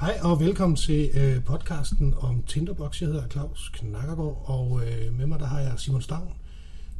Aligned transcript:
Hej 0.00 0.18
og 0.22 0.40
velkommen 0.40 0.76
til 0.76 1.10
øh, 1.14 1.44
podcasten 1.44 2.14
om 2.18 2.42
Tinderbox. 2.42 3.00
Jeg 3.00 3.08
hedder 3.08 3.28
Claus 3.28 3.70
Knakkergaard, 3.74 4.42
og 4.46 4.80
øh, 4.86 5.14
med 5.14 5.26
mig 5.26 5.38
der 5.38 5.46
har 5.46 5.60
jeg 5.60 5.72
Simon 5.76 6.02
Stavn. 6.02 6.34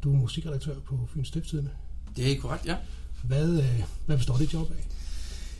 Du 0.03 0.13
er 0.13 0.17
musikredaktør 0.17 0.75
på 0.81 1.09
Fyns 1.15 1.29
Stiftstidende. 1.29 1.71
Det 2.17 2.33
er 2.33 2.41
korrekt, 2.41 2.67
ja. 2.67 2.77
Hvad, 3.25 3.59
øh, 3.59 3.83
hvad 4.07 4.17
består 4.17 4.37
dit 4.37 4.55
job 4.55 4.71
af? 4.71 4.87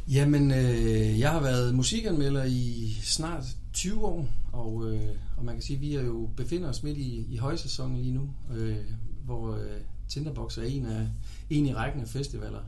Jamen, 0.09 0.51
øh, 0.51 1.21
jeg 1.21 1.31
har 1.31 1.41
været 1.41 1.75
musikanmelder 1.75 2.45
i 2.45 2.97
snart 3.03 3.45
20 3.73 4.07
år, 4.07 4.29
og, 4.53 4.93
øh, 4.93 5.09
og 5.37 5.45
man 5.45 5.55
kan 5.55 5.63
sige, 5.63 5.77
at 5.77 5.83
vi 5.83 5.95
er 5.95 6.03
jo 6.03 6.31
befinder 6.37 6.69
os 6.69 6.83
midt 6.83 6.99
i, 6.99 7.27
i 7.35 7.37
højsæsonen 7.37 7.97
lige 7.97 8.15
nu, 8.15 8.31
øh, 8.55 8.77
hvor 9.25 9.55
øh, 9.55 9.81
Tinderbox 10.09 10.59
er 10.59 10.63
en, 10.63 10.87
af, 10.87 11.09
en 11.51 11.67
i 11.67 11.75
rækken 11.75 12.01
af 12.01 12.09
festivaler. 12.09 12.63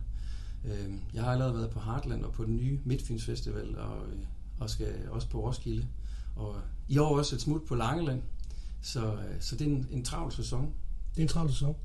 Øh, 0.64 0.92
jeg 1.14 1.22
har 1.22 1.32
allerede 1.32 1.54
været 1.54 1.70
på 1.70 1.80
Heartland 1.80 2.24
og 2.24 2.32
på 2.32 2.44
den 2.44 2.56
nye 2.56 2.78
Midtfyns 2.84 3.24
Festival, 3.24 3.78
og, 3.78 3.96
øh, 4.12 4.18
og 4.60 4.70
skal 4.70 4.94
også 5.10 5.28
på 5.28 5.46
Roskilde. 5.46 5.86
Og 6.36 6.56
i 6.88 6.98
år 6.98 7.18
også 7.18 7.34
et 7.34 7.40
smut 7.40 7.62
på 7.68 7.74
Langeland, 7.74 8.22
så, 8.82 9.12
øh, 9.12 9.40
så 9.40 9.56
det 9.56 9.66
er 9.66 9.70
en, 9.70 9.86
en 9.90 10.04
travl 10.04 10.32
sæson. 10.32 10.74
Det 11.10 11.18
er 11.18 11.22
en 11.22 11.28
travl 11.28 11.50
sæson. 11.50 11.76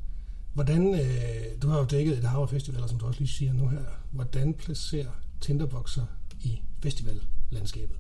Hvordan, 0.54 0.94
øh, 0.94 1.62
du 1.62 1.68
har 1.68 1.80
jo 1.80 1.86
dækket 1.86 2.18
et 2.18 2.24
hav 2.24 2.42
af 2.42 2.50
festivaler, 2.50 2.88
som 2.88 3.00
du 3.00 3.06
også 3.06 3.20
lige 3.20 3.30
siger 3.30 3.54
nu 3.54 3.68
her. 3.68 3.84
Hvordan 4.12 4.54
placerer 4.54 5.12
Tinderboxer 5.42 6.06
i 6.40 6.62
festivallandskabet? 6.84 7.98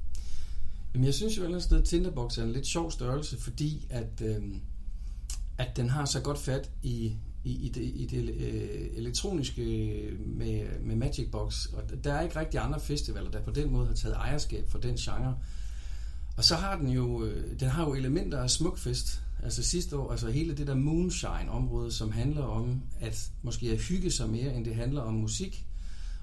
Jamen, 0.94 1.05
jeg 1.05 1.14
synes 1.14 1.38
jo 1.38 1.42
et 1.42 1.46
eller 1.46 1.58
andet 1.58 1.64
sted, 1.64 1.78
at 1.78 1.84
Tinderbox 1.84 2.38
er 2.38 2.44
en 2.44 2.52
lidt 2.52 2.68
sjov 2.68 2.92
størrelse, 2.92 3.42
fordi 3.42 3.88
at, 3.90 4.22
øh, 4.22 4.44
at 5.58 5.78
den 5.78 5.90
har 5.90 6.05
så 6.05 6.22
godt 6.22 6.38
fat 6.38 6.72
i, 6.84 7.16
i, 7.45 7.66
i 7.66 7.70
det, 7.70 7.81
i 7.81 8.08
det 8.12 8.35
øh, 8.35 8.88
elektroniske 8.94 9.62
øh, 9.62 10.20
med, 10.27 10.66
med 10.81 10.95
Magic 10.95 11.31
Box. 11.31 11.66
Og 11.66 12.04
der 12.04 12.13
er 12.13 12.21
ikke 12.21 12.40
rigtig 12.40 12.59
andre 12.59 12.80
festivaler, 12.80 13.31
der 13.31 13.41
på 13.41 13.52
den 13.52 13.71
måde 13.71 13.88
har 13.88 13.94
taget 13.94 14.16
ejerskab 14.16 14.70
for 14.70 14.80
den 14.80 14.95
genre. 14.95 15.38
Og 16.38 16.44
så 16.44 16.55
har 16.55 16.77
den 16.77 16.90
jo, 16.90 17.23
øh, 17.26 17.59
den 17.59 17.68
har 17.70 17.85
jo 17.85 17.94
elementer 17.94 18.40
af 18.40 18.49
smukfest. 18.49 19.21
Altså 19.43 19.63
sidste 19.63 19.98
år, 19.98 20.12
altså 20.12 20.29
hele 20.29 20.57
det 20.57 20.68
der 20.68 20.76
moonshine-område, 20.76 21.91
som 21.91 22.12
handler 22.12 22.43
om 22.43 22.82
at 22.99 23.32
måske 23.41 23.71
at 23.71 23.77
hygge 23.77 24.12
sig 24.12 24.30
mere, 24.30 24.55
end 24.55 24.65
det 24.65 24.76
handler 24.76 25.02
om 25.02 25.13
musik. 25.13 25.65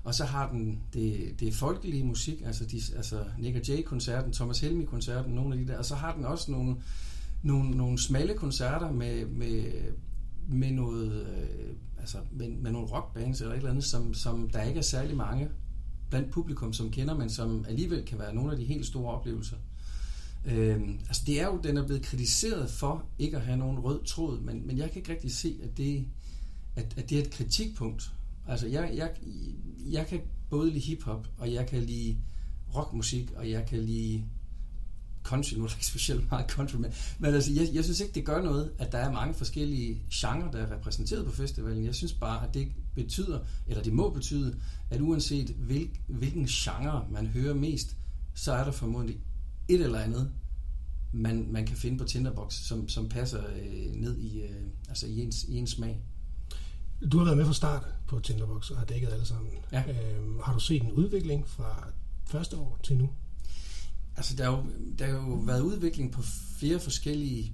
Og 0.04 0.14
så 0.14 0.24
har 0.24 0.50
den 0.50 0.82
det, 0.92 1.40
det 1.40 1.54
folkelige 1.54 2.04
musik, 2.04 2.42
altså, 2.44 2.64
de, 2.64 2.80
altså 2.96 3.24
Nick 3.38 3.56
og 3.56 3.68
Jay-koncerten, 3.68 4.32
Thomas 4.32 4.60
Helmi-koncerten, 4.60 5.34
nogle 5.34 5.54
af 5.54 5.60
de 5.60 5.72
der. 5.72 5.78
Og 5.78 5.84
så 5.84 5.94
har 5.94 6.14
den 6.14 6.24
også 6.24 6.50
nogle, 6.50 6.76
nogle, 7.42 7.70
nogle 7.70 7.98
smalle 7.98 8.34
koncerter 8.34 8.92
med, 8.92 9.26
med, 9.26 9.72
med 10.48 10.70
noget, 10.70 11.26
øh, 11.26 11.74
altså 11.98 12.18
med, 12.32 12.48
med 12.48 12.70
nogle 12.70 12.88
rockbands 12.88 13.40
eller 13.40 13.52
et 13.52 13.56
eller 13.56 13.70
andet, 13.70 13.84
som, 13.84 14.14
som 14.14 14.50
der 14.50 14.62
ikke 14.62 14.78
er 14.78 14.82
særlig 14.82 15.16
mange 15.16 15.48
blandt 16.10 16.30
publikum, 16.30 16.72
som 16.72 16.90
kender, 16.90 17.14
men 17.14 17.30
som 17.30 17.64
alligevel 17.68 18.04
kan 18.04 18.18
være 18.18 18.34
nogle 18.34 18.52
af 18.52 18.58
de 18.58 18.64
helt 18.64 18.86
store 18.86 19.14
oplevelser. 19.14 19.56
Øhm, 20.44 20.98
altså 21.08 21.22
det 21.26 21.40
er 21.40 21.46
jo, 21.46 21.60
den 21.62 21.76
er 21.76 21.86
blevet 21.86 22.02
kritiseret 22.02 22.70
for 22.70 23.04
ikke 23.18 23.36
at 23.36 23.42
have 23.42 23.58
nogen 23.58 23.78
rød 23.78 24.04
tråd, 24.04 24.40
men, 24.40 24.66
men 24.66 24.78
jeg 24.78 24.90
kan 24.90 24.98
ikke 24.98 25.12
rigtig 25.12 25.34
se, 25.34 25.60
at 25.62 25.76
det, 25.76 26.06
at, 26.76 26.94
at 26.96 27.10
det 27.10 27.18
er 27.18 27.22
et 27.22 27.30
kritikpunkt. 27.30 28.12
Altså 28.48 28.66
jeg, 28.66 28.92
jeg, 28.94 29.10
jeg 29.90 30.06
kan 30.06 30.20
både 30.50 30.70
lide 30.70 30.80
hiphop, 30.80 31.28
og 31.38 31.52
jeg 31.52 31.66
kan 31.66 31.82
lide 31.82 32.16
rockmusik, 32.74 33.32
og 33.36 33.50
jeg 33.50 33.66
kan 33.66 33.78
lide 33.78 34.24
country, 35.22 35.54
nu 35.54 35.64
er 35.64 35.68
der 35.68 35.74
ikke 35.74 35.86
specielt 35.86 36.30
meget 36.30 36.50
country, 36.50 36.76
men, 36.76 36.92
men 37.18 37.34
altså, 37.34 37.52
jeg, 37.52 37.68
jeg 37.72 37.84
synes 37.84 38.00
ikke, 38.00 38.14
det 38.14 38.24
gør 38.24 38.42
noget, 38.42 38.72
at 38.78 38.92
der 38.92 38.98
er 38.98 39.12
mange 39.12 39.34
forskellige 39.34 40.02
genrer, 40.12 40.50
der 40.50 40.58
er 40.58 40.70
repræsenteret 40.70 41.24
på 41.24 41.32
festivalen. 41.32 41.84
Jeg 41.84 41.94
synes 41.94 42.12
bare, 42.12 42.48
at 42.48 42.54
det 42.54 42.68
betyder, 42.94 43.40
eller 43.66 43.82
det 43.82 43.92
må 43.92 44.10
betyde, 44.10 44.56
at 44.90 45.00
uanset 45.00 45.48
hvil, 45.48 45.90
hvilken 46.06 46.46
genre 46.46 47.06
man 47.10 47.26
hører 47.26 47.54
mest, 47.54 47.96
så 48.34 48.52
er 48.52 48.64
der 48.64 48.70
formodentlig 48.70 49.20
et 49.68 49.80
eller 49.80 49.98
andet, 49.98 50.32
man, 51.12 51.46
man 51.50 51.66
kan 51.66 51.76
finde 51.76 51.98
på 51.98 52.04
Tinderbox, 52.04 52.54
som, 52.54 52.88
som 52.88 53.08
passer 53.08 53.42
øh, 53.62 53.94
ned 53.94 54.18
i, 54.18 54.40
øh, 54.40 54.62
altså 54.88 55.06
i, 55.06 55.20
ens, 55.20 55.44
i 55.44 55.56
ens 55.56 55.70
smag. 55.70 56.02
Du 57.12 57.18
har 57.18 57.24
været 57.24 57.36
med 57.36 57.46
fra 57.46 57.52
start 57.52 57.86
på 58.06 58.20
Tinderbox 58.20 58.70
og 58.70 58.78
har 58.78 58.84
dækket 58.84 59.08
alle 59.12 59.26
sammen. 59.26 59.52
Ja. 59.72 59.84
Øhm, 59.88 60.38
har 60.44 60.52
du 60.52 60.60
set 60.60 60.82
en 60.82 60.92
udvikling 60.92 61.48
fra 61.48 61.88
første 62.26 62.56
år 62.56 62.78
til 62.82 62.96
nu? 62.96 63.10
Altså, 64.16 64.36
der 64.36 64.44
har 64.44 64.56
jo, 64.56 64.64
der 64.98 65.06
har 65.06 65.12
jo 65.12 65.34
været 65.34 65.60
udvikling 65.60 66.12
på 66.12 66.22
flere 66.58 66.80
forskellige 66.80 67.52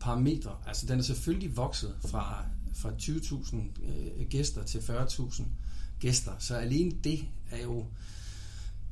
parametre. 0.00 0.56
Altså, 0.66 0.86
den 0.86 0.98
er 0.98 1.02
selvfølgelig 1.02 1.56
vokset 1.56 1.94
fra, 2.06 2.44
fra 2.74 2.90
20.000 2.90 3.56
øh, 3.84 4.26
gæster 4.28 4.64
til 4.64 4.78
40.000 4.78 5.42
gæster. 6.00 6.32
Så 6.38 6.56
alene 6.56 6.92
det 7.04 7.28
er 7.50 7.62
jo 7.62 7.86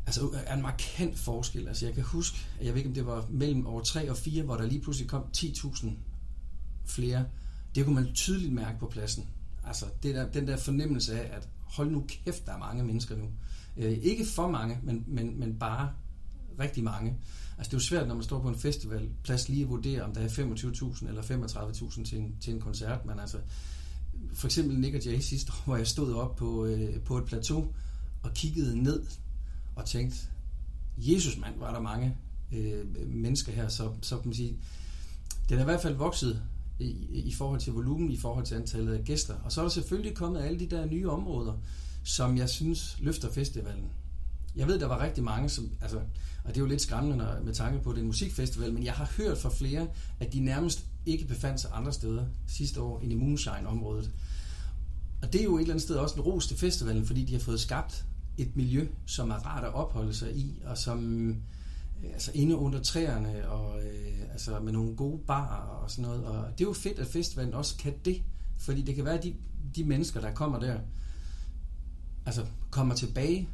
altså, 0.06 0.30
er 0.46 0.54
en 0.54 0.62
markant 0.62 1.18
forskel. 1.18 1.68
Altså, 1.68 1.86
jeg 1.86 1.94
kan 1.94 2.04
huske, 2.04 2.38
at 2.60 2.66
jeg 2.66 2.74
ved 2.74 2.78
ikke, 2.78 2.88
om 2.88 2.94
det 2.94 3.06
var 3.06 3.26
mellem 3.30 3.66
år 3.66 3.80
3 3.80 4.10
og 4.10 4.16
4, 4.16 4.42
hvor 4.42 4.56
der 4.56 4.66
lige 4.66 4.80
pludselig 4.80 5.08
kom 5.08 5.24
10.000 5.36 5.88
flere. 6.86 7.26
Det 7.74 7.84
kunne 7.84 7.94
man 7.94 8.14
tydeligt 8.14 8.52
mærke 8.52 8.78
på 8.78 8.86
pladsen. 8.86 9.28
Altså, 9.64 9.86
det 10.02 10.14
der, 10.14 10.28
den 10.30 10.46
der 10.46 10.56
fornemmelse 10.56 11.20
af, 11.20 11.36
at 11.36 11.48
hold 11.64 11.90
nu 11.90 12.04
kæft, 12.08 12.46
der 12.46 12.52
er 12.52 12.58
mange 12.58 12.84
mennesker 12.84 13.16
nu. 13.16 13.28
Øh, 13.76 13.92
ikke 13.92 14.26
for 14.26 14.50
mange, 14.50 14.78
men, 14.82 15.04
men, 15.06 15.40
men 15.40 15.58
bare 15.58 15.92
rigtig 16.58 16.84
mange. 16.84 17.16
Altså 17.58 17.70
det 17.70 17.74
er 17.74 17.76
jo 17.76 17.84
svært, 17.84 18.08
når 18.08 18.14
man 18.14 18.24
står 18.24 18.42
på 18.42 18.48
en 18.48 18.58
festivalplads, 18.58 19.48
lige 19.48 19.62
at 19.62 19.68
vurdere, 19.68 20.02
om 20.02 20.14
der 20.14 20.20
er 20.20 20.28
25.000 20.28 21.08
eller 21.08 21.22
35.000 21.22 22.04
til 22.04 22.18
en, 22.18 22.36
til 22.40 22.54
en 22.54 22.60
koncert, 22.60 23.06
men 23.06 23.20
altså 23.20 23.38
for 24.32 24.46
eksempel 24.46 24.78
Nick 24.78 24.94
og 24.94 25.04
Jay 25.04 25.20
sidste 25.20 25.52
år, 25.52 25.62
hvor 25.64 25.76
jeg 25.76 25.86
stod 25.86 26.14
op 26.14 26.36
på, 26.36 26.64
øh, 26.64 27.00
på 27.00 27.18
et 27.18 27.24
plateau 27.24 27.74
og 28.22 28.34
kiggede 28.34 28.82
ned 28.82 29.02
og 29.76 29.84
tænkte, 29.84 30.16
Jesus 30.98 31.38
mand, 31.38 31.58
var 31.58 31.72
der 31.72 31.80
mange 31.80 32.16
øh, 32.52 32.84
mennesker 33.06 33.52
her, 33.52 33.68
så, 33.68 33.90
så 34.02 34.16
kan 34.16 34.28
man 34.28 34.34
sige, 34.34 34.58
den 35.48 35.58
er 35.58 35.62
i 35.62 35.64
hvert 35.64 35.82
fald 35.82 35.94
vokset 35.94 36.42
i, 36.78 36.86
i 37.10 37.32
forhold 37.32 37.60
til 37.60 37.72
volumen, 37.72 38.10
i 38.10 38.18
forhold 38.18 38.46
til 38.46 38.54
antallet 38.54 38.94
af 38.94 39.04
gæster. 39.04 39.34
Og 39.34 39.52
så 39.52 39.60
er 39.60 39.64
der 39.64 39.70
selvfølgelig 39.70 40.14
kommet 40.14 40.40
alle 40.40 40.58
de 40.58 40.66
der 40.66 40.86
nye 40.86 41.10
områder, 41.10 41.52
som 42.04 42.36
jeg 42.36 42.48
synes 42.48 42.96
løfter 43.00 43.32
festivalen. 43.32 43.90
Jeg 44.58 44.66
ved, 44.66 44.78
der 44.78 44.86
var 44.86 45.02
rigtig 45.02 45.24
mange, 45.24 45.48
som, 45.48 45.70
altså, 45.80 45.98
og 46.44 46.48
det 46.48 46.56
er 46.56 46.60
jo 46.60 46.66
lidt 46.66 46.82
skræmmende 46.82 47.16
når, 47.16 47.40
med 47.44 47.54
tanke 47.54 47.82
på, 47.82 47.90
at 47.90 47.94
det 47.94 48.00
er 48.00 48.02
en 48.02 48.06
musikfestival, 48.06 48.72
men 48.72 48.84
jeg 48.84 48.92
har 48.92 49.10
hørt 49.16 49.38
fra 49.38 49.50
flere, 49.50 49.88
at 50.20 50.32
de 50.32 50.40
nærmest 50.40 50.84
ikke 51.06 51.26
befandt 51.26 51.60
sig 51.60 51.70
andre 51.74 51.92
steder 51.92 52.26
sidste 52.46 52.80
år 52.80 53.00
end 53.00 53.12
i 53.12 53.14
Moonshine-området. 53.14 54.10
Og 55.22 55.32
det 55.32 55.40
er 55.40 55.44
jo 55.44 55.56
et 55.56 55.60
eller 55.60 55.74
andet 55.74 55.82
sted 55.82 55.96
også 55.96 56.14
en 56.14 56.20
ros 56.20 56.46
til 56.46 56.58
festivalen, 56.58 57.06
fordi 57.06 57.24
de 57.24 57.32
har 57.32 57.40
fået 57.40 57.60
skabt 57.60 58.04
et 58.38 58.56
miljø, 58.56 58.88
som 59.06 59.30
er 59.30 59.34
rart 59.34 59.64
at 59.64 59.74
opholde 59.74 60.14
sig 60.14 60.36
i, 60.36 60.62
og 60.64 60.78
som 60.78 61.28
øh, 61.30 61.36
altså 62.12 62.30
inde 62.34 62.56
under 62.56 62.82
træerne, 62.82 63.48
og 63.48 63.82
øh, 63.82 64.22
altså 64.32 64.60
med 64.60 64.72
nogle 64.72 64.96
gode 64.96 65.20
barer 65.26 65.82
og 65.82 65.90
sådan 65.90 66.02
noget. 66.02 66.24
Og 66.24 66.44
det 66.58 66.64
er 66.64 66.68
jo 66.68 66.72
fedt, 66.72 66.98
at 66.98 67.06
festivalen 67.06 67.54
også 67.54 67.76
kan 67.76 67.94
det, 68.04 68.22
fordi 68.58 68.82
det 68.82 68.94
kan 68.94 69.04
være, 69.04 69.18
at 69.18 69.24
de, 69.24 69.34
de 69.76 69.84
mennesker, 69.84 70.20
der 70.20 70.34
kommer 70.34 70.60
der, 70.60 70.78
altså 72.26 72.46
kommer 72.70 72.94
tilbage 72.94 73.48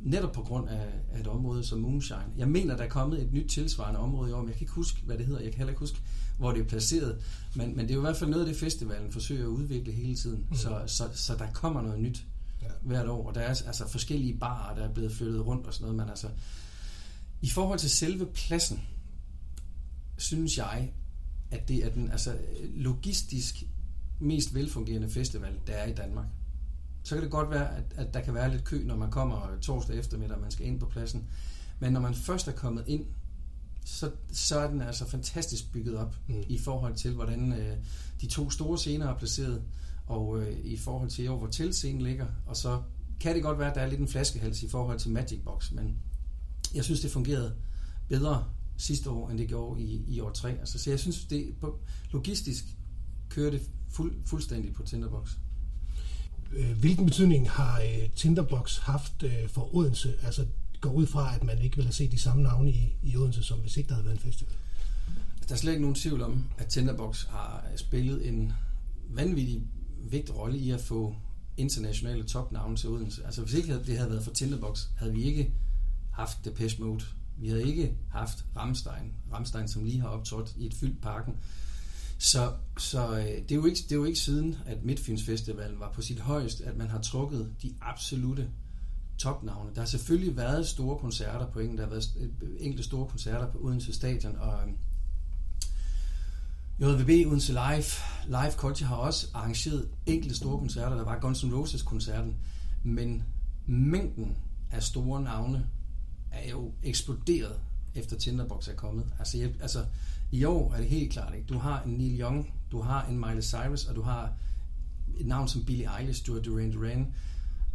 netop 0.00 0.32
på 0.32 0.42
grund 0.42 0.68
af, 0.68 0.86
af 1.12 1.20
et 1.20 1.26
område 1.26 1.64
som 1.64 1.78
Moonshine. 1.78 2.26
Jeg 2.36 2.48
mener, 2.48 2.76
der 2.76 2.84
er 2.84 2.88
kommet 2.88 3.22
et 3.22 3.32
nyt 3.32 3.50
tilsvarende 3.50 4.00
område 4.00 4.30
i 4.30 4.32
år, 4.32 4.40
men 4.40 4.48
jeg 4.48 4.56
kan 4.56 4.62
ikke 4.62 4.72
huske, 4.72 5.00
hvad 5.04 5.18
det 5.18 5.26
hedder. 5.26 5.40
Jeg 5.40 5.50
kan 5.50 5.58
heller 5.58 5.70
ikke 5.70 5.80
huske, 5.80 5.98
hvor 6.38 6.52
det 6.52 6.60
er 6.60 6.64
placeret. 6.64 7.24
Men, 7.56 7.76
men 7.76 7.84
det 7.84 7.90
er 7.90 7.94
jo 7.94 8.00
i 8.00 8.06
hvert 8.06 8.16
fald 8.16 8.30
noget 8.30 8.44
af 8.44 8.48
det, 8.48 8.60
festivalen 8.60 9.12
forsøger 9.12 9.42
at 9.42 9.48
udvikle 9.48 9.92
hele 9.92 10.16
tiden. 10.16 10.46
Mm. 10.50 10.56
Så, 10.56 10.82
så, 10.86 11.08
så 11.12 11.36
der 11.36 11.50
kommer 11.52 11.82
noget 11.82 12.00
nyt 12.00 12.24
ja. 12.62 12.66
hvert 12.82 13.08
år. 13.08 13.28
Og 13.28 13.34
der 13.34 13.40
er 13.40 13.48
altså 13.48 13.88
forskellige 13.88 14.38
barer, 14.38 14.74
der 14.74 14.88
er 14.88 14.92
blevet 14.92 15.12
flyttet 15.12 15.46
rundt 15.46 15.66
og 15.66 15.74
sådan 15.74 15.84
noget. 15.84 15.96
Men 15.96 16.08
altså, 16.08 16.28
i 17.42 17.48
forhold 17.48 17.78
til 17.78 17.90
selve 17.90 18.26
pladsen, 18.26 18.80
synes 20.16 20.58
jeg, 20.58 20.92
at 21.50 21.68
det 21.68 21.84
er 21.84 21.90
den 21.90 22.10
altså, 22.10 22.36
logistisk 22.74 23.62
mest 24.20 24.54
velfungerende 24.54 25.10
festival, 25.10 25.54
der 25.66 25.72
er 25.72 25.86
i 25.86 25.94
Danmark 25.94 26.26
så 27.08 27.14
kan 27.14 27.22
det 27.22 27.30
godt 27.30 27.50
være, 27.50 27.76
at, 27.76 27.84
at 27.96 28.14
der 28.14 28.20
kan 28.20 28.34
være 28.34 28.50
lidt 28.50 28.64
kø, 28.64 28.84
når 28.84 28.96
man 28.96 29.10
kommer 29.10 29.58
torsdag 29.62 29.98
eftermiddag, 29.98 30.36
og 30.36 30.40
man 30.40 30.50
skal 30.50 30.66
ind 30.66 30.80
på 30.80 30.86
pladsen. 30.86 31.28
Men 31.80 31.92
når 31.92 32.00
man 32.00 32.14
først 32.14 32.48
er 32.48 32.52
kommet 32.52 32.84
ind, 32.86 33.06
så, 33.84 34.10
så 34.32 34.58
er 34.58 34.70
den 34.70 34.82
altså 34.82 35.08
fantastisk 35.08 35.72
bygget 35.72 35.96
op 35.96 36.16
mm. 36.26 36.42
i 36.48 36.58
forhold 36.58 36.94
til, 36.94 37.14
hvordan 37.14 37.52
øh, 37.52 37.76
de 38.20 38.26
to 38.26 38.50
store 38.50 38.78
scener 38.78 39.06
er 39.06 39.18
placeret, 39.18 39.62
og 40.06 40.40
øh, 40.40 40.58
i 40.64 40.76
forhold 40.76 41.10
til, 41.10 41.28
hvor 41.28 41.46
teltscenen 41.46 42.02
ligger. 42.02 42.26
Og 42.46 42.56
så 42.56 42.82
kan 43.20 43.34
det 43.34 43.42
godt 43.42 43.58
være, 43.58 43.68
at 43.68 43.74
der 43.74 43.80
er 43.80 43.86
lidt 43.86 44.00
en 44.00 44.08
flaskehals 44.08 44.62
i 44.62 44.68
forhold 44.68 44.98
til 44.98 45.10
Magic 45.10 45.40
Box, 45.44 45.72
men 45.72 45.96
jeg 46.74 46.84
synes, 46.84 47.00
det 47.00 47.10
fungerede 47.10 47.54
bedre 48.08 48.44
sidste 48.76 49.10
år, 49.10 49.30
end 49.30 49.38
det 49.38 49.48
gjorde 49.48 49.82
i, 49.82 50.04
i 50.08 50.20
år 50.20 50.30
3. 50.30 50.50
Altså, 50.50 50.78
så 50.78 50.90
jeg 50.90 50.98
synes, 50.98 51.24
det 51.24 51.54
logistisk 52.10 52.64
kører 53.28 53.50
det 53.50 53.62
fuld, 53.90 54.14
fuldstændig 54.24 54.74
på 54.74 54.82
Tinderbox. 54.82 55.36
Øh, 56.52 56.78
hvilken 56.78 57.06
betydning 57.06 57.50
har 57.50 57.80
øh, 57.80 58.08
Tinderbox 58.16 58.78
haft 58.78 59.22
øh, 59.22 59.48
for 59.48 59.74
Odense? 59.74 60.14
Altså 60.22 60.46
går 60.80 60.90
ud 60.92 61.06
fra, 61.06 61.34
at 61.34 61.44
man 61.44 61.58
ikke 61.62 61.76
vil 61.76 61.84
have 61.84 61.92
set 61.92 62.12
de 62.12 62.18
samme 62.18 62.42
navne 62.42 62.70
i, 62.70 62.96
i 63.02 63.16
Odense, 63.16 63.42
som 63.42 63.58
hvis 63.58 63.76
ikke 63.76 63.88
der 63.88 63.94
havde 63.94 64.04
været 64.04 64.16
en 64.16 64.22
festival? 64.22 64.54
Der 65.48 65.54
er 65.54 65.58
slet 65.58 65.72
ikke 65.72 65.82
nogen 65.82 65.94
tvivl 65.94 66.22
om, 66.22 66.44
at 66.58 66.66
Tinderbox 66.66 67.26
har 67.26 67.64
spillet 67.76 68.28
en 68.28 68.52
vanvittig 69.10 69.62
vigtig 70.10 70.36
rolle 70.36 70.58
i 70.58 70.70
at 70.70 70.80
få 70.80 71.14
internationale 71.56 72.24
topnavne 72.24 72.76
til 72.76 72.88
Odense. 72.88 73.24
Altså 73.24 73.42
hvis 73.42 73.54
ikke 73.54 73.84
det 73.86 73.96
havde 73.96 74.10
været 74.10 74.24
for 74.24 74.30
Tinderbox, 74.30 74.86
havde 74.96 75.12
vi 75.12 75.22
ikke 75.22 75.52
haft 76.12 76.44
Depeche 76.44 76.82
Mode. 76.82 77.04
Vi 77.38 77.48
havde 77.48 77.66
ikke 77.66 77.92
haft 78.10 78.44
Ramstein. 78.56 79.12
Ramstein, 79.32 79.68
som 79.68 79.84
lige 79.84 80.00
har 80.00 80.08
optrådt 80.08 80.54
i 80.58 80.66
et 80.66 80.74
fyldt 80.74 81.02
parken. 81.02 81.34
Så, 82.18 82.52
så 82.78 83.18
øh, 83.18 83.24
det, 83.24 83.50
er 83.50 83.54
jo 83.54 83.66
ikke, 83.66 83.80
det 83.82 83.92
er 83.92 83.96
jo 83.96 84.04
ikke 84.04 84.18
siden, 84.18 84.56
at 84.66 84.84
Midtfyns 84.84 85.22
Festival 85.22 85.72
var 85.72 85.92
på 85.92 86.02
sit 86.02 86.20
højeste, 86.20 86.64
at 86.64 86.76
man 86.76 86.88
har 86.90 87.00
trukket 87.00 87.54
de 87.62 87.74
absolute 87.80 88.50
topnavne. 89.18 89.70
Der 89.74 89.80
har 89.80 89.86
selvfølgelig 89.86 90.36
været 90.36 90.66
store 90.66 90.98
koncerter 90.98 91.50
på 91.50 91.58
enkelte, 91.58 91.82
der 91.82 91.88
har 91.88 91.94
været 91.94 92.32
øh, 92.42 92.50
enkelte 92.58 92.84
store 92.84 93.08
koncerter 93.08 93.52
på 93.52 93.58
Odense 93.58 93.92
Stadion, 93.92 94.36
og 94.36 94.62
øh, 94.62 94.72
JVB 96.80 97.26
Odense 97.26 97.52
Live, 97.52 97.84
Live 98.26 98.52
Culture 98.52 98.88
har 98.88 98.96
også 98.96 99.26
arrangeret 99.34 99.88
enkelte 100.06 100.36
store 100.36 100.58
koncerter. 100.58 100.96
Der 100.96 101.04
var 101.04 101.18
Guns 101.18 101.44
N' 101.44 101.54
Roses-koncerten, 101.54 102.36
men 102.84 103.24
mængden 103.66 104.36
af 104.70 104.82
store 104.82 105.22
navne 105.22 105.66
er 106.32 106.50
jo 106.50 106.72
eksploderet 106.82 107.60
efter 107.94 108.16
Tinderbox 108.16 108.68
er 108.68 108.74
kommet. 108.74 109.04
Altså, 109.18 109.38
jeg, 109.38 109.50
altså 109.60 109.84
i 110.32 110.44
år 110.44 110.72
er 110.72 110.76
det 110.76 110.88
helt 110.88 111.12
klart, 111.12 111.34
ikke? 111.34 111.46
Du 111.46 111.58
har 111.58 111.82
en 111.82 111.90
Neil 111.90 112.20
Young, 112.20 112.54
du 112.72 112.80
har 112.80 113.06
en 113.06 113.18
Miley 113.18 113.42
Cyrus, 113.42 113.84
og 113.84 113.96
du 113.96 114.02
har 114.02 114.32
et 115.18 115.26
navn 115.26 115.48
som 115.48 115.64
Billie 115.64 115.98
Eilish, 115.98 116.26
du 116.26 116.34
har 116.34 116.40
Duran 116.40 116.72
Duran. 116.72 117.14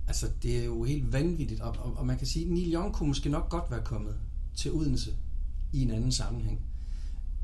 Altså, 0.08 0.28
det 0.44 0.60
er 0.60 0.66
jo 0.66 0.84
helt 0.84 1.14
vanvittigt, 1.14 1.62
og, 1.62 1.76
og, 1.80 1.98
og 1.98 2.06
man 2.06 2.18
kan 2.18 2.28
sige, 2.28 2.46
at 2.46 2.52
Neil 2.52 2.74
Young 2.74 2.94
kunne 2.94 3.08
måske 3.08 3.30
nok 3.30 3.50
godt 3.50 3.72
være 3.72 3.84
kommet 3.86 4.16
til 4.56 4.72
Odense 4.72 5.12
i 5.74 5.82
en 5.82 5.92
anden 5.92 6.12
sammenhæng. 6.12 6.62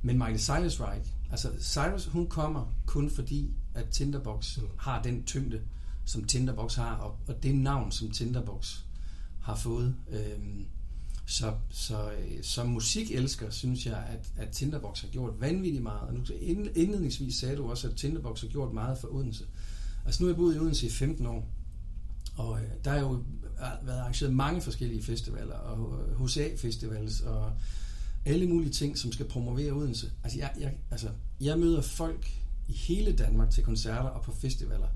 Men 0.01 0.17
Miley 0.17 0.37
Cyrus 0.37 0.79
var 0.79 0.93
ikke. 0.93 1.15
Altså, 1.31 1.49
Cyrus, 1.59 2.05
hun 2.05 2.27
kommer 2.27 2.73
kun 2.85 3.09
fordi, 3.09 3.53
at 3.73 3.89
Tinderbox 3.89 4.57
mm. 4.57 4.67
har 4.77 5.01
den 5.01 5.23
tyngde, 5.23 5.61
som 6.05 6.23
Tinderbox 6.23 6.75
har, 6.75 6.95
og, 6.95 7.17
og 7.27 7.43
det 7.43 7.55
navn, 7.55 7.91
som 7.91 8.11
Tinderbox 8.11 8.79
har 9.41 9.55
fået. 9.55 9.95
Øhm, 10.09 10.65
så, 11.29 11.53
så 11.69 12.11
øh, 12.11 12.43
som 12.43 12.67
musikelsker 12.67 13.49
synes 13.49 13.85
jeg, 13.85 14.05
at, 14.09 14.31
at 14.37 14.49
Tinderbox 14.49 15.01
har 15.01 15.07
gjort 15.07 15.41
vanvittigt 15.41 15.83
meget. 15.83 16.01
Og 16.01 16.13
nu 16.13 16.23
indledningsvis 16.75 17.35
sagde 17.35 17.55
du 17.55 17.69
også, 17.69 17.89
at 17.89 17.95
Tinderbox 17.95 18.41
har 18.41 18.47
gjort 18.47 18.73
meget 18.73 18.97
for 18.97 19.07
Odense. 19.07 19.45
Altså 20.05 20.23
nu 20.23 20.27
har 20.27 20.33
jeg 20.33 20.37
boet 20.37 20.55
i 20.55 20.59
Odense 20.59 20.85
i 20.85 20.89
15 20.89 21.25
år, 21.25 21.47
og 22.37 22.59
øh, 22.61 22.67
der 22.85 22.91
er 22.91 22.99
jo 22.99 23.13
øh, 23.13 23.87
været 23.87 23.99
arrangeret 23.99 24.33
mange 24.33 24.61
forskellige 24.61 25.03
festivaler, 25.03 25.55
og 25.55 26.09
øh, 26.09 26.25
HCA-festivals, 26.25 27.21
og 27.21 27.51
alle 28.25 28.47
mulige 28.47 28.71
ting, 28.71 28.97
som 28.97 29.11
skal 29.11 29.27
promovere 29.27 29.71
Odense. 29.71 30.11
Altså 30.23 30.39
jeg, 30.39 30.51
jeg, 30.59 30.77
altså, 30.91 31.09
jeg 31.41 31.59
møder 31.59 31.81
folk 31.81 32.31
i 32.67 32.73
hele 32.73 33.11
Danmark 33.11 33.49
til 33.49 33.63
koncerter 33.63 34.09
og 34.09 34.23
på 34.23 34.31
festivaler, 34.31 34.87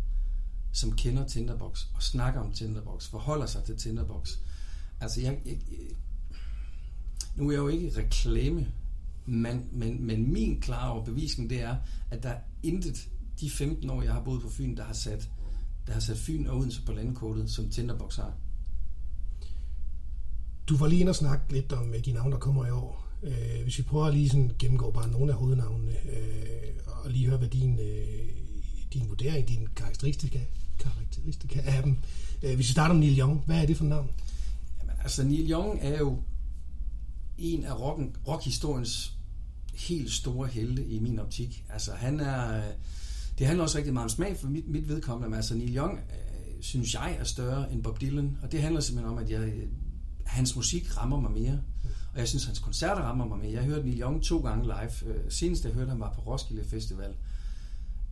som 0.71 0.95
kender 0.95 1.27
Tinderbox 1.27 1.85
og 1.95 2.03
snakker 2.03 2.41
om 2.41 2.51
Tinderbox, 2.51 3.07
forholder 3.07 3.45
sig 3.45 3.63
til 3.63 3.77
Tinderbox. 3.77 4.37
Altså 4.99 5.21
jeg, 5.21 5.39
jeg, 5.45 5.57
nu 7.35 7.47
er 7.47 7.51
jeg 7.51 7.59
jo 7.59 7.67
ikke 7.67 7.97
reklame, 7.97 8.67
men, 9.25 9.65
men, 9.71 10.05
men 10.05 10.33
min 10.33 10.61
klare 10.61 10.91
overbevisning 10.91 11.49
det 11.49 11.61
er, 11.61 11.75
at 12.11 12.23
der 12.23 12.29
er 12.29 12.39
intet 12.63 13.09
de 13.39 13.49
15 13.49 13.89
år, 13.89 14.01
jeg 14.01 14.13
har 14.13 14.23
boet 14.23 14.41
på 14.41 14.49
Fyn, 14.49 14.77
der 14.77 14.83
har 14.83 14.93
sat, 14.93 15.29
der 15.87 15.93
har 15.93 15.99
sat 15.99 16.17
Fyn 16.17 16.47
og 16.47 16.57
Odense 16.57 16.81
på 16.85 16.91
landkortet, 16.91 17.49
som 17.49 17.69
Tinderbox 17.69 18.15
har. 18.15 18.33
Du 20.67 20.77
var 20.77 20.87
lige 20.87 20.99
inde 20.99 21.09
og 21.09 21.15
snakke 21.15 21.53
lidt 21.53 21.73
om 21.73 21.93
de 22.05 22.11
navne, 22.11 22.31
der 22.31 22.39
kommer 22.39 22.65
i 22.65 22.71
år. 22.71 23.07
Øh, 23.23 23.63
hvis 23.63 23.77
vi 23.77 23.83
prøver 23.83 24.05
at 24.05 24.13
lige 24.13 24.29
sådan 24.29 24.51
gennemgå 24.59 24.91
bare 24.91 25.11
nogle 25.11 25.31
af 25.31 25.37
hovednavnene, 25.37 25.91
øh, 25.91 26.73
og 27.03 27.11
lige 27.11 27.27
høre, 27.29 27.37
hvad 27.37 27.47
din, 27.47 27.79
øh, 27.79 28.29
din 28.93 29.09
vurdering, 29.09 29.47
din 29.47 29.67
karakteristika, 29.75 30.39
karakteristika 30.79 31.61
af 31.65 31.83
dem. 31.83 31.97
Øh, 32.43 32.55
hvis 32.55 32.67
vi 32.67 32.71
starter 32.71 32.95
med 32.95 33.01
Neil 33.01 33.19
Young, 33.19 33.43
hvad 33.45 33.61
er 33.61 33.65
det 33.65 33.77
for 33.77 33.83
et 33.83 33.89
navn? 33.89 34.09
Jamen, 34.79 34.95
altså 35.03 35.23
Neil 35.23 35.51
Young 35.51 35.79
er 35.81 35.97
jo 35.99 36.17
en 37.37 37.63
af 37.63 37.79
rocken, 37.79 38.15
rockhistoriens 38.27 39.17
helt 39.73 40.11
store 40.11 40.47
helte 40.47 40.85
i 40.85 40.99
min 40.99 41.19
optik. 41.19 41.65
Altså 41.69 41.91
han 41.91 42.19
er, 42.19 42.57
øh, 42.57 42.73
det 43.37 43.47
handler 43.47 43.63
også 43.63 43.77
rigtig 43.77 43.93
meget 43.93 44.03
om 44.03 44.09
smag 44.09 44.37
for 44.37 44.47
mit, 44.47 44.67
mit 44.67 44.89
vedkommende, 44.89 45.29
men 45.29 45.35
altså 45.35 45.55
Neil 45.55 45.77
Young, 45.77 45.99
øh, 45.99 46.61
synes 46.61 46.93
jeg, 46.93 47.17
er 47.19 47.23
større 47.23 47.73
end 47.73 47.83
Bob 47.83 48.01
Dylan, 48.01 48.37
og 48.43 48.51
det 48.51 48.61
handler 48.61 48.81
simpelthen 48.81 49.17
om, 49.17 49.23
at 49.23 49.29
jeg, 49.29 49.41
øh, 49.41 49.67
hans 50.25 50.55
musik 50.55 50.97
rammer 50.97 51.19
mig 51.19 51.31
mere, 51.31 51.61
og 52.13 52.19
jeg 52.19 52.27
synes, 52.27 52.45
hans 52.45 52.59
koncerter 52.59 53.01
rammer 53.01 53.25
mig 53.25 53.37
mere. 53.37 53.51
Jeg 53.51 53.63
hørte 53.63 53.87
Neil 53.87 54.01
Young 54.01 54.23
to 54.23 54.37
gange 54.37 54.63
live. 54.63 55.13
Øh, 55.13 55.31
senest 55.31 55.65
jeg 55.65 55.73
hørte 55.73 55.89
ham 55.89 55.99
var 55.99 56.13
på 56.13 56.21
Roskilde 56.21 56.63
Festival, 56.69 57.13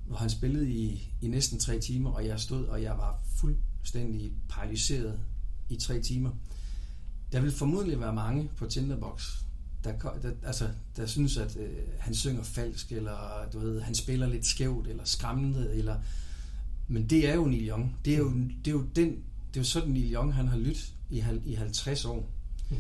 hvor 0.08 0.18
han 0.18 0.30
spillede 0.30 0.70
i, 0.70 1.10
i 1.22 1.28
næsten 1.28 1.60
tre 1.60 1.80
timer, 1.80 2.12
og 2.12 2.26
jeg 2.26 2.40
stod, 2.40 2.66
og 2.66 2.82
jeg 2.82 2.98
var 2.98 3.24
fuldstændig 3.36 4.34
paralyseret 4.50 5.20
i 5.70 5.76
tre 5.76 6.02
timer. 6.02 6.32
Der 7.32 7.42
vil 7.42 7.52
formodentlig 7.52 8.00
være 8.00 8.14
mange 8.14 8.50
på 8.58 8.66
Tinderbox, 8.66 9.42
der, 9.84 9.98
der, 10.22 10.32
altså, 10.44 10.70
der 10.98 11.06
synes, 11.06 11.38
at 11.38 11.58
øh, 11.58 11.78
han 12.00 12.14
synger 12.14 12.44
falsk, 12.44 12.92
eller 12.92 13.48
du 13.54 13.60
ved, 13.60 13.82
han 13.82 13.96
spiller 13.96 14.28
lidt 14.28 14.46
skævt, 14.46 14.88
eller 14.88 15.04
skræmmende, 15.04 15.74
eller... 15.74 16.00
Men 16.88 17.10
det 17.10 17.30
er 17.30 17.36
jo 17.36 17.46
Neil 17.46 17.70
Young. 17.70 17.96
Det 18.06 18.14
er 18.14 18.18
jo, 18.18 18.34
det 18.34 18.68
er 18.68 18.72
jo, 18.72 18.86
den, 18.96 19.10
det 19.54 19.56
er 19.56 19.60
jo 19.60 19.64
sådan, 19.64 19.90
Neil 19.90 20.14
Young 20.14 20.34
han 20.34 20.48
har 20.48 20.58
lyttet 20.58 20.94
i, 21.10 21.24
i 21.46 21.54
50 21.54 22.06
år. 22.06 22.30
Mm. 22.70 22.76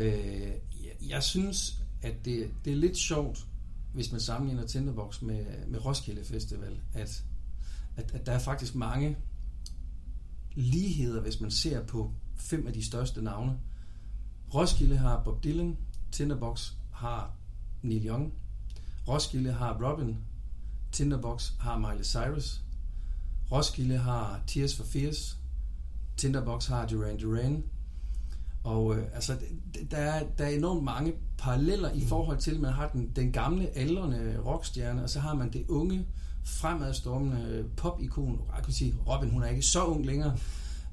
Øh, 0.00 0.48
jeg, 0.84 1.08
jeg 1.08 1.22
synes, 1.22 1.78
at 2.02 2.24
det, 2.24 2.50
det 2.64 2.72
er 2.72 2.76
lidt 2.76 2.96
sjovt, 2.96 3.46
hvis 3.94 4.12
man 4.12 4.20
sammenligner 4.20 4.66
Tinderbox 4.66 5.22
med, 5.22 5.44
med 5.68 5.84
Roskilde 5.84 6.24
Festival, 6.24 6.80
at, 6.92 7.24
at, 7.96 8.12
at 8.14 8.26
der 8.26 8.32
er 8.32 8.38
faktisk 8.38 8.74
mange 8.74 9.16
ligheder, 10.54 11.20
hvis 11.20 11.40
man 11.40 11.50
ser 11.50 11.86
på 11.86 12.12
fem 12.36 12.66
af 12.66 12.72
de 12.72 12.84
største 12.84 13.22
navne. 13.22 13.58
Roskilde 14.54 14.96
har 14.96 15.22
Bob 15.24 15.44
Dylan, 15.44 15.76
Tinderbox 16.12 16.72
har 16.92 17.32
Neil 17.82 18.06
Young, 18.06 18.32
Roskilde 19.08 19.52
har 19.52 19.78
Robin, 19.82 20.16
Tinderbox 20.92 21.52
har 21.60 21.78
Miley 21.78 22.04
Cyrus, 22.04 22.60
Roskilde 23.52 23.98
har 23.98 24.40
Tears 24.46 24.76
for 24.76 24.84
Fears, 24.84 25.38
Tinderbox 26.16 26.66
har 26.66 26.86
Duran 26.86 27.18
Duran, 27.18 27.64
og 28.64 28.96
øh, 28.96 29.04
altså, 29.14 29.36
der 29.90 29.96
er, 29.96 30.26
der 30.38 30.44
er 30.44 30.48
enormt 30.48 30.84
mange 30.84 31.12
paralleller 31.38 31.92
i 31.92 32.00
forhold 32.00 32.38
til, 32.38 32.54
at 32.54 32.60
man 32.60 32.72
har 32.72 32.88
den, 32.88 33.12
den 33.16 33.32
gamle, 33.32 33.68
aldrende 33.76 34.40
rockstjerne, 34.46 35.02
og 35.02 35.10
så 35.10 35.20
har 35.20 35.34
man 35.34 35.52
det 35.52 35.64
unge, 35.68 36.06
fremadstormende 36.44 37.64
pop-ikon. 37.76 38.40
Jeg 38.56 38.64
kan 38.64 38.72
sige, 38.72 38.94
Robin, 39.06 39.30
hun 39.30 39.42
er 39.42 39.48
ikke 39.48 39.62
så 39.62 39.84
ung 39.84 40.06
længere. 40.06 40.36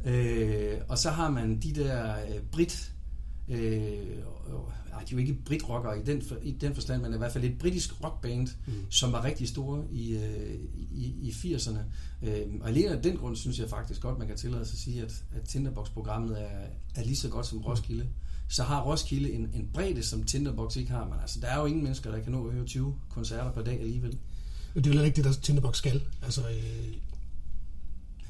Øh, 0.06 0.78
og 0.90 0.98
så 0.98 1.10
har 1.10 1.30
man 1.30 1.60
de 1.60 1.76
der 1.76 2.16
øh, 2.16 2.42
Brit, 2.52 2.91
øh, 3.52 4.18
ej, 4.94 5.00
de 5.00 5.06
er 5.06 5.12
jo 5.12 5.18
ikke 5.18 5.34
britrockere 5.34 6.00
i 6.00 6.04
den, 6.04 6.22
for, 6.22 6.36
i 6.44 6.52
den 6.52 6.74
forstand, 6.74 7.02
men 7.02 7.14
i 7.14 7.18
hvert 7.18 7.32
fald 7.32 7.44
et 7.44 7.58
britisk 7.58 8.04
rockband, 8.04 8.48
mm. 8.68 8.74
som 8.90 9.12
var 9.12 9.24
rigtig 9.24 9.48
store 9.48 9.84
i, 9.92 10.16
øh, 10.16 10.60
i, 10.92 11.06
i 11.22 11.30
80'erne. 11.30 11.80
Øh, 12.22 12.42
og 12.62 12.70
alene 12.70 12.90
af 12.90 13.04
den 13.04 13.18
grund 13.18 13.36
synes 13.36 13.60
jeg 13.60 13.70
faktisk 13.70 14.02
godt, 14.02 14.18
man 14.18 14.28
kan 14.28 14.38
tillade 14.38 14.66
sig 14.66 14.74
at 14.74 14.80
sige, 14.80 15.02
at, 15.02 15.24
at 15.36 15.42
Tinderbox-programmet 15.44 16.42
er, 16.42 16.68
er 16.96 17.04
lige 17.04 17.16
så 17.16 17.30
godt 17.30 17.46
som 17.46 17.60
Roskilde. 17.60 18.08
Så 18.48 18.64
har 18.64 18.82
Roskilde 18.82 19.32
en, 19.32 19.50
en 19.54 19.70
bredde, 19.74 20.04
som 20.04 20.24
Tinderbox 20.24 20.76
ikke 20.76 20.92
har. 20.92 21.06
Men 21.06 21.20
altså, 21.22 21.40
der 21.40 21.48
er 21.48 21.60
jo 21.60 21.66
ingen 21.66 21.84
mennesker, 21.84 22.12
der 22.12 22.20
kan 22.20 22.32
nå 22.32 22.48
at 22.48 22.54
høre 22.54 22.66
20 22.66 22.96
koncerter 23.10 23.52
per 23.52 23.62
dag 23.62 23.80
alligevel. 23.80 24.18
Det 24.76 24.88
er 24.88 24.94
jo 24.94 25.02
ikke 25.02 25.16
det, 25.16 25.24
der 25.24 25.32
Tinderbox 25.32 25.78
skal. 25.78 26.02
Altså, 26.24 26.42
øh... 26.42 26.94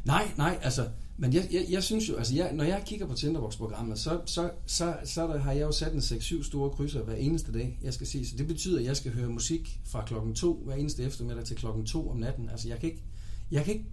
Nej, 0.03 0.31
nej, 0.37 0.59
altså, 0.61 0.89
men 1.17 1.33
jeg, 1.33 1.47
jeg, 1.51 1.65
jeg 1.69 1.83
synes 1.83 2.09
jo, 2.09 2.15
altså 2.15 2.35
jeg, 2.35 2.53
når 2.53 2.63
jeg 2.63 2.83
kigger 2.85 3.07
på 3.07 3.13
Tinderbox-programmet, 3.13 3.99
så, 3.99 4.21
så, 4.25 4.51
så, 4.65 4.95
så 5.03 5.27
der, 5.27 5.37
har 5.37 5.51
jeg 5.51 5.61
jo 5.61 5.71
sat 5.71 5.93
en 5.93 5.99
6-7 5.99 6.43
store 6.43 6.69
krydser 6.69 7.03
hver 7.03 7.15
eneste 7.15 7.53
dag, 7.53 7.79
jeg 7.83 7.93
skal 7.93 8.07
se. 8.07 8.25
Så 8.29 8.35
det 8.37 8.47
betyder, 8.47 8.79
at 8.79 8.85
jeg 8.85 8.97
skal 8.97 9.13
høre 9.13 9.29
musik 9.29 9.79
fra 9.85 10.05
klokken 10.05 10.35
2 10.35 10.61
hver 10.65 10.75
eneste 10.75 11.03
eftermiddag 11.03 11.45
til 11.45 11.55
klokken 11.55 11.85
2 11.85 12.09
om 12.09 12.17
natten. 12.17 12.49
Altså 12.49 12.67
jeg 12.67 12.79
kan 12.79 12.89
ikke, 12.89 13.03
jeg 13.51 13.65
kan 13.65 13.73
ikke 13.73 13.85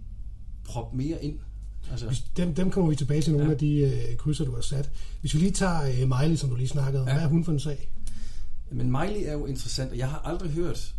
proppe 0.63 0.97
mere 0.97 1.23
ind. 1.23 1.39
Altså. 1.91 2.21
Dem, 2.37 2.55
dem 2.55 2.71
kommer 2.71 2.89
vi 2.89 2.95
tilbage 2.95 3.21
til 3.21 3.31
nogle 3.31 3.47
ja. 3.47 3.53
af 3.53 3.57
de 3.57 3.77
øh, 3.79 4.17
krydser, 4.17 4.45
du 4.45 4.55
har 4.55 4.61
sat. 4.61 4.91
Hvis 5.21 5.33
vi 5.33 5.39
lige 5.39 5.51
tager 5.51 5.81
øh, 5.81 6.19
Miley, 6.19 6.35
som 6.35 6.49
du 6.49 6.55
lige 6.55 6.67
snakkede 6.67 7.01
om, 7.01 7.07
ja. 7.07 7.13
hvad 7.13 7.23
er 7.23 7.27
hun 7.27 7.43
for 7.43 7.51
en 7.51 7.59
sag? 7.59 7.91
Men 8.71 8.91
Miley 8.91 9.23
er 9.25 9.33
jo 9.33 9.45
interessant, 9.45 9.91
og 9.91 9.97
jeg 9.97 10.09
har 10.09 10.19
aldrig 10.19 10.51
hørt 10.51 10.95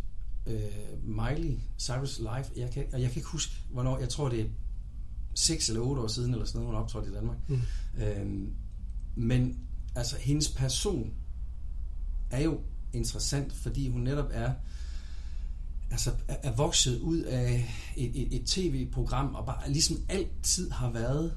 øh, 0.47 0.59
Miley 1.03 1.57
Cyrus 1.79 2.19
live, 2.19 2.45
jeg 2.55 2.71
kan, 2.71 2.83
og 2.93 3.01
jeg 3.01 3.09
kan 3.09 3.17
ikke 3.17 3.29
huske, 3.29 3.53
hvornår, 3.69 3.99
jeg 3.99 4.09
tror 4.09 4.29
det 4.29 4.39
er 4.39 4.45
6 5.33 5.69
eller 5.69 5.81
8 5.81 6.01
år 6.01 6.07
siden, 6.07 6.31
eller 6.31 6.45
sådan 6.45 6.61
noget, 6.61 6.75
hun 6.75 6.83
optrådte 6.83 7.09
i 7.11 7.13
Danmark. 7.13 7.37
Mm. 7.47 7.61
Øhm, 8.03 8.53
men 9.15 9.59
altså, 9.95 10.17
hendes 10.17 10.49
person 10.49 11.13
er 12.29 12.41
jo 12.41 12.59
interessant, 12.93 13.53
fordi 13.53 13.89
hun 13.89 14.01
netop 14.01 14.29
er 14.31 14.53
altså 15.91 16.11
er 16.27 16.51
vokset 16.51 16.99
ud 16.99 17.17
af 17.17 17.73
et, 17.97 18.21
et, 18.21 18.35
et 18.35 18.45
tv-program, 18.45 19.35
og 19.35 19.45
bare 19.45 19.71
ligesom 19.71 19.97
altid 20.09 20.71
har 20.71 20.91
været 20.91 21.33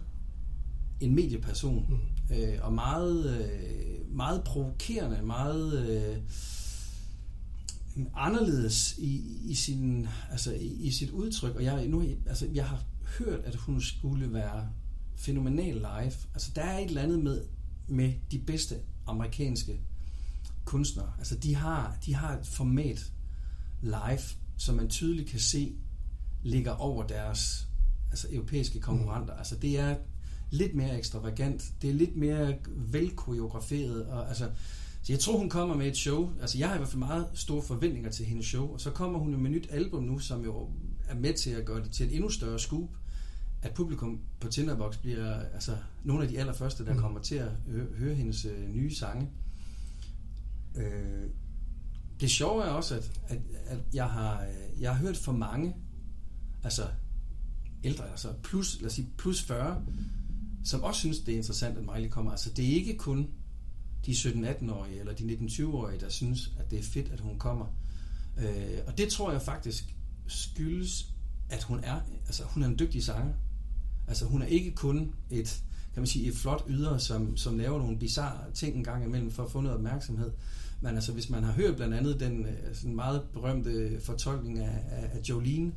en 1.01 1.15
medieperson. 1.15 1.87
Mm. 1.89 2.35
Øh, 2.37 2.59
og 2.63 2.73
meget, 2.73 3.41
øh, 3.41 4.17
meget 4.17 4.45
provokerende, 4.45 5.23
meget 5.23 5.89
øh, 5.89 6.17
anderledes 8.17 8.95
i, 8.99 9.41
i, 9.45 9.55
sin, 9.55 10.09
altså, 10.31 10.53
i, 10.53 10.67
i 10.67 10.91
sit 10.91 11.11
udtryk. 11.11 11.55
Og 11.55 11.65
jeg, 11.65 11.89
nu, 11.89 12.05
altså, 12.27 12.47
jeg 12.55 12.67
har 12.67 12.83
hørt, 13.19 13.41
at 13.45 13.55
hun 13.55 13.81
skulle 13.81 14.33
være 14.33 14.69
fænomenal 15.17 15.75
live. 15.75 16.13
Altså, 16.35 16.51
der 16.55 16.63
er 16.63 16.79
et 16.79 16.89
eller 16.89 17.03
andet 17.03 17.25
med, 17.25 17.43
med 17.89 18.13
de 18.31 18.39
bedste 18.39 18.77
amerikanske 19.07 19.81
kunstnere. 20.65 21.13
Altså 21.19 21.37
de 21.37 21.55
har, 21.55 21.97
de 22.07 22.15
har 22.15 22.39
et 22.39 22.47
format 22.47 23.13
live, 23.83 24.21
som 24.59 24.75
man 24.75 24.89
tydeligt 24.89 25.31
kan 25.31 25.41
se 25.41 25.75
ligger 26.43 26.73
over 26.73 27.07
deres 27.07 27.69
altså 28.11 28.29
europæiske 28.33 28.81
konkurrenter. 28.81 29.35
Mm. 29.35 29.39
Altså 29.39 29.57
det 29.57 29.79
er 29.79 29.97
lidt 30.51 30.75
mere 30.75 30.99
ekstravagant, 30.99 31.73
det 31.83 31.91
er 31.91 31.95
lidt 31.95 32.17
mere 32.17 32.55
velkoreograferet, 32.77 34.07
og 34.07 34.29
altså, 34.29 34.51
så 35.03 35.13
jeg 35.13 35.21
tror, 35.21 35.39
hun 35.39 35.49
kommer 35.49 35.77
med 35.77 35.87
et 35.87 35.97
show. 35.97 36.31
Altså, 36.41 36.59
jeg 36.59 36.69
har 36.69 36.75
i 36.75 36.79
hvert 36.79 36.89
fald 36.89 36.99
meget 36.99 37.27
store 37.35 37.63
forventninger 37.63 38.11
til 38.11 38.27
hendes 38.27 38.47
show. 38.47 38.73
Og 38.73 38.81
så 38.81 38.91
kommer 38.91 39.19
hun 39.19 39.31
med 39.31 39.51
et 39.51 39.51
nyt 39.51 39.69
album 39.71 40.03
nu, 40.03 40.19
som 40.19 40.45
jo 40.45 40.71
er 41.09 41.15
med 41.15 41.35
til 41.35 41.51
at 41.51 41.65
gøre 41.65 41.83
det 41.83 41.93
til 41.93 42.07
et 42.07 42.15
endnu 42.15 42.29
større 42.29 42.59
scoop. 42.59 42.89
At 43.65 43.75
publikum 43.75 44.21
på 44.41 44.49
Tinderbox 44.49 44.97
bliver 44.97 45.41
altså, 45.55 45.77
nogle 46.05 46.23
af 46.23 46.29
de 46.29 46.39
allerførste, 46.39 46.85
der 46.85 46.93
mm. 46.93 46.99
kommer 46.99 47.21
til 47.21 47.35
at 47.35 47.51
høre, 47.67 47.87
høre 47.97 48.15
hendes 48.15 48.45
øh, 48.45 48.69
nye 48.69 48.95
sange. 48.95 49.31
Øh, 50.77 51.31
det 52.21 52.31
sjove 52.31 52.65
er 52.65 52.69
også, 52.69 52.95
at, 52.95 53.21
at, 53.29 53.39
at 53.67 53.79
jeg, 53.95 54.11
har, 54.11 54.43
øh, 54.43 54.83
jeg 54.83 54.97
har 54.97 55.03
hørt 55.03 55.17
for 55.17 55.33
mange, 55.33 55.75
altså 56.63 56.89
ældre, 57.85 58.11
altså 58.11 58.29
plus, 58.43 58.81
lad 58.81 58.87
os 58.87 58.93
sige, 58.93 59.09
plus 59.19 59.43
40, 59.43 59.83
som 60.65 60.83
også 60.83 61.01
synes, 61.01 61.19
det 61.19 61.33
er 61.33 61.37
interessant, 61.37 61.79
at 61.79 61.85
Miley 61.95 62.11
kommer. 62.11 62.31
Altså 62.31 62.51
det 62.51 62.65
er 62.65 62.75
ikke 62.75 62.97
kun 62.97 63.31
de 64.07 64.11
17-18-årige 64.13 65.01
eller 65.01 65.15
de 65.15 65.25
19-20-årige, 65.25 66.01
der 66.01 66.09
synes, 66.09 66.53
at 66.59 66.71
det 66.71 66.79
er 66.79 66.83
fedt, 66.83 67.13
at 67.13 67.21
hun 67.21 67.39
kommer. 67.39 67.67
Øh, 68.39 68.79
og 68.87 68.99
det 68.99 69.09
tror 69.09 69.33
jeg 69.33 69.43
faktisk 69.43 69.97
skyldes, 70.27 71.15
at 71.49 71.63
hun 71.63 71.81
er, 71.83 72.01
altså 72.27 72.45
hun 72.45 72.63
er 72.63 72.67
en 72.67 72.79
dygtig 72.79 73.05
sanger. 73.05 73.35
Altså 74.09 74.27
hun 74.27 74.43
er 74.43 74.47
ikke 74.47 74.71
kun 74.71 75.15
et, 75.31 75.63
kan 75.95 76.01
man 76.01 76.07
sige, 76.07 76.29
et 76.29 76.35
flot 76.35 76.65
yder, 76.69 76.99
som, 76.99 77.37
som 77.37 77.59
laver 77.59 77.79
nogle 77.79 77.99
bizarre 77.99 78.53
ting 78.55 78.77
en 78.77 78.85
gang 78.85 79.05
imellem 79.05 79.31
for 79.31 79.45
at 79.45 79.51
få 79.51 79.61
noget 79.61 79.77
opmærksomhed. 79.77 80.33
Men 80.81 80.95
altså 80.95 81.13
hvis 81.13 81.31
man 81.31 81.45
har 81.45 81.53
hørt 81.53 81.77
blandt 81.77 81.95
andet 81.95 82.21
den 82.21 82.47
øh, 82.47 82.75
sådan 82.75 82.95
meget 82.95 83.23
berømte 83.33 84.01
fortolkning 84.01 84.59
af, 84.59 84.83
af, 84.91 85.11
af 85.13 85.21
Jolene, 85.29 85.73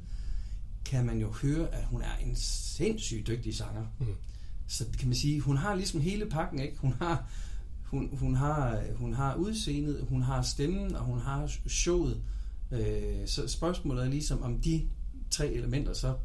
kan 0.85 1.05
man 1.05 1.19
jo 1.19 1.31
høre, 1.31 1.73
at 1.73 1.85
hun 1.85 2.01
er 2.01 2.15
en 2.25 2.35
sindssygt 2.35 3.27
dygtig 3.27 3.55
sanger. 3.55 3.85
Mm. 3.99 4.05
Så 4.67 4.85
kan 4.99 5.07
man 5.07 5.15
sige, 5.15 5.39
hun 5.39 5.57
har 5.57 5.75
ligesom 5.75 6.01
hele 6.01 6.25
pakken, 6.25 6.59
ikke? 6.59 6.77
Hun 6.77 6.93
har 6.93 7.29
hun, 7.83 8.09
hun, 8.19 8.35
har, 8.35 8.83
hun 8.95 9.13
har 9.13 9.35
udseendet, 9.35 10.05
hun 10.09 10.21
har 10.21 10.41
stemmen, 10.41 10.95
og 10.95 11.03
hun 11.05 11.19
har 11.19 11.51
showet. 11.67 12.21
Øh, 12.71 13.27
så 13.27 13.47
spørgsmålet 13.47 14.05
er 14.05 14.09
ligesom, 14.09 14.41
om 14.41 14.59
de 14.59 14.87
tre 15.29 15.51
elementer 15.51 15.93
så 15.93 16.15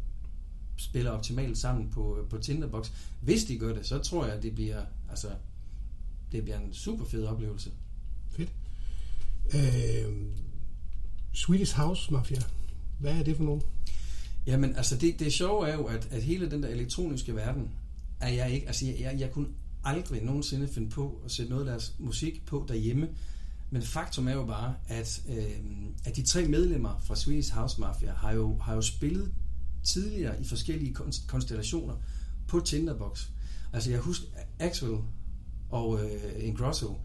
spiller 0.83 1.11
optimalt 1.11 1.59
sammen 1.59 1.91
på, 1.91 2.27
på 2.31 2.39
Tinderbox. 2.39 2.91
Hvis 3.21 3.45
de 3.45 3.59
gør 3.59 3.75
det, 3.75 3.87
så 3.87 3.99
tror 3.99 4.25
jeg, 4.25 4.35
at 4.35 4.43
det 4.43 4.55
bliver, 4.55 4.83
altså, 5.11 5.29
det 6.33 6.43
bliver 6.43 6.59
en 6.59 6.73
super 6.73 7.05
fed 7.05 7.25
oplevelse. 7.25 7.71
Fedt. 8.31 8.53
Øh, 9.55 10.15
Swedish 11.33 11.77
House 11.77 12.13
Mafia, 12.13 12.41
hvad 12.99 13.19
er 13.19 13.23
det 13.23 13.37
for 13.37 13.45
nogen? 13.45 13.63
Jamen, 14.47 14.77
altså 14.77 14.97
det, 14.97 15.19
det 15.19 15.33
sjove 15.33 15.69
er 15.69 15.75
jo, 15.75 15.85
at, 15.85 16.09
at 16.11 16.23
hele 16.23 16.51
den 16.51 16.63
der 16.63 16.69
elektroniske 16.69 17.35
verden, 17.35 17.71
er 18.21 18.29
jeg 18.29 18.51
ikke, 18.51 18.67
altså 18.67 18.87
jeg, 18.87 19.01
jeg, 19.01 19.21
jeg 19.21 19.31
kunne 19.31 19.49
aldrig 19.85 20.23
nogensinde 20.23 20.69
finde 20.69 20.91
på 20.91 21.21
at 21.25 21.31
sætte 21.31 21.51
noget 21.51 21.67
af 21.67 21.71
deres 21.71 21.95
musik 21.99 22.47
på 22.47 22.65
derhjemme. 22.69 23.09
Men 23.71 23.83
faktum 23.83 24.29
er 24.29 24.33
jo 24.33 24.47
bare, 24.47 24.75
at, 24.89 25.23
øh, 25.29 25.47
at 26.05 26.17
de 26.17 26.23
tre 26.23 26.49
medlemmer 26.49 27.01
fra 27.05 27.17
Swedish 27.17 27.53
House 27.53 27.81
Mafia 27.81 28.13
har 28.13 28.33
jo, 28.33 28.59
har 28.59 28.75
jo 28.75 28.83
spillet 28.83 29.33
tidligere 29.83 30.41
i 30.41 30.45
forskellige 30.45 30.97
konstellationer 31.27 31.95
på 32.49 32.61
Tinderbox. 32.61 33.27
Altså 33.73 33.91
jeg 33.91 34.01
husker 34.01 34.27
Axel 34.59 34.97
og 35.71 36.05
øh, 36.05 36.49
Ingrosso. 36.49 37.01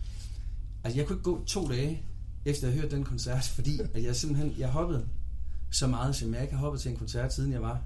Altså 0.83 0.99
jeg 0.99 1.07
kunne 1.07 1.15
ikke 1.15 1.23
gå 1.23 1.45
to 1.45 1.67
dage 1.67 2.03
efter 2.45 2.67
at 2.67 2.73
have 2.73 2.81
hørt 2.81 2.91
den 2.91 3.03
koncert, 3.03 3.43
fordi 3.55 3.79
at 3.93 4.03
jeg 4.03 4.15
simpelthen, 4.15 4.55
jeg 4.57 4.69
hoppede 4.69 5.07
så 5.71 5.87
meget, 5.87 6.15
som 6.15 6.33
jeg 6.33 6.41
ikke 6.41 6.53
har 6.53 6.61
hoppet 6.61 6.81
til 6.81 6.91
en 6.91 6.97
koncert, 6.97 7.33
siden 7.33 7.51
jeg 7.51 7.61
var 7.61 7.81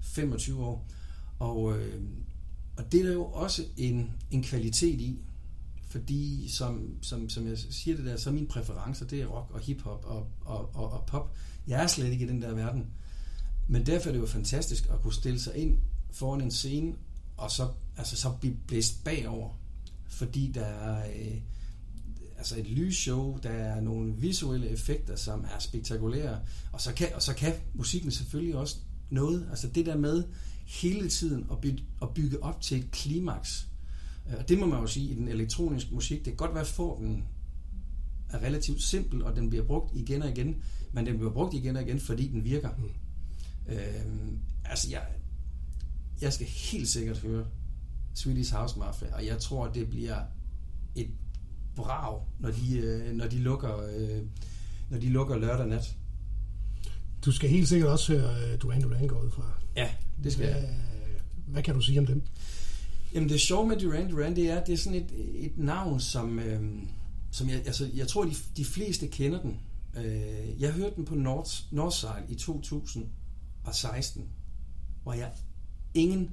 25 0.00 0.64
år. 0.64 0.88
Og, 1.38 1.78
øh, 1.78 2.02
og 2.76 2.92
det 2.92 3.00
er 3.00 3.04
der 3.04 3.12
jo 3.12 3.24
også 3.24 3.62
en, 3.76 4.10
en 4.30 4.42
kvalitet 4.42 5.00
i, 5.00 5.20
fordi 5.88 6.48
som, 6.48 6.96
som, 7.02 7.28
som 7.28 7.46
jeg 7.46 7.58
siger 7.58 7.96
det 7.96 8.06
der, 8.06 8.16
så 8.16 8.30
er 8.30 8.34
mine 8.34 8.46
præferencer, 8.46 9.06
det 9.06 9.22
er 9.22 9.26
rock 9.26 9.50
og 9.50 9.60
hiphop 9.60 10.04
og, 10.04 10.28
og, 10.40 10.74
og, 10.74 10.92
og 10.92 11.06
pop. 11.06 11.36
Jeg 11.66 11.82
er 11.82 11.86
slet 11.86 12.12
ikke 12.12 12.24
i 12.24 12.28
den 12.28 12.42
der 12.42 12.54
verden. 12.54 12.86
Men 13.68 13.86
derfor 13.86 14.08
er 14.08 14.12
det 14.12 14.20
jo 14.20 14.26
fantastisk 14.26 14.88
at 14.92 15.00
kunne 15.02 15.14
stille 15.14 15.40
sig 15.40 15.56
ind 15.56 15.78
foran 16.12 16.40
en 16.40 16.50
scene, 16.50 16.94
og 17.36 17.50
så, 17.50 17.68
altså, 17.96 18.16
så 18.16 18.30
blive 18.40 18.56
blæst 18.66 19.04
bagover. 19.04 19.50
Fordi 20.08 20.52
der 20.54 20.64
er 20.64 21.06
øh, 21.06 21.40
altså 22.38 22.58
et 22.58 22.66
lysshow, 22.66 23.38
der 23.42 23.50
er 23.50 23.80
nogle 23.80 24.14
visuelle 24.16 24.68
effekter, 24.68 25.16
som 25.16 25.44
er 25.44 25.58
spektakulære. 25.58 26.40
Og 26.72 26.80
så 26.80 26.94
kan, 26.94 27.08
og 27.14 27.22
så 27.22 27.34
kan 27.34 27.54
musikken 27.74 28.10
selvfølgelig 28.10 28.56
også 28.56 28.76
noget. 29.10 29.46
Altså 29.50 29.68
det 29.68 29.86
der 29.86 29.96
med, 29.96 30.24
hele 30.66 31.08
tiden 31.08 31.46
at 31.52 31.60
bygge, 31.60 31.84
at 32.02 32.08
bygge 32.14 32.42
op 32.42 32.60
til 32.60 32.78
et 32.78 32.90
klimaks. 32.90 33.68
Øh, 34.28 34.34
og 34.38 34.48
det 34.48 34.58
må 34.58 34.66
man 34.66 34.80
jo 34.80 34.86
sige 34.86 35.10
i 35.10 35.14
den 35.14 35.28
elektroniske 35.28 35.94
musik. 35.94 36.18
Det 36.18 36.24
kan 36.24 36.36
godt 36.36 36.54
være, 36.54 36.92
at 36.92 36.98
den 36.98 37.24
er 38.30 38.38
relativt 38.42 38.82
simpel, 38.82 39.24
og 39.24 39.36
den 39.36 39.50
bliver 39.50 39.64
brugt 39.64 39.96
igen 39.96 40.22
og 40.22 40.30
igen, 40.30 40.62
men 40.92 41.06
den 41.06 41.16
bliver 41.16 41.32
brugt 41.32 41.54
igen 41.54 41.76
og 41.76 41.82
igen, 41.82 42.00
fordi 42.00 42.28
den 42.28 42.44
virker. 42.44 42.70
Mm. 42.78 42.84
Øhm, 43.68 44.38
altså, 44.64 44.90
jeg, 44.90 45.02
jeg 46.20 46.32
skal 46.32 46.46
helt 46.46 46.88
sikkert 46.88 47.18
høre 47.18 47.46
Swedish 48.14 48.54
House 48.54 48.78
Mafia, 48.78 49.14
og 49.14 49.26
jeg 49.26 49.38
tror, 49.38 49.68
det 49.68 49.90
bliver 49.90 50.22
et 50.96 51.10
brag, 51.76 52.22
når 52.40 52.50
de, 52.50 52.78
øh, 52.78 53.16
når 53.16 53.26
de 53.26 53.38
lukker, 53.38 53.78
øh, 53.96 54.22
når 54.90 54.98
de 54.98 55.08
lukker 55.08 55.36
lørdag 55.36 55.66
nat. 55.66 55.96
Du 57.24 57.32
skal 57.32 57.50
helt 57.50 57.68
sikkert 57.68 57.90
også 57.90 58.12
høre 58.12 58.56
Duran 58.56 58.82
Duran 58.82 59.06
gå 59.06 59.20
ud 59.20 59.30
fra. 59.30 59.52
Ja, 59.76 59.90
det 60.24 60.32
skal 60.32 60.46
hvad, 60.46 60.62
jeg. 60.62 60.80
Hvad 61.46 61.62
kan 61.62 61.74
du 61.74 61.80
sige 61.80 61.98
om 61.98 62.06
dem? 62.06 62.22
Jamen 63.14 63.28
det 63.28 63.40
sjove 63.40 63.68
med 63.68 63.76
Duran 63.76 64.10
Duran, 64.10 64.36
det 64.36 64.50
er, 64.50 64.64
det 64.64 64.72
er 64.72 64.76
sådan 64.76 64.98
et, 64.98 65.10
et 65.44 65.58
navn, 65.58 66.00
som, 66.00 66.38
øh, 66.38 66.62
som 67.30 67.48
jeg, 67.48 67.62
altså, 67.66 67.90
jeg 67.94 68.08
tror, 68.08 68.24
de, 68.24 68.34
de 68.56 68.64
fleste 68.64 69.08
kender 69.08 69.40
den. 69.40 69.60
Øh, 69.96 70.60
jeg 70.62 70.72
hørte 70.72 70.96
den 70.96 71.04
på 71.04 71.14
North, 71.14 71.50
Northside 71.70 72.24
i 72.28 72.34
2016, 73.64 74.28
hvor 75.02 75.12
jeg 75.12 75.32
ingen, 75.94 76.30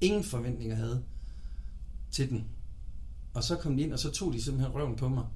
ingen 0.00 0.24
forventninger 0.24 0.76
havde 0.76 1.04
til 2.10 2.30
den. 2.30 2.48
Og 3.34 3.44
så 3.44 3.56
kom 3.56 3.76
de 3.76 3.82
ind, 3.82 3.92
og 3.92 3.98
så 3.98 4.10
tog 4.10 4.32
de 4.32 4.42
simpelthen 4.42 4.74
røven 4.74 4.96
på 4.96 5.08
mig 5.08 5.26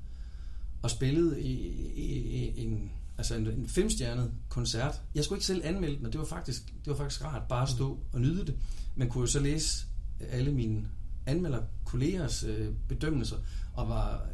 og 0.83 0.91
spillede 0.91 1.43
i, 1.43 1.53
i, 1.95 2.49
i 2.49 2.65
en 2.65 2.91
altså 3.19 3.35
en, 3.35 3.47
en 3.47 3.69
femstjernet 3.69 4.33
koncert. 4.49 5.03
Jeg 5.15 5.25
skulle 5.25 5.37
ikke 5.37 5.47
selv 5.47 5.65
anmelde 5.65 5.97
den, 5.97 6.07
og 6.07 6.13
det 6.13 6.19
var 6.19 6.27
faktisk, 6.27 6.67
det 6.67 6.87
var 6.87 6.95
faktisk 6.95 7.25
rart 7.25 7.49
bare 7.49 7.63
at 7.63 7.69
stå 7.69 7.99
og 8.13 8.21
nyde 8.21 8.47
det. 8.47 8.59
Men 8.97 9.09
kunne 9.09 9.23
jo 9.23 9.27
så 9.27 9.41
læse 9.41 9.87
alle 10.21 10.53
mine 10.53 10.89
anmelder 11.27 11.63
kollegers 11.85 12.45
øh, 12.45 12.75
bedømmelser, 12.89 13.37
og 13.75 13.89
var 13.89 14.27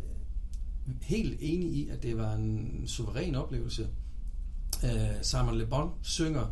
helt 1.03 1.37
enig 1.41 1.73
i, 1.73 1.89
at 1.89 2.03
det 2.03 2.17
var 2.17 2.35
en 2.35 2.83
suveræn 2.87 3.35
oplevelse. 3.35 3.89
Øh, 4.85 5.23
Simon 5.23 5.58
Le 5.58 5.66
Bon 5.66 5.90
synger 6.02 6.47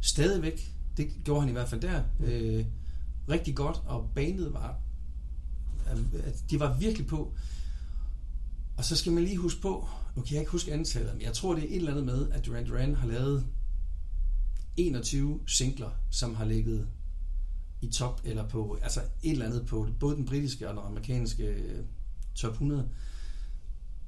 stadigvæk, 0.00 0.72
det 0.96 1.08
gjorde 1.24 1.40
han 1.40 1.48
i 1.48 1.52
hvert 1.52 1.68
fald 1.68 1.80
der, 1.80 2.02
øh, 2.20 2.64
rigtig 3.28 3.56
godt, 3.56 3.82
og 3.86 4.10
bandet 4.14 4.52
var, 4.52 4.76
øh, 5.92 6.34
de 6.50 6.60
var 6.60 6.78
virkelig 6.78 7.06
på. 7.06 7.34
Og 8.76 8.84
så 8.84 8.96
skal 8.96 9.12
man 9.12 9.24
lige 9.24 9.36
huske 9.36 9.60
på, 9.60 9.88
nu 10.16 10.22
kan 10.22 10.32
jeg 10.32 10.40
ikke 10.40 10.52
huske 10.52 10.72
antallet, 10.72 11.14
men 11.14 11.22
jeg 11.22 11.32
tror, 11.32 11.54
det 11.54 11.64
er 11.64 11.68
et 11.68 11.76
eller 11.76 11.90
andet 11.90 12.04
med, 12.04 12.30
at 12.30 12.46
Duran 12.46 12.66
Duran 12.66 12.94
har 12.94 13.06
lavet 13.06 13.46
21 14.76 15.40
singler, 15.46 15.90
som 16.10 16.34
har 16.34 16.44
ligget 16.44 16.88
i 17.82 17.90
top, 17.90 18.20
eller 18.24 18.48
på, 18.48 18.78
altså 18.82 19.00
et 19.22 19.32
eller 19.32 19.46
andet 19.46 19.66
på 19.66 19.88
både 20.00 20.16
den 20.16 20.26
britiske 20.26 20.68
og 20.68 20.74
den 20.74 20.82
amerikanske 20.86 21.44
øh, 21.44 21.84
top 22.34 22.52
100. 22.52 22.88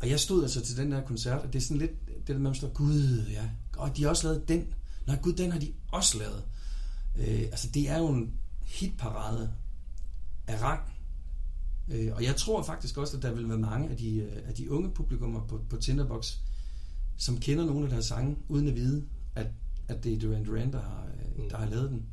Og 0.01 0.11
jeg 0.11 0.21
stod 0.21 0.43
altså 0.43 0.61
til 0.61 0.77
den 0.77 0.93
der 0.93 1.05
koncert, 1.05 1.43
og 1.43 1.53
det 1.53 1.59
er 1.59 1.63
sådan 1.63 1.77
lidt, 1.77 2.07
det 2.09 2.29
der 2.29 2.39
med, 2.39 2.65
at 2.65 2.75
gud, 2.75 3.27
ja, 3.31 3.51
og 3.77 3.97
de 3.97 4.03
har 4.03 4.11
også 4.11 4.29
lavet 4.29 4.49
den. 4.49 4.67
Nej, 5.07 5.19
gud, 5.23 5.33
den 5.33 5.53
har 5.53 5.59
de 5.59 5.73
også 5.93 6.19
lavet. 6.19 6.45
Øh, 7.19 7.41
altså, 7.41 7.69
det 7.75 7.89
er 7.89 7.99
jo 7.99 8.09
en 8.09 8.33
hitparade 8.65 9.53
af 10.47 10.63
rang. 10.63 10.81
Øh, 11.89 12.13
og 12.15 12.25
jeg 12.25 12.37
tror 12.37 12.63
faktisk 12.63 12.97
også, 12.97 13.17
at 13.17 13.23
der 13.23 13.33
vil 13.33 13.49
være 13.49 13.59
mange 13.59 13.89
af 13.89 13.97
de, 13.97 14.17
øh, 14.17 14.49
af 14.49 14.55
de 14.55 14.71
unge 14.71 14.91
publikummer 14.91 15.47
på, 15.47 15.61
på 15.69 15.77
Tinderbox, 15.77 16.37
som 17.17 17.41
kender 17.41 17.65
nogle 17.65 17.85
af 17.85 17.91
deres 17.91 18.07
sange, 18.07 18.37
uden 18.49 18.69
at 18.69 18.75
vide, 18.75 19.07
at, 19.35 19.47
at 19.89 20.05
det 20.05 20.13
er 20.13 20.19
Duran 20.19 20.45
Duran, 20.45 20.73
der 20.73 20.81
har, 20.81 21.07
øh, 21.07 21.43
mm. 21.43 21.49
der 21.51 21.57
har 21.57 21.67
lavet 21.67 21.91
den. 21.91 22.07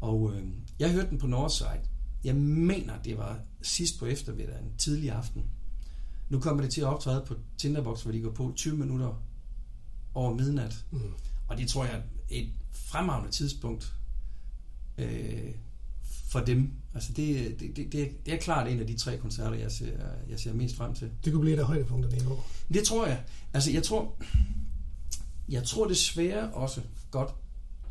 Og 0.00 0.32
øh, 0.34 0.42
jeg 0.78 0.92
hørte 0.92 1.10
den 1.10 1.18
på 1.18 1.26
Northside. 1.26 1.80
Jeg 2.24 2.36
mener, 2.36 3.02
det 3.02 3.18
var 3.18 3.40
sidst 3.62 3.98
på 3.98 4.06
eftermiddagen, 4.06 4.72
tidlig 4.78 5.10
aften. 5.10 5.44
Nu 6.28 6.40
kommer 6.40 6.62
det 6.62 6.72
til 6.72 6.80
at 6.80 6.86
optræde 6.86 7.24
på 7.26 7.34
Tinderbox, 7.58 8.02
hvor 8.02 8.12
de 8.12 8.20
går 8.20 8.30
på 8.30 8.52
20 8.56 8.76
minutter 8.76 9.22
over 10.14 10.34
midnat. 10.34 10.84
Mm. 10.90 11.00
Og 11.48 11.58
det 11.58 11.68
tror 11.68 11.84
jeg 11.84 11.94
er 11.94 12.02
et 12.28 12.48
fremragende 12.72 13.32
tidspunkt 13.32 13.92
øh, 14.98 15.54
for 16.28 16.40
dem. 16.40 16.72
Altså 16.94 17.12
det, 17.12 17.60
det, 17.60 17.76
det, 17.76 17.92
det 18.26 18.34
er 18.34 18.38
klart 18.38 18.68
en 18.68 18.80
af 18.80 18.86
de 18.86 18.96
tre 18.96 19.18
koncerter, 19.18 19.56
jeg 19.56 19.72
ser, 19.72 19.98
jeg 20.28 20.40
ser 20.40 20.54
mest 20.54 20.76
frem 20.76 20.94
til. 20.94 21.10
Det 21.24 21.32
kunne 21.32 21.40
blive 21.40 21.56
et 21.56 21.60
af 21.60 21.66
højdepunkterne 21.66 22.16
i 22.16 22.26
år. 22.26 22.50
Det 22.72 22.84
tror 22.84 23.06
jeg. 23.06 23.24
Altså 23.52 23.70
jeg 23.70 23.82
tror, 23.82 24.16
jeg 25.48 25.64
tror 25.64 25.88
desværre 25.88 26.52
også 26.52 26.80
godt, 27.10 27.30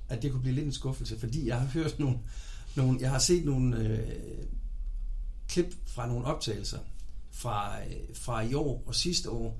at 0.09 0.21
det 0.21 0.31
kunne 0.31 0.41
blive 0.41 0.55
lidt 0.55 0.65
en 0.65 0.71
skuffelse, 0.71 1.19
fordi 1.19 1.47
jeg 1.47 1.59
har 1.59 1.67
hørt 1.67 1.99
nogle, 1.99 2.17
nogle 2.75 2.97
jeg 3.01 3.11
har 3.11 3.19
set 3.19 3.45
nogle 3.45 3.79
øh, 3.79 4.13
klip 5.47 5.73
fra 5.85 6.07
nogle 6.07 6.25
optagelser 6.25 6.79
fra, 7.35 7.83
øh, 7.83 8.15
fra 8.15 8.41
i 8.41 8.53
år 8.53 8.83
og 8.85 8.95
sidste 8.95 9.29
år, 9.29 9.59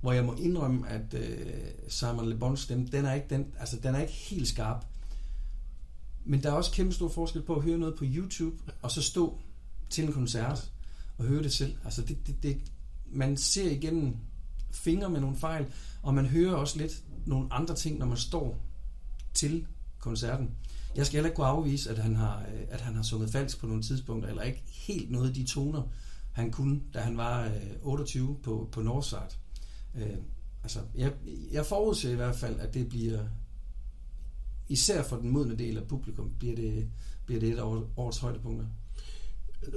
hvor 0.00 0.12
jeg 0.12 0.24
må 0.24 0.34
indrømme, 0.34 0.88
at 0.88 1.14
øh, 1.14 1.46
Simon 1.88 2.28
Le 2.28 2.38
Bons 2.38 2.60
stemme, 2.60 2.86
den 2.86 3.04
er, 3.04 3.14
ikke, 3.14 3.26
den, 3.30 3.46
altså, 3.58 3.76
den 3.82 3.94
er 3.94 4.00
ikke 4.00 4.12
helt 4.12 4.48
skarp. 4.48 4.84
Men 6.24 6.42
der 6.42 6.50
er 6.50 6.54
også 6.54 6.70
kæmpe 6.70 6.94
stor 6.94 7.08
forskel 7.08 7.42
på 7.42 7.54
at 7.54 7.62
høre 7.62 7.78
noget 7.78 7.94
på 7.94 8.04
YouTube, 8.06 8.56
og 8.82 8.90
så 8.90 9.02
stå 9.02 9.38
til 9.90 10.04
en 10.04 10.12
koncert 10.12 10.72
og 11.18 11.24
høre 11.24 11.42
det 11.42 11.52
selv. 11.52 11.76
Altså 11.84 12.02
det, 12.02 12.26
det, 12.26 12.42
det, 12.42 12.60
man 13.06 13.36
ser 13.36 13.70
igennem 13.70 14.16
fingre 14.70 15.10
med 15.10 15.20
nogle 15.20 15.36
fejl, 15.36 15.66
og 16.02 16.14
man 16.14 16.26
hører 16.26 16.54
også 16.54 16.78
lidt 16.78 17.02
nogle 17.26 17.52
andre 17.52 17.74
ting, 17.74 17.98
når 17.98 18.06
man 18.06 18.16
står 18.16 18.58
til 19.34 19.66
koncerten. 19.98 20.50
Jeg 20.96 21.06
skal 21.06 21.16
heller 21.16 21.28
ikke 21.28 21.36
kunne 21.36 21.46
afvise, 21.46 21.90
at 21.90 21.98
han 21.98 22.16
har, 22.16 22.38
øh, 22.38 22.60
at 22.70 22.80
han 22.80 22.94
har 22.94 23.02
sunget 23.02 23.30
falsk 23.30 23.60
på 23.60 23.66
nogle 23.66 23.82
tidspunkter, 23.82 24.28
eller 24.28 24.42
ikke 24.42 24.62
helt 24.66 25.10
noget 25.10 25.28
af 25.28 25.34
de 25.34 25.44
toner, 25.46 25.82
han 26.32 26.50
kunne, 26.50 26.80
da 26.94 27.00
han 27.00 27.16
var 27.16 27.44
øh, 27.44 27.52
28 27.82 28.36
på, 28.42 28.68
på 28.72 28.82
Northside. 28.82 29.20
Øh, 29.94 30.16
altså, 30.62 30.78
jeg, 30.94 31.12
jeg 31.52 31.66
forudser 31.66 32.10
i 32.10 32.14
hvert 32.14 32.36
fald, 32.36 32.60
at 32.60 32.74
det 32.74 32.88
bliver, 32.88 33.20
især 34.68 35.02
for 35.02 35.16
den 35.16 35.30
modne 35.30 35.56
del 35.56 35.78
af 35.78 35.84
publikum, 35.88 36.30
bliver 36.38 36.56
det, 36.56 36.88
bliver 37.26 37.40
det 37.40 37.48
et 37.48 37.58
af 37.58 37.82
årets 37.96 38.18
højdepunkter. 38.18 38.66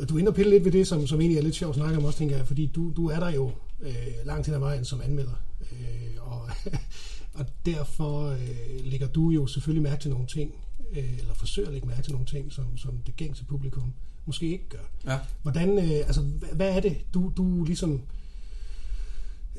Du 0.09 0.17
ender 0.17 0.31
pille 0.31 0.51
lidt 0.51 0.65
ved 0.65 0.71
det, 0.71 0.87
som, 0.87 1.07
som 1.07 1.21
egentlig 1.21 1.37
er 1.37 1.43
lidt 1.43 1.55
sjovt 1.55 1.69
at 1.69 1.75
snakke 1.75 1.97
om 1.97 2.05
også, 2.05 2.17
tænker 2.17 2.37
jeg, 2.37 2.47
fordi 2.47 2.65
du, 2.65 2.93
du 2.95 3.07
er 3.07 3.19
der 3.19 3.29
jo 3.29 3.51
øh, 3.81 4.07
langt 4.25 4.47
hen 4.47 4.55
ad 4.55 4.59
vejen 4.59 4.85
som 4.85 5.01
anmelder, 5.01 5.43
øh, 5.61 6.31
og, 6.31 6.49
og 7.39 7.45
derfor 7.65 8.29
øh, 8.29 8.85
lægger 8.85 9.07
du 9.07 9.29
jo 9.29 9.47
selvfølgelig 9.47 9.83
mærke 9.83 10.01
til 10.01 10.11
nogle 10.11 10.27
ting, 10.27 10.55
øh, 10.91 11.19
eller 11.19 11.33
forsøger 11.33 11.67
at 11.67 11.73
lægge 11.73 11.87
mærke 11.87 12.01
til 12.01 12.11
nogle 12.11 12.27
ting, 12.27 12.51
som, 12.51 12.77
som 12.77 12.97
det 12.97 13.15
gængse 13.15 13.45
publikum 13.45 13.93
måske 14.25 14.51
ikke 14.51 14.69
gør. 14.69 15.11
Ja. 15.11 15.19
Hvordan, 15.41 15.77
øh, 15.77 16.07
altså, 16.07 16.21
hvad, 16.53 16.75
er 16.75 16.79
det, 16.79 17.13
du, 17.13 17.33
du 17.37 17.63
ligesom 17.63 18.01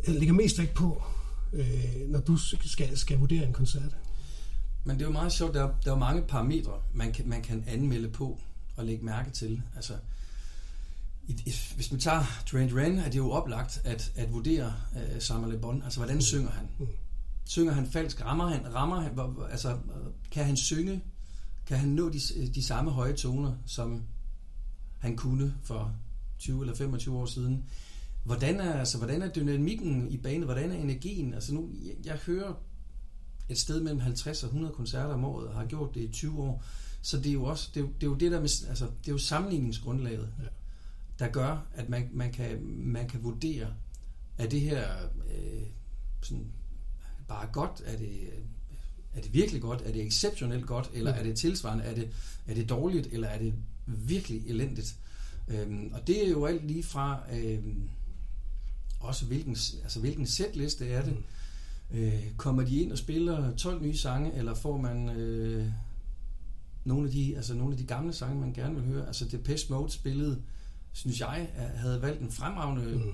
lægger 0.08 0.34
mest 0.34 0.58
vægt 0.58 0.74
på, 0.74 1.02
øh, 1.52 2.08
når 2.08 2.20
du 2.20 2.36
skal, 2.36 2.98
skal 2.98 3.18
vurdere 3.18 3.46
en 3.46 3.52
koncert? 3.52 3.96
Men 4.84 4.96
det 4.96 5.02
er 5.02 5.06
jo 5.06 5.12
meget 5.12 5.32
sjovt, 5.32 5.54
der 5.54 5.64
er, 5.64 5.74
der 5.84 5.92
er 5.92 5.98
mange 5.98 6.22
parametre, 6.22 6.72
man 6.94 7.12
kan, 7.12 7.28
man 7.28 7.42
kan 7.42 7.64
anmelde 7.66 8.08
på 8.08 8.40
og 8.76 8.84
lægge 8.84 9.04
mærke 9.04 9.30
til. 9.30 9.62
Altså, 9.76 9.92
hvis 11.74 11.90
man 11.90 12.00
tager 12.00 12.24
Duran 12.52 12.68
Duran, 12.68 12.98
er 12.98 13.10
det 13.10 13.16
jo 13.16 13.30
oplagt 13.30 13.80
at, 13.84 14.12
at 14.16 14.32
vurdere 14.32 14.74
uh, 14.92 15.20
Samuel 15.22 15.52
Le 15.52 15.58
Bon. 15.58 15.82
Altså, 15.82 15.98
hvordan 15.98 16.22
synger 16.22 16.50
han? 16.50 16.68
Mm. 16.78 16.86
Synger 17.44 17.72
han 17.72 17.86
falsk? 17.86 18.24
Rammer 18.24 18.46
han? 18.46 18.74
Rammer 18.74 19.00
han 19.00 19.18
altså, 19.50 19.76
kan 20.30 20.44
han 20.44 20.56
synge? 20.56 21.00
Kan 21.66 21.78
han 21.78 21.88
nå 21.88 22.08
de, 22.08 22.20
de 22.54 22.64
samme 22.64 22.90
høje 22.90 23.12
toner, 23.12 23.52
som 23.66 24.02
han 24.98 25.16
kunne 25.16 25.54
for 25.62 25.96
20 26.38 26.60
eller 26.60 26.74
25 26.74 27.16
år 27.16 27.26
siden? 27.26 27.64
Hvordan 28.24 28.60
er, 28.60 28.72
altså, 28.72 28.98
hvordan 28.98 29.22
er 29.22 29.28
dynamikken 29.28 30.08
i 30.08 30.16
banen? 30.16 30.42
Hvordan 30.42 30.72
er 30.72 30.76
energien? 30.76 31.34
Altså 31.34 31.54
nu, 31.54 31.70
jeg, 31.84 31.94
jeg 32.04 32.16
hører 32.16 32.54
et 33.48 33.58
sted 33.58 33.80
mellem 33.80 34.00
50 34.00 34.42
og 34.42 34.46
100 34.46 34.74
koncerter 34.74 35.14
om 35.14 35.24
året, 35.24 35.48
og 35.48 35.54
har 35.54 35.66
gjort 35.66 35.94
det 35.94 36.00
i 36.00 36.08
20 36.08 36.42
år. 36.42 36.64
Så 37.02 37.16
det 37.16 37.26
er 37.26 37.32
jo 37.32 37.44
også, 37.44 37.70
det 37.74 37.80
er 37.80 37.84
jo 37.84 37.92
det, 37.92 38.02
er 38.02 38.06
jo 38.06 38.14
det 38.14 38.32
der 38.32 38.40
med, 38.40 38.68
altså, 38.68 38.84
det 38.84 39.08
er 39.08 39.12
jo 39.12 39.18
sammenligningsgrundlaget, 39.18 40.28
ja. 40.38 40.48
der 41.18 41.28
gør, 41.28 41.66
at 41.74 41.88
man, 41.88 42.08
man, 42.12 42.32
kan, 42.32 42.62
man 42.66 43.08
kan 43.08 43.22
vurdere, 43.22 43.66
er 44.38 44.46
det 44.46 44.60
her 44.60 44.88
øh, 45.38 45.62
sådan 46.22 46.46
bare 47.28 47.46
godt, 47.52 47.82
er 47.84 47.98
det, 47.98 48.28
er 49.14 49.20
det 49.20 49.34
virkelig 49.34 49.62
godt, 49.62 49.82
er 49.84 49.92
det 49.92 50.06
exceptionelt 50.06 50.66
godt, 50.66 50.90
eller 50.94 51.10
ja. 51.10 51.18
er 51.18 51.22
det 51.22 51.36
tilsvarende, 51.36 51.84
er 51.84 51.94
det, 51.94 52.10
er 52.46 52.54
det 52.54 52.68
dårligt, 52.68 53.06
eller 53.12 53.28
er 53.28 53.38
det 53.38 53.54
virkelig 53.86 54.46
elendigt. 54.46 54.96
Øhm, 55.48 55.90
og 55.92 56.06
det 56.06 56.26
er 56.26 56.30
jo 56.30 56.44
alt 56.44 56.66
lige 56.66 56.82
fra, 56.82 57.20
øhm, 57.36 57.88
også 59.00 59.26
hvilken, 59.26 59.56
altså 59.82 60.00
hvilken 60.00 60.26
setliste 60.26 60.88
er 60.88 61.04
det, 61.04 61.16
Øh, 61.90 62.34
kommer 62.36 62.64
de 62.64 62.76
ind 62.76 62.92
og 62.92 62.98
spiller 62.98 63.56
12 63.56 63.82
nye 63.82 63.96
sange, 63.96 64.34
eller 64.34 64.54
får 64.54 64.76
man 64.76 65.08
øh, 65.08 65.66
nogle, 66.84 67.06
af 67.06 67.12
de, 67.12 67.36
altså 67.36 67.54
nogle 67.54 67.72
af 67.72 67.78
de 67.78 67.84
gamle 67.84 68.12
sange, 68.12 68.40
man 68.40 68.52
gerne 68.52 68.74
vil 68.74 68.84
høre? 68.84 69.06
Altså 69.06 69.24
Depeche 69.24 69.72
Mode 69.72 69.92
spillede, 69.92 70.42
synes 70.92 71.20
jeg, 71.20 71.48
havde 71.76 72.02
valgt 72.02 72.22
en 72.22 72.30
fremragende 72.30 72.96
mm. 72.96 73.12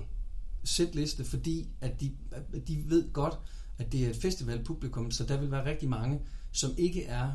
setliste, 0.63 1.23
fordi 1.23 1.67
at 1.81 2.01
de, 2.01 2.11
at 2.31 2.67
de 2.67 2.83
ved 2.89 3.13
godt, 3.13 3.39
at 3.77 3.91
det 3.91 4.05
er 4.05 4.09
et 4.09 4.15
festivalpublikum, 4.15 5.11
så 5.11 5.25
der 5.25 5.39
vil 5.39 5.51
være 5.51 5.65
rigtig 5.65 5.89
mange, 5.89 6.19
som 6.51 6.71
ikke 6.77 7.03
er 7.03 7.31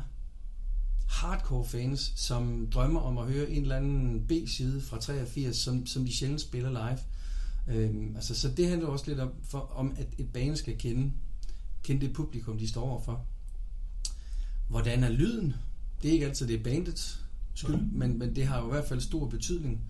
hardcore 1.19 1.65
fans, 1.65 2.13
som 2.15 2.67
drømmer 2.73 2.99
om 2.99 3.17
at 3.17 3.25
høre 3.25 3.49
en 3.49 3.61
eller 3.61 3.75
anden 3.75 4.25
B-side 4.27 4.81
fra 4.81 4.99
83, 4.99 5.55
som, 5.55 5.85
som 5.85 6.05
de 6.05 6.15
sjældent 6.15 6.41
spiller 6.41 6.69
live. 6.69 6.99
Øhm, 7.77 8.15
altså, 8.15 8.35
så 8.35 8.49
det 8.57 8.69
handler 8.69 8.87
også 8.87 9.05
lidt 9.07 9.19
om, 9.19 9.31
for, 9.43 9.59
om, 9.59 9.95
at 9.97 10.07
et 10.17 10.29
band 10.33 10.55
skal 10.55 10.77
kende 10.77 11.11
kende 11.83 12.05
det 12.05 12.13
publikum, 12.13 12.57
de 12.57 12.67
står 12.67 12.81
overfor. 12.81 13.25
Hvordan 14.69 15.03
er 15.03 15.09
lyden? 15.09 15.53
Det 16.01 16.09
er 16.09 16.13
ikke 16.13 16.25
altid 16.25 16.47
det 16.47 16.59
er 16.59 16.63
bandets 16.63 17.21
skyld, 17.55 17.75
mm. 17.75 17.89
men, 17.91 18.19
men 18.19 18.35
det 18.35 18.47
har 18.47 18.59
jo 18.59 18.67
i 18.67 18.71
hvert 18.71 18.85
fald 18.85 19.01
stor 19.01 19.27
betydning. 19.27 19.81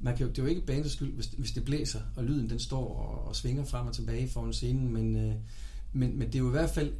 Man 0.00 0.16
kan 0.16 0.26
jo, 0.26 0.32
det 0.32 0.38
er 0.38 0.42
jo 0.42 0.48
ikke 0.48 0.66
bandets 0.66 0.94
skyld, 0.94 1.12
hvis, 1.12 1.26
hvis 1.26 1.52
det 1.52 1.64
blæser, 1.64 2.00
og 2.16 2.24
lyden 2.24 2.50
den 2.50 2.58
står 2.58 2.96
og, 2.96 3.28
og 3.28 3.36
svinger 3.36 3.64
frem 3.64 3.86
og 3.86 3.94
tilbage 3.94 4.28
foran 4.28 4.52
scenen, 4.52 4.92
men, 4.92 5.16
øh, 5.16 5.34
men, 5.92 6.18
men 6.18 6.26
det 6.26 6.34
er 6.34 6.38
jo 6.38 6.48
i 6.48 6.50
hvert 6.50 6.70
fald 6.70 6.92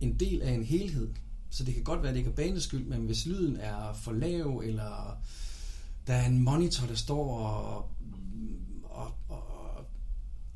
en 0.00 0.20
del 0.20 0.42
af 0.42 0.52
en 0.52 0.64
helhed. 0.64 1.08
Så 1.52 1.64
det 1.64 1.74
kan 1.74 1.84
godt 1.84 2.02
være, 2.02 2.08
at 2.08 2.14
det 2.14 2.20
ikke 2.20 2.30
er 2.30 2.34
bandets 2.34 2.64
skyld, 2.64 2.84
men 2.84 3.00
hvis 3.00 3.26
lyden 3.26 3.56
er 3.56 3.92
for 3.92 4.12
lav, 4.12 4.62
eller 4.64 5.18
der 6.06 6.14
er 6.14 6.26
en 6.26 6.38
monitor, 6.38 6.86
der 6.86 6.94
står 6.94 7.38
og, 7.38 7.90
og, 8.82 9.12
og 9.28 9.42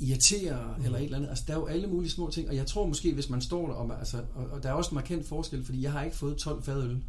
irritere 0.01 0.75
mm. 0.79 0.85
eller 0.85 0.99
et 0.99 1.05
eller 1.05 1.17
andet. 1.17 1.29
Altså, 1.29 1.45
der 1.47 1.53
er 1.53 1.59
jo 1.59 1.67
alle 1.67 1.87
mulige 1.87 2.11
små 2.11 2.31
ting, 2.31 2.49
og 2.49 2.57
jeg 2.57 2.67
tror 2.67 2.87
måske, 2.87 3.15
hvis 3.15 3.31
man 3.31 3.41
står 3.41 3.67
der, 3.67 3.75
og, 3.75 3.99
altså, 3.99 4.23
og, 4.35 4.47
og 4.47 4.63
der 4.63 4.69
er 4.69 4.73
også 4.73 4.91
en 4.91 4.95
markant 4.95 5.27
forskel, 5.27 5.65
fordi 5.65 5.83
jeg 5.83 5.93
har 5.93 6.03
ikke 6.03 6.17
fået 6.17 6.37
12 6.37 6.63
fadøl, 6.63 7.03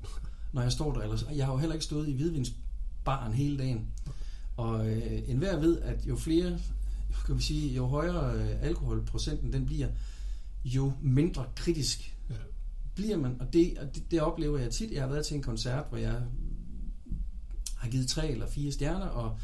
når 0.54 0.62
jeg 0.62 0.72
står 0.72 0.94
der, 0.94 1.02
eller, 1.02 1.18
jeg 1.36 1.46
har 1.46 1.54
jo 1.54 1.60
heller 1.60 1.74
ikke 1.74 1.86
stået 1.86 2.08
i 2.08 2.14
hvidvinsbaren 2.14 3.34
hele 3.34 3.58
dagen. 3.58 3.88
Og 4.58 4.90
øh, 4.90 5.30
enhver 5.30 5.60
ved, 5.60 5.80
at 5.80 6.08
jo 6.08 6.16
flere, 6.16 6.60
kan 7.26 7.38
vi 7.38 7.42
sige, 7.42 7.76
jo 7.76 7.86
højere 7.86 8.36
øh, 8.36 8.64
alkoholprocenten 8.64 9.54
den 9.54 9.66
bliver, 9.66 9.88
jo 10.66 10.94
mindre 11.02 11.46
kritisk 11.56 12.16
ja. 12.30 12.36
Bliver 12.98 13.18
man. 13.18 13.36
Og 13.40 13.54
det, 13.54 13.78
og 13.78 13.96
det, 13.96 14.12
det 14.12 14.22
oplever 14.22 14.60
jeg 14.60 14.72
tit. 14.72 14.92
Jeg 14.92 15.02
har 15.02 15.10
været 15.10 15.26
til 15.26 15.36
en 15.36 15.44
koncert, 15.44 15.86
hvor 15.90 15.98
jeg 15.98 16.22
har 17.78 17.90
givet 17.90 18.08
tre 18.08 18.32
eller 18.32 18.48
fire 18.48 18.72
stjerner, 18.72 19.06
og 19.06 19.38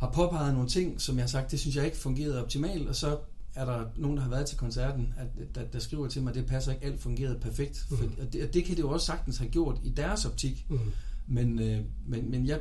har 0.00 0.10
påpeget 0.10 0.54
nogle 0.54 0.68
ting, 0.68 1.00
som 1.00 1.16
jeg 1.16 1.22
har 1.22 1.28
sagt, 1.28 1.50
det 1.50 1.60
synes 1.60 1.76
jeg 1.76 1.84
ikke 1.84 1.96
fungerede 1.96 2.42
optimalt, 2.42 2.88
og 2.88 2.96
så 2.96 3.18
er 3.54 3.64
der 3.64 3.84
nogen, 3.96 4.16
der 4.16 4.22
har 4.22 4.30
været 4.30 4.46
til 4.46 4.58
koncerten, 4.58 5.14
at, 5.18 5.54
der, 5.54 5.64
der 5.64 5.78
skriver 5.78 6.08
til 6.08 6.22
mig, 6.22 6.30
at 6.30 6.36
det 6.36 6.46
passer 6.46 6.72
ikke, 6.72 6.84
alt 6.84 7.00
fungerede 7.00 7.38
perfekt. 7.40 7.86
Mm. 7.90 7.96
For, 7.96 8.04
og, 8.04 8.32
det, 8.32 8.42
og 8.42 8.54
det 8.54 8.64
kan 8.64 8.76
det 8.76 8.82
jo 8.82 8.90
også 8.90 9.06
sagtens 9.06 9.38
have 9.38 9.50
gjort 9.50 9.78
i 9.84 9.90
deres 9.90 10.24
optik. 10.24 10.66
Mm. 10.68 10.78
Men, 11.26 11.58
øh, 11.58 11.80
men, 12.06 12.30
men 12.30 12.46
jeg, 12.46 12.60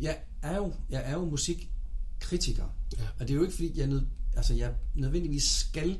jeg, 0.00 0.18
er 0.42 0.56
jo, 0.56 0.72
jeg 0.90 1.02
er 1.04 1.12
jo 1.12 1.24
musikkritiker. 1.24 2.64
Ja. 2.98 3.04
Og 3.18 3.20
det 3.20 3.30
er 3.30 3.34
jo 3.34 3.42
ikke, 3.42 3.54
fordi 3.54 3.78
jeg, 3.78 3.86
nød, 3.86 4.02
altså, 4.36 4.54
jeg 4.54 4.74
nødvendigvis 4.94 5.44
skal 5.44 5.98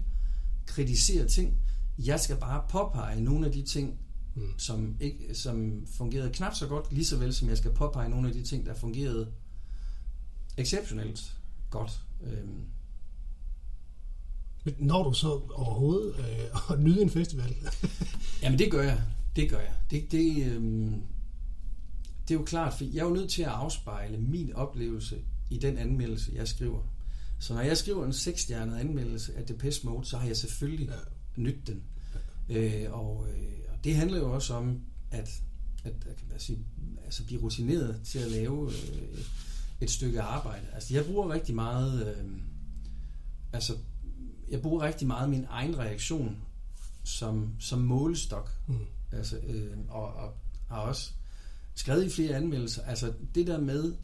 kritisere 0.67 1.29
ting. 1.29 1.59
Jeg 1.99 2.21
skal 2.21 2.37
bare 2.37 2.65
påpege 2.69 3.21
nogle 3.21 3.47
af 3.47 3.53
de 3.53 3.63
ting, 3.63 3.99
mm. 4.35 4.59
som, 4.59 4.97
ikke, 5.01 5.35
som 5.35 5.87
fungerede 5.87 6.33
knap 6.33 6.55
så 6.55 6.67
godt, 6.67 6.93
lige 6.93 7.05
så 7.05 7.17
vel 7.17 7.35
som 7.35 7.49
jeg 7.49 7.59
skal 7.59 7.73
påpege 7.73 8.09
nogle 8.09 8.29
af 8.29 8.35
de 8.35 8.43
ting, 8.43 8.67
der 8.67 8.75
fungerede 8.75 9.33
exceptionelt 10.57 11.37
godt. 11.71 12.01
Øhm. 12.23 12.65
Men 14.65 14.75
når 14.79 15.03
du 15.03 15.13
så 15.13 15.29
overhovedet 15.55 16.15
øh, 16.19 16.71
at 16.73 16.81
nyde 16.81 17.03
en 17.03 17.11
festival? 17.11 17.57
Jamen 18.43 18.59
det 18.59 18.71
gør 18.71 18.83
jeg. 18.83 19.03
Det 19.37 19.51
gør 19.51 19.59
jeg. 19.59 19.75
Det, 19.91 20.13
det, 20.13 20.47
øhm, 20.47 21.03
det 22.29 22.35
er 22.35 22.39
jo 22.39 22.45
klart, 22.45 22.75
for 22.75 22.85
jeg 22.85 23.01
er 23.01 23.05
jo 23.05 23.15
nødt 23.15 23.31
til 23.31 23.43
at 23.43 23.49
afspejle 23.49 24.19
min 24.19 24.53
oplevelse 24.53 25.19
i 25.51 25.59
den 25.59 25.79
anmeldelse, 25.79 26.33
jeg 26.35 26.49
skriver. 26.49 26.83
Så 27.39 27.55
når 27.55 27.61
jeg 27.61 27.77
skriver 27.77 28.07
en 28.07 28.13
seksstjernet 28.13 28.79
anmeldelse 28.79 29.37
af 29.37 29.47
Depeche 29.47 29.89
Mode, 29.89 30.05
så 30.05 30.19
har 30.19 30.27
jeg 30.27 30.37
selvfølgelig 30.37 30.89
ja. 30.89 30.95
Nydt 31.37 31.67
den. 31.67 31.83
Øh, 32.49 32.93
og, 32.93 33.27
øh, 33.29 33.59
og 33.73 33.85
det 33.85 33.97
handler 33.97 34.19
jo 34.19 34.33
også 34.33 34.55
om, 34.55 34.81
at, 35.11 35.43
at, 35.85 35.93
at 35.93 36.17
kan 36.17 36.29
man 36.31 36.41
sige, 36.41 36.59
altså 37.05 37.25
blive 37.25 37.43
rutineret 37.43 38.01
til 38.05 38.19
at 38.19 38.31
lave 38.31 38.73
øh, 38.73 39.19
et 39.81 39.91
stykke 39.91 40.23
arbejde. 40.23 40.67
Altså, 40.73 40.95
jeg 40.95 41.05
bruger 41.05 41.33
rigtig 41.33 41.55
meget, 41.55 42.07
øh, 42.07 42.25
altså, 43.53 43.77
jeg 44.51 44.63
bruger 44.63 44.83
rigtig 44.83 45.07
meget 45.07 45.31
min 45.31 45.47
egen 45.49 45.79
reaktion 45.79 46.37
som, 47.05 47.55
som 47.59 47.79
målestok. 47.79 48.53
Mm. 48.67 48.79
Altså, 49.13 49.37
øh, 49.37 49.79
og, 49.89 50.15
og 50.15 50.33
har 50.69 50.79
også 50.79 51.11
skrevet 51.75 52.05
i 52.05 52.11
flere 52.11 52.37
anmeldelser, 52.37 52.83
altså 52.83 53.13
det 53.35 53.47
der 53.47 53.61
med 53.61 53.95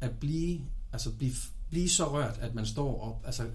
at 0.00 0.18
blive, 0.18 0.60
altså 0.92 1.12
blive, 1.12 1.32
blive 1.70 1.88
så 1.88 2.12
rørt, 2.12 2.38
at 2.38 2.54
man 2.54 2.66
står 2.66 3.00
op, 3.00 3.22
altså 3.26 3.50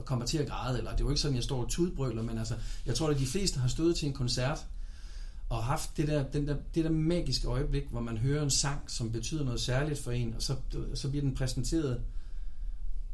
og 0.00 0.06
kommer 0.06 0.26
til 0.26 0.38
at 0.38 0.48
græde, 0.48 0.78
eller 0.78 0.90
det 0.90 1.00
er 1.00 1.04
jo 1.04 1.10
ikke 1.10 1.20
sådan, 1.20 1.36
jeg 1.36 1.44
står 1.44 1.62
og 1.64 1.68
tudbrøler, 1.68 2.22
men 2.22 2.38
altså, 2.38 2.54
jeg 2.86 2.94
tror, 2.94 3.08
at 3.08 3.18
de 3.18 3.26
fleste 3.26 3.60
har 3.60 3.68
stået 3.68 3.96
til 3.96 4.08
en 4.08 4.14
koncert, 4.14 4.66
og 5.48 5.64
haft 5.64 5.96
det 5.96 6.08
der, 6.08 6.24
den 6.24 6.48
der, 6.48 6.56
det 6.74 6.84
der 6.84 6.90
magiske 6.90 7.48
øjeblik, 7.48 7.82
hvor 7.90 8.00
man 8.00 8.16
hører 8.16 8.42
en 8.42 8.50
sang, 8.50 8.90
som 8.90 9.12
betyder 9.12 9.44
noget 9.44 9.60
særligt 9.60 9.98
for 9.98 10.10
en, 10.10 10.34
og 10.34 10.42
så, 10.42 10.56
så 10.94 11.10
bliver 11.10 11.22
den 11.22 11.34
præsenteret 11.34 12.00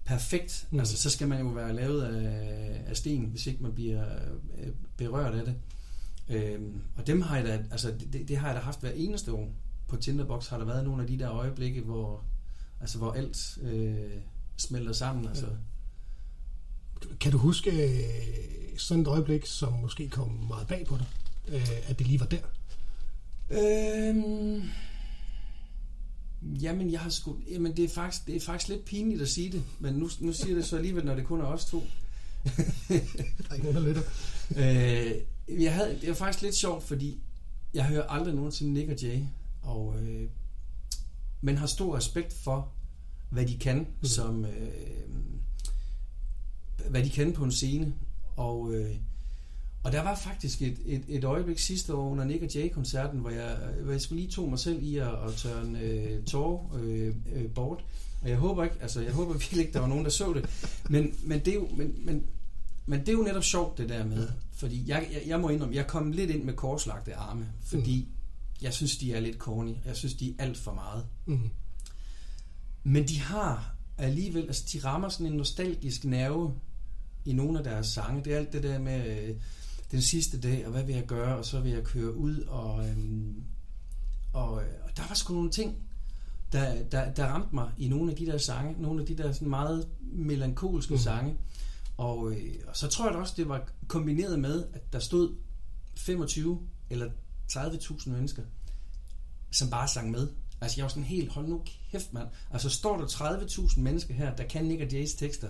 perfekt. 0.04 0.68
Mm. 0.70 0.78
Altså, 0.78 0.96
så 0.96 1.10
skal 1.10 1.28
man 1.28 1.40
jo 1.40 1.48
være 1.48 1.72
lavet 1.72 2.02
af, 2.02 2.82
af 2.86 2.96
sten, 2.96 3.24
hvis 3.24 3.46
ikke 3.46 3.62
man 3.62 3.72
bliver 3.72 4.04
øh, 4.58 4.68
berørt 4.96 5.34
af 5.34 5.44
det. 5.44 5.54
Øhm, 6.28 6.82
og 6.96 7.06
dem 7.06 7.22
har 7.22 7.36
jeg 7.36 7.46
da, 7.46 7.64
altså, 7.70 7.94
det, 8.12 8.28
det 8.28 8.36
har 8.36 8.46
jeg 8.46 8.56
da 8.56 8.60
haft 8.60 8.80
hver 8.80 8.90
eneste 8.90 9.32
år. 9.32 9.52
På 9.88 9.96
Tinderbox 9.96 10.46
har 10.46 10.58
der 10.58 10.64
været 10.64 10.84
nogle 10.84 11.02
af 11.02 11.08
de 11.08 11.18
der 11.18 11.32
øjeblikke, 11.32 11.80
hvor, 11.80 12.24
altså, 12.80 12.98
hvor 12.98 13.12
alt 13.12 13.58
øh, 13.62 14.10
smelter 14.56 14.92
sammen. 14.92 15.28
Altså. 15.28 15.46
Kan 17.20 17.32
du 17.32 17.38
huske 17.38 17.70
øh, 17.70 18.78
sådan 18.78 19.02
et 19.02 19.08
øjeblik, 19.08 19.46
som 19.46 19.72
måske 19.72 20.08
kom 20.08 20.30
meget 20.48 20.68
bag 20.68 20.86
på 20.86 20.96
dig? 20.96 21.06
Øh, 21.48 21.90
at 21.90 21.98
det 21.98 22.06
lige 22.06 22.20
var 22.20 22.26
der? 22.26 22.42
Øhm, 23.50 24.62
jamen, 26.42 26.92
jeg 26.92 27.00
har 27.00 27.10
sgu, 27.10 27.36
jamen 27.50 27.76
det, 27.76 27.84
er 27.84 27.88
faktisk, 27.88 28.26
det 28.26 28.36
er 28.36 28.40
faktisk 28.40 28.68
lidt 28.68 28.84
pinligt 28.84 29.22
at 29.22 29.28
sige 29.28 29.52
det, 29.52 29.62
men 29.78 29.94
nu, 29.94 30.10
nu 30.20 30.32
siger 30.32 30.48
jeg 30.48 30.56
det 30.56 30.64
så 30.64 30.76
alligevel, 30.76 31.04
når 31.04 31.14
det 31.14 31.24
kun 31.24 31.40
er 31.40 31.44
os 31.44 31.64
to. 31.64 31.84
der 32.88 32.94
er 33.50 33.54
ikke 33.54 33.72
nogen, 33.72 33.74
der 33.74 33.88
lytter. 33.88 34.02
øh, 34.56 35.62
jeg 35.62 35.74
havde, 35.74 35.98
det 36.00 36.08
var 36.08 36.14
faktisk 36.14 36.42
lidt 36.42 36.54
sjovt, 36.54 36.84
fordi 36.84 37.20
jeg 37.74 37.84
hører 37.84 38.06
aldrig 38.06 38.34
nogensinde 38.34 38.72
Nick 38.72 38.90
og 38.90 39.02
Jay, 39.02 39.20
og, 39.62 39.94
øh, 40.02 40.28
men 41.40 41.58
har 41.58 41.66
stor 41.66 41.96
respekt 41.96 42.32
for, 42.32 42.72
hvad 43.30 43.46
de 43.46 43.58
kan, 43.58 43.78
mm. 43.78 44.08
som, 44.08 44.44
øh, 44.44 44.70
hvad 46.90 47.04
de 47.04 47.10
kan 47.10 47.32
på 47.32 47.44
en 47.44 47.52
scene, 47.52 47.94
og 48.36 48.74
øh, 48.74 48.96
og 49.86 49.92
der 49.92 50.02
var 50.02 50.14
faktisk 50.14 50.62
et, 50.62 50.78
et, 50.86 51.02
et 51.08 51.24
øjeblik 51.24 51.58
sidste 51.58 51.94
år 51.94 52.10
under 52.10 52.24
Nick 52.24 52.42
og 52.42 52.54
Jay-koncerten, 52.54 53.20
hvor 53.20 53.30
jeg, 53.30 53.56
hvor 53.82 53.92
jeg 53.92 54.00
skulle 54.00 54.20
lige 54.20 54.32
tog 54.32 54.48
mig 54.50 54.58
selv 54.58 54.82
i 54.82 54.96
at, 54.96 55.08
at 55.08 55.34
tørre 55.36 55.64
en 55.66 55.76
øh, 55.76 56.24
tår 56.24 56.76
øh, 56.82 57.14
øh, 57.32 57.50
bort. 57.54 57.84
Og 58.22 58.28
jeg 58.28 58.36
håber 58.36 58.64
ikke, 58.64 58.76
altså 58.80 59.00
jeg 59.00 59.12
håber 59.12 59.32
virkelig 59.32 59.60
ikke, 59.60 59.72
der 59.72 59.80
var 59.80 59.86
nogen, 59.86 60.04
der 60.04 60.10
så 60.10 60.32
det. 60.32 60.70
Men, 60.88 61.14
men, 61.24 61.38
det 61.38 61.48
er 61.48 61.54
jo, 61.54 61.68
men, 61.76 61.94
men, 62.04 62.26
men 62.86 63.00
det 63.00 63.08
er 63.08 63.12
jo 63.12 63.22
netop 63.22 63.44
sjovt, 63.44 63.78
det 63.78 63.88
der 63.88 64.04
med. 64.04 64.28
Fordi 64.52 64.84
jeg, 64.86 65.08
jeg, 65.12 65.22
jeg 65.26 65.40
må 65.40 65.48
indrømme, 65.48 65.74
jeg 65.74 65.86
kom 65.86 66.12
lidt 66.12 66.30
ind 66.30 66.44
med 66.44 66.54
korslagte 66.54 67.14
arme, 67.14 67.46
fordi 67.64 68.08
mm. 68.08 68.62
jeg 68.62 68.74
synes, 68.74 68.96
de 68.96 69.12
er 69.12 69.20
lidt 69.20 69.36
corny. 69.36 69.72
Jeg 69.84 69.96
synes, 69.96 70.14
de 70.14 70.30
er 70.30 70.44
alt 70.44 70.58
for 70.58 70.72
meget. 70.72 71.06
Mm. 71.26 71.50
Men 72.84 73.08
de 73.08 73.20
har 73.20 73.76
alligevel, 73.98 74.46
altså 74.46 74.64
de 74.72 74.78
rammer 74.84 75.08
sådan 75.08 75.26
en 75.26 75.32
nostalgisk 75.32 76.04
nerve 76.04 76.54
i 77.26 77.32
nogle 77.32 77.58
af 77.58 77.64
deres 77.64 77.86
sange. 77.86 78.24
Det 78.24 78.32
er 78.32 78.36
alt 78.36 78.52
det 78.52 78.62
der 78.62 78.78
med... 78.78 79.18
Øh, 79.18 79.36
den 79.90 80.02
sidste 80.02 80.40
dag, 80.40 80.66
og 80.66 80.72
hvad 80.72 80.82
vil 80.82 80.94
jeg 80.94 81.06
gøre, 81.06 81.36
og 81.36 81.44
så 81.44 81.60
vil 81.60 81.72
jeg 81.72 81.84
køre 81.84 82.14
ud, 82.14 82.40
og, 82.40 82.88
øhm, 82.88 83.42
og, 84.32 84.52
og 84.52 84.96
der 84.96 85.08
var 85.08 85.14
sgu 85.14 85.34
nogle 85.34 85.50
ting, 85.50 85.76
der, 86.52 86.82
der, 86.82 87.12
der 87.12 87.26
ramte 87.26 87.54
mig 87.54 87.70
i 87.78 87.88
nogle 87.88 88.10
af 88.10 88.16
de 88.16 88.26
der 88.26 88.38
sange, 88.38 88.82
nogle 88.82 89.00
af 89.00 89.06
de 89.06 89.16
der 89.16 89.32
sådan 89.32 89.48
meget 89.48 89.88
melankolske 90.00 90.94
mm. 90.94 91.00
sange, 91.00 91.36
og, 91.96 92.32
øh, 92.32 92.54
og 92.66 92.76
så 92.76 92.88
tror 92.88 93.08
jeg 93.08 93.16
også, 93.16 93.34
det 93.36 93.48
var 93.48 93.68
kombineret 93.88 94.38
med, 94.38 94.64
at 94.72 94.92
der 94.92 94.98
stod 94.98 95.34
25 95.96 96.60
eller 96.90 97.10
30.000 97.52 98.10
mennesker, 98.10 98.42
som 99.50 99.70
bare 99.70 99.88
sang 99.88 100.10
med. 100.10 100.28
Altså 100.60 100.76
jeg 100.76 100.82
var 100.82 100.88
sådan 100.88 101.04
helt, 101.04 101.32
hold 101.32 101.48
nu 101.48 101.62
kæft 101.90 102.12
mand. 102.12 102.28
Altså 102.50 102.70
står 102.70 102.96
der 102.96 103.06
30.000 103.06 103.80
mennesker 103.80 104.14
her, 104.14 104.36
der 104.36 104.44
kan 104.44 104.64
Nick 104.64 104.82
og 104.82 104.92
Jays 104.92 105.14
tekster 105.14 105.48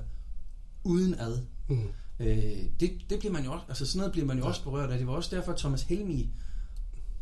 uden 0.84 1.14
ad. 1.14 1.38
Mm. 1.68 1.88
Øh, 2.18 2.64
det, 2.80 3.00
det 3.10 3.18
bliver 3.18 3.32
man 3.32 3.44
jo 3.44 3.52
også, 3.52 3.64
altså 3.68 3.86
sådan 3.86 3.98
noget 3.98 4.12
bliver 4.12 4.26
man 4.26 4.38
jo 4.38 4.46
også 4.46 4.62
berørt 4.62 4.90
af. 4.90 4.98
Det 4.98 5.06
var 5.06 5.12
også 5.12 5.36
derfor, 5.36 5.52
at 5.52 5.58
Thomas 5.58 5.82
Helmi 5.82 6.30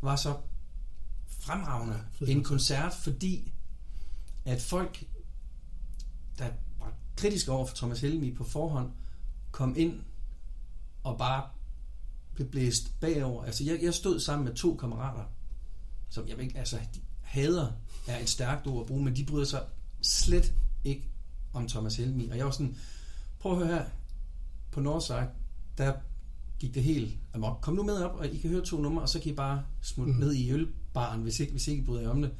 var 0.02 0.16
så 0.16 0.36
fremragende 1.28 2.00
ja, 2.20 2.26
en 2.26 2.44
koncert, 2.44 2.94
fordi 2.94 3.52
at 4.44 4.62
folk, 4.62 5.04
der 6.38 6.48
var 6.78 6.92
kritiske 7.16 7.52
over 7.52 7.66
for 7.66 7.76
Thomas 7.76 8.00
Helmi 8.00 8.34
på 8.34 8.44
forhånd, 8.44 8.92
kom 9.50 9.74
ind 9.76 10.00
og 11.02 11.18
bare 11.18 11.48
blev 12.34 12.48
blæst 12.48 13.00
bagover. 13.00 13.44
Altså 13.44 13.64
jeg, 13.64 13.78
jeg 13.82 13.94
stod 13.94 14.20
sammen 14.20 14.44
med 14.44 14.54
to 14.54 14.76
kammerater, 14.76 15.24
som 16.08 16.28
jeg 16.28 16.38
ikke, 16.38 16.58
altså 16.58 16.78
hader 17.20 17.72
er 18.06 18.18
et 18.18 18.28
stærkt 18.28 18.66
ord 18.66 18.80
at 18.80 18.86
bruge, 18.86 19.04
men 19.04 19.16
de 19.16 19.24
bryder 19.24 19.44
sig 19.44 19.62
slet 20.02 20.54
ikke 20.84 21.08
om 21.52 21.68
Thomas 21.68 21.96
Helmi. 21.96 22.28
Og 22.28 22.36
jeg 22.36 22.44
var 22.46 22.52
sådan, 22.52 22.76
prøv 23.38 23.52
at 23.52 23.66
høre 23.66 23.76
her, 23.76 23.84
på 24.74 24.80
Northside, 24.80 25.28
der 25.78 25.92
gik 26.58 26.74
det 26.74 26.82
helt 26.82 27.18
amok. 27.34 27.58
Kom 27.62 27.74
nu 27.74 27.82
med 27.82 28.02
op, 28.02 28.14
og 28.14 28.26
I 28.26 28.38
kan 28.38 28.50
høre 28.50 28.64
to 28.64 28.80
numre, 28.80 29.02
og 29.02 29.08
så 29.08 29.20
kan 29.20 29.32
I 29.32 29.34
bare 29.34 29.62
smutte 29.82 30.12
mm. 30.12 30.18
ned 30.18 30.32
i 30.32 30.52
ølbaren, 30.52 31.22
hvis 31.22 31.40
ikke, 31.40 31.52
hvis 31.52 31.68
ikke 31.68 31.82
I 31.82 31.86
bryder 31.86 32.02
jer 32.02 32.08
om 32.08 32.22
det. 32.22 32.30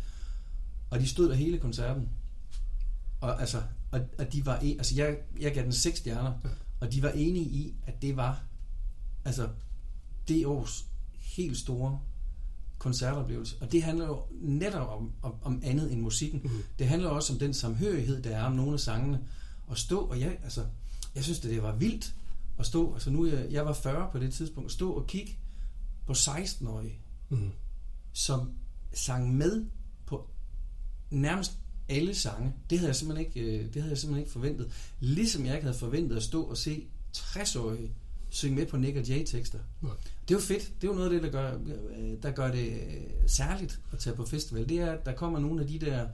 Og 0.91 1.01
de 1.01 1.09
stod 1.09 1.29
der 1.29 1.35
hele 1.35 1.59
koncerten. 1.59 2.09
Og, 3.21 3.41
altså, 3.41 3.63
og, 3.93 4.01
og 4.19 4.33
de 4.33 4.47
var, 4.47 4.59
en, 4.59 4.77
altså 4.79 4.95
jeg, 4.95 5.17
jeg 5.41 5.55
gav 5.55 5.65
den 5.65 5.73
seks 5.73 5.99
stjerner, 5.99 6.33
og 6.81 6.93
de 6.93 7.03
var 7.03 7.09
enige 7.09 7.45
i, 7.45 7.75
at 7.87 8.03
det 8.03 8.17
var 8.17 8.43
altså 9.25 9.49
det 10.29 10.47
års 10.47 10.87
helt 11.21 11.57
store 11.57 12.01
koncertoplevelse. 12.79 13.57
Og 13.61 13.73
det 13.73 13.83
handler 13.83 14.07
jo 14.07 14.23
netop 14.41 14.89
om, 14.89 15.13
om, 15.23 15.35
om 15.43 15.61
andet 15.65 15.93
end 15.93 16.01
musikken. 16.01 16.41
Mm. 16.45 16.51
Det 16.79 16.89
handler 16.89 17.09
også 17.09 17.33
om 17.33 17.39
den 17.39 17.55
samhørighed, 17.55 18.23
der 18.23 18.37
er 18.37 18.45
om 18.45 18.53
nogle 18.53 18.73
af 18.73 18.81
sangene. 18.81 19.21
At 19.71 19.79
stå, 19.79 19.99
og 19.99 20.21
jeg, 20.21 20.39
altså, 20.43 20.65
jeg 21.15 21.25
synes, 21.25 21.41
det, 21.41 21.51
det 21.51 21.63
var 21.63 21.73
vildt 21.73 22.15
at 22.59 22.67
stå, 22.67 22.95
altså 22.95 23.11
nu 23.11 23.27
jeg, 23.27 23.47
jeg 23.51 23.67
var 23.67 23.73
40 23.73 24.09
på 24.13 24.19
det 24.19 24.35
tidspunkt, 24.35 24.73
stå 24.73 24.93
og 24.93 25.07
kigge 25.07 25.39
på 26.07 26.13
16-årige, 26.13 26.99
mm. 27.29 27.51
som 28.13 28.53
sang 28.93 29.35
med 29.35 29.65
på 30.07 30.31
nærmest 31.11 31.53
alle 31.89 32.15
sange. 32.15 32.53
Det 32.71 32.79
havde 32.79 32.89
jeg 32.89 32.97
simpelthen 32.97 33.27
ikke, 33.27 33.41
øh, 33.41 33.65
det 33.65 33.83
havde 33.83 33.91
jeg 33.91 33.99
simpelthen 33.99 34.23
ikke 34.23 34.33
forventet. 34.33 34.73
Ligesom 35.01 35.47
jeg 35.47 35.55
ikke 35.55 35.65
havde 35.65 35.79
forventet 35.79 36.17
at 36.17 36.23
stå 36.23 36.43
og 36.43 36.57
se 36.57 36.87
60-årige 37.17 37.95
synge 38.31 38.57
med 38.57 38.67
på 38.67 38.77
Nick 38.77 38.97
og 38.97 39.09
Jay 39.09 39.25
tekster. 39.27 39.59
Ja. 39.83 39.89
Det 40.29 40.35
er 40.35 40.39
jo 40.39 40.41
fedt. 40.41 40.73
Det 40.81 40.89
er 40.89 40.93
jo 40.93 40.95
noget 40.95 41.15
af 41.15 41.21
det, 41.21 41.23
der 41.23 41.31
gør, 41.31 41.59
der 42.23 42.31
gør 42.31 42.51
det 42.51 42.67
øh, 42.67 43.03
særligt 43.27 43.81
at 43.93 43.99
tage 43.99 44.17
på 44.17 44.25
festival. 44.27 44.69
Det 44.69 44.79
er, 44.79 44.93
at 44.93 45.07
der 45.07 45.13
kommer 45.13 45.39
nogle 45.39 45.63
af 45.63 45.69
de 45.69 45.79
der 45.79 46.09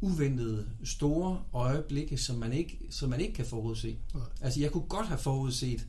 uventede, 0.00 0.70
store 0.84 1.42
øjeblikke, 1.52 2.18
som 2.18 2.36
man 2.36 2.52
ikke, 2.52 2.78
som 2.90 3.10
man 3.10 3.20
ikke 3.20 3.34
kan 3.34 3.46
forudse. 3.46 3.96
Nej. 4.14 4.22
Altså, 4.40 4.60
jeg 4.60 4.72
kunne 4.72 4.86
godt 4.88 5.06
have 5.06 5.18
forudset, 5.18 5.86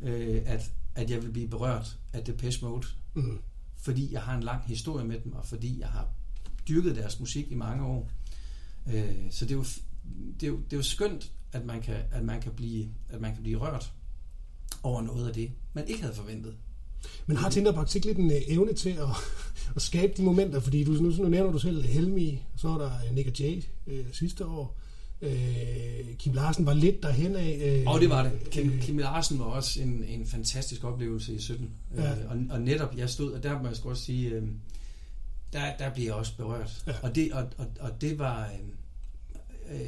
øh, 0.00 0.42
at, 0.46 0.72
at 0.94 1.10
jeg 1.10 1.22
vil 1.22 1.30
blive 1.30 1.48
berørt 1.48 1.98
af 2.12 2.24
Depeche 2.24 2.66
Mode, 2.66 2.86
mm. 3.14 3.38
fordi 3.76 4.12
jeg 4.12 4.22
har 4.22 4.36
en 4.36 4.42
lang 4.42 4.62
historie 4.66 5.04
med 5.04 5.20
dem, 5.20 5.32
og 5.32 5.44
fordi 5.44 5.80
jeg 5.80 5.88
har 5.88 6.08
dyrket 6.68 6.96
deres 6.96 7.20
musik 7.20 7.50
i 7.50 7.54
mange 7.54 7.84
år. 7.84 8.10
Øh, 8.86 9.14
så 9.30 9.44
det 9.44 9.50
er, 9.50 9.56
jo, 9.56 9.64
det, 10.40 10.46
er 10.46 10.50
jo, 10.50 10.56
det 10.56 10.72
er 10.72 10.76
jo 10.76 10.82
skønt, 10.82 11.32
at 11.52 11.64
man, 11.64 11.82
kan, 11.82 11.96
at, 12.10 12.24
man 12.24 12.40
kan 12.40 12.52
blive, 12.52 12.88
at 13.08 13.20
man 13.20 13.34
kan 13.34 13.42
blive 13.42 13.58
rørt 13.58 13.92
over 14.82 15.02
noget 15.02 15.28
af 15.28 15.34
det, 15.34 15.52
man 15.72 15.88
ikke 15.88 16.02
havde 16.02 16.14
forventet. 16.14 16.56
Men 17.26 17.36
har 17.36 17.50
Tinderbox 17.50 17.94
ikke 17.94 18.06
lidt 18.06 18.18
en 18.18 18.30
uh, 18.30 18.36
evne 18.46 18.72
til 18.72 18.90
at, 18.90 19.08
at 19.76 19.82
skabe 19.82 20.12
de 20.16 20.22
momenter? 20.22 20.60
Fordi 20.60 20.84
du, 20.84 20.92
nu, 20.92 21.10
nu 21.10 21.28
nævner 21.28 21.52
du 21.52 21.58
selv 21.58 21.82
Helmi, 21.82 22.42
så 22.56 22.68
er 22.68 22.78
der 22.78 22.90
Nick 23.12 23.28
og 23.28 23.40
Jay 23.40 23.62
øh, 23.86 24.04
sidste 24.12 24.46
år. 24.46 24.76
Øh, 25.22 26.16
Kim 26.18 26.32
Larsen 26.32 26.66
var 26.66 26.74
lidt 26.74 27.02
derhen 27.02 27.36
af. 27.36 27.58
Øh, 27.64 27.92
og 27.94 28.00
det 28.00 28.10
var 28.10 28.22
det. 28.22 28.50
Kim, 28.50 28.70
øh, 28.70 28.80
Kim 28.80 28.98
Larsen 28.98 29.38
var 29.38 29.44
også 29.44 29.82
en, 29.82 30.04
en 30.08 30.26
fantastisk 30.26 30.84
oplevelse 30.84 31.34
i 31.34 31.38
17. 31.38 31.70
Ja. 31.96 32.10
Øh, 32.10 32.30
og, 32.30 32.36
og 32.50 32.60
netop, 32.60 32.96
jeg 32.96 33.10
stod, 33.10 33.32
og 33.32 33.42
der 33.42 33.62
må 33.62 33.68
jeg 33.68 33.86
også 33.86 34.04
sige, 34.04 34.30
øh, 34.30 34.42
der, 35.52 35.76
der 35.78 35.94
blev 35.94 36.04
jeg 36.04 36.14
også 36.14 36.36
berørt. 36.36 36.84
Ja. 36.86 36.92
Og, 37.02 37.14
det, 37.14 37.32
og, 37.32 37.46
og, 37.58 37.66
og 37.80 38.00
det 38.00 38.18
var... 38.18 38.50
Øh, 39.70 39.80
øh, 39.80 39.86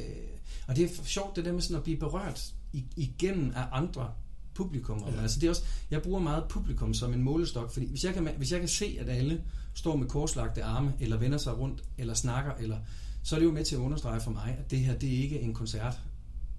og 0.67 0.75
det 0.75 0.83
er 0.83 0.89
sjovt, 1.05 1.35
det 1.35 1.45
der 1.45 1.51
med 1.51 1.61
sådan 1.61 1.77
at 1.77 1.83
blive 1.83 1.97
berørt 1.97 2.53
igennem 2.95 3.51
af 3.55 3.63
andre 3.71 4.11
publikum. 4.57 5.03
Ja. 5.07 5.21
Altså 5.21 5.39
det 5.39 5.45
er 5.45 5.49
også, 5.49 5.63
jeg 5.91 6.01
bruger 6.01 6.19
meget 6.19 6.43
publikum 6.49 6.93
som 6.93 7.13
en 7.13 7.23
målestok, 7.23 7.71
fordi 7.71 7.89
hvis 7.89 8.03
jeg, 8.03 8.13
kan, 8.13 8.29
hvis 8.37 8.51
jeg 8.51 8.59
kan 8.59 8.69
se, 8.69 8.97
at 8.99 9.09
alle 9.09 9.43
står 9.73 9.95
med 9.95 10.07
korslagte 10.07 10.63
arme, 10.63 10.93
eller 10.99 11.17
vender 11.17 11.37
sig 11.37 11.57
rundt, 11.57 11.83
eller 11.97 12.13
snakker, 12.13 12.51
eller, 12.53 12.77
så 13.23 13.35
er 13.35 13.39
det 13.39 13.45
jo 13.45 13.51
med 13.51 13.65
til 13.65 13.75
at 13.75 13.79
understrege 13.79 14.21
for 14.21 14.31
mig, 14.31 14.55
at 14.59 14.71
det 14.71 14.79
her, 14.79 14.97
det 14.97 15.13
er 15.13 15.23
ikke 15.23 15.39
en 15.39 15.53
koncert, 15.53 16.01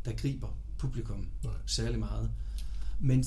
der 0.05 0.13
griber 0.13 0.49
publikum 0.79 1.29
Nej. 1.45 1.53
særlig 1.67 1.99
meget. 1.99 2.31
Men 3.01 3.25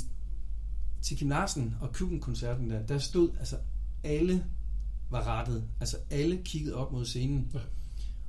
til 1.01 1.17
Kim 1.17 1.29
Larsen 1.29 1.75
og 1.81 1.93
Kuben-koncerten 1.93 2.69
der, 2.69 2.85
der 2.85 2.97
stod, 2.97 3.29
altså 3.39 3.57
alle 4.03 4.45
var 5.09 5.27
rettet, 5.27 5.63
altså 5.79 5.97
alle 6.09 6.41
kiggede 6.45 6.75
op 6.75 6.91
mod 6.91 7.05
scenen, 7.05 7.51
ja. 7.53 7.59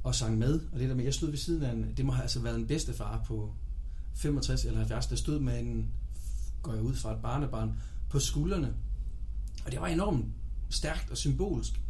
og 0.03 0.15
sang 0.15 0.39
med, 0.39 0.61
og 0.73 0.79
det 0.79 0.89
der 0.89 0.95
med, 0.95 1.05
jeg 1.05 1.15
stod 1.15 1.31
ved 1.31 1.39
siden 1.39 1.63
af 1.63 1.73
en, 1.73 1.95
det 1.97 2.05
må 2.05 2.13
have 2.13 2.23
altså 2.23 2.41
været 2.41 2.57
en 2.57 2.67
bedstefar 2.67 3.23
på 3.27 3.55
65 4.15 4.65
eller 4.65 4.79
70, 4.79 5.07
der 5.07 5.17
stod 5.17 5.41
med 5.41 5.61
en 5.61 5.93
går 6.63 6.73
jeg 6.73 6.83
ud 6.83 6.95
fra 6.95 7.13
et 7.13 7.23
barnebarn, 7.23 7.77
på 8.11 8.19
skuldrene. 8.19 8.75
Og 9.65 9.73
det 9.73 9.81
var 9.81 9.87
enormt 9.87 10.27
stærkt 10.71 11.11
og 11.11 11.17
symbolsk. 11.17 11.81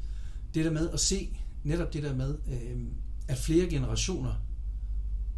det 0.54 0.64
der 0.64 0.70
med 0.70 0.90
at 0.90 1.00
se, 1.00 1.36
netop 1.64 1.92
det 1.92 2.02
der 2.02 2.14
med, 2.14 2.38
øh, 2.48 2.82
at 3.28 3.38
flere 3.38 3.66
generationer 3.66 4.34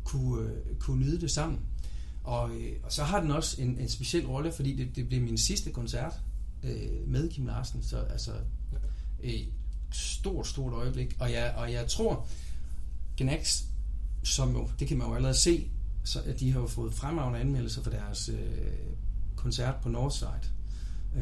kunne, 0.04 0.48
øh, 0.48 0.76
kunne 0.78 1.00
nyde 1.00 1.20
det 1.20 1.30
sammen. 1.30 1.60
Og, 2.24 2.50
øh, 2.50 2.72
og 2.82 2.92
så 2.92 3.04
har 3.04 3.20
den 3.20 3.30
også 3.30 3.62
en, 3.62 3.78
en 3.78 3.88
speciel 3.88 4.26
rolle, 4.26 4.52
fordi 4.52 4.76
det, 4.76 4.96
det 4.96 5.08
blev 5.08 5.22
min 5.22 5.38
sidste 5.38 5.70
koncert 5.70 6.12
øh, 6.62 7.08
med 7.08 7.30
Kim 7.30 7.46
Larsen, 7.46 7.82
så 7.82 7.96
altså 7.96 8.32
et 9.20 9.48
stort, 9.92 10.46
stort 10.46 10.72
øjeblik. 10.72 11.16
Og 11.20 11.32
jeg, 11.32 11.54
og 11.56 11.72
jeg 11.72 11.88
tror, 11.88 12.28
Gnax, 13.16 13.62
som 14.22 14.52
jo, 14.52 14.70
det 14.78 14.88
kan 14.88 14.98
man 14.98 15.06
jo 15.06 15.14
allerede 15.14 15.38
se, 15.38 15.70
så 16.04 16.20
at 16.20 16.40
de 16.40 16.52
har 16.52 16.60
jo 16.60 16.66
fået 16.66 16.94
fremragende 16.94 17.40
anmeldelser 17.40 17.82
for 17.82 17.90
deres 17.90 18.28
øh, 18.28 18.93
koncert 19.44 19.74
på 19.82 19.88
Northside. 19.88 20.44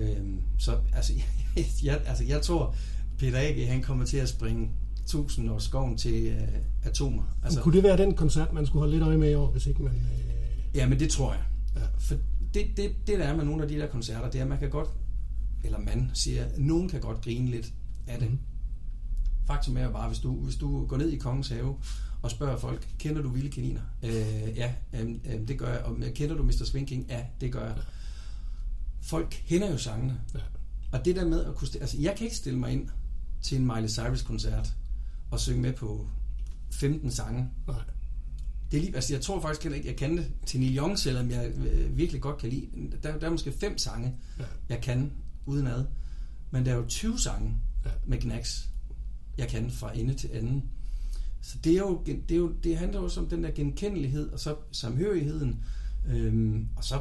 Øh, 0.01 0.17
så 0.59 0.79
altså 0.95 1.13
jeg, 1.89 2.01
altså, 2.07 2.25
jeg 2.25 2.43
tror, 2.43 2.75
Peter 3.19 3.39
A.G. 3.39 3.69
han 3.69 3.83
kommer 3.83 4.05
til 4.05 4.17
at 4.17 4.29
springe 4.29 4.71
tusind 5.07 5.51
års 5.51 5.65
skoven 5.65 5.99
til 5.99 6.27
øh, 6.27 6.43
atomer. 6.85 7.23
Altså, 7.45 7.61
kunne 7.61 7.77
det 7.77 7.83
være 7.83 7.97
den 7.97 8.15
koncert, 8.15 8.53
man 8.53 8.67
skulle 8.67 8.81
holde 8.81 8.93
lidt 8.93 9.05
øje 9.05 9.19
med 9.19 9.31
i 9.31 9.35
år, 9.35 9.51
hvis 9.51 9.67
ikke 9.67 9.83
man... 9.83 9.93
Øh... 9.93 10.77
Ja, 10.77 10.89
men 10.89 11.01
det 11.01 11.11
tror 11.11 11.33
jeg. 11.33 11.43
Ja. 11.77 11.81
For 11.99 12.15
det, 12.55 12.67
det, 12.77 12.91
det 13.07 13.19
der 13.19 13.25
er 13.25 13.37
med 13.37 13.45
nogle 13.45 13.63
af 13.63 13.69
de 13.69 13.75
der 13.75 13.87
koncerter, 13.87 14.31
det 14.31 14.39
er, 14.39 14.43
at 14.43 14.49
man 14.49 14.59
kan 14.59 14.71
godt, 14.71 14.89
eller 15.65 15.79
man 15.79 16.11
siger, 16.15 16.45
at 16.45 16.59
nogen 16.59 16.89
kan 16.89 17.01
godt 17.01 17.21
grine 17.25 17.51
lidt 17.51 17.73
af 18.07 18.19
det. 18.19 18.31
Mm. 18.31 18.39
Faktum 19.47 19.77
er 19.77 19.91
bare, 19.91 20.09
hvis 20.09 20.19
du, 20.19 20.35
hvis 20.35 20.57
du 20.57 20.87
går 20.87 20.97
ned 20.97 21.11
i 21.11 21.17
Kongens 21.17 21.49
Have 21.49 21.77
og 22.23 22.31
spørger 22.31 22.59
folk, 22.59 22.89
kender 22.99 23.23
du 23.23 23.29
vilde 23.29 23.51
kaniner? 23.51 23.81
Øh, 24.03 24.57
ja, 24.57 24.73
øh, 24.95 25.49
det 25.49 25.59
gør 25.59 25.69
jeg. 25.69 25.83
Og 25.83 25.97
kender 26.15 26.37
du 26.37 26.43
Mr. 26.43 26.65
Swinking? 26.65 27.07
Ja, 27.09 27.21
det 27.41 27.53
gør 27.53 27.65
jeg. 27.65 27.75
Ja. 27.77 27.83
Folk 29.03 29.43
kender 29.47 29.71
jo 29.71 29.79
sangene. 29.79 30.21
Ja. 30.35 30.41
Og 30.93 31.05
det 31.05 31.17
der 31.17 31.29
med 31.29 31.45
at 31.45 31.55
kunne... 31.55 31.69
Altså, 31.81 31.97
jeg 32.01 32.15
kan 32.17 32.25
ikke 32.25 32.37
stille 32.37 32.59
mig 32.59 32.73
ind 32.73 32.89
til 33.43 33.59
en 33.59 33.67
Miley 33.67 33.89
Cyrus-koncert 33.89 34.73
og 35.31 35.41
synge 35.41 35.63
med 35.63 35.73
på 35.73 36.09
15 36.71 37.11
sange. 37.11 37.49
Nej. 37.67 37.77
Det 38.71 38.79
er 38.79 38.83
lige, 38.83 38.95
altså 38.95 39.15
jeg 39.15 39.23
tror 39.23 39.41
faktisk 39.41 39.63
heller 39.63 39.77
ikke, 39.77 39.89
jeg 39.89 39.97
kan 39.97 40.17
det 40.17 40.33
til 40.47 40.61
Neil 40.61 40.79
Young, 40.79 40.99
selvom 40.99 41.31
jeg 41.31 41.51
øh, 41.51 41.97
virkelig 41.97 42.21
godt 42.21 42.39
kan 42.39 42.49
lide. 42.49 42.69
Der, 43.03 43.19
der 43.19 43.27
er 43.27 43.31
måske 43.31 43.53
fem 43.53 43.79
sange, 43.79 44.17
ja. 44.39 44.45
jeg 44.69 44.81
kan 44.81 45.13
uden 45.47 45.67
ad. 45.67 45.85
Men 46.51 46.67
der 46.67 46.73
er 46.73 46.77
jo 46.77 46.87
20 46.89 47.19
sange 47.19 47.57
ja. 47.85 47.91
med 48.07 48.21
Gnax, 48.21 48.65
jeg 49.39 49.49
kan 49.49 49.71
fra 49.71 49.99
ende 49.99 50.15
til 50.15 50.31
anden. 50.33 50.65
Så 51.41 51.59
det, 51.65 51.73
er 51.73 51.79
jo, 51.79 52.03
det, 52.07 52.31
er 52.31 52.37
jo, 52.37 52.53
det 52.65 52.79
handler 52.79 53.01
jo 53.01 53.11
om 53.17 53.29
den 53.29 53.45
der 53.45 53.51
genkendelighed, 53.51 54.31
og 54.31 54.41
så 54.41 54.57
samhørigheden. 54.73 55.65
Øhm, 56.09 56.69
og 56.77 56.85
så 56.85 57.01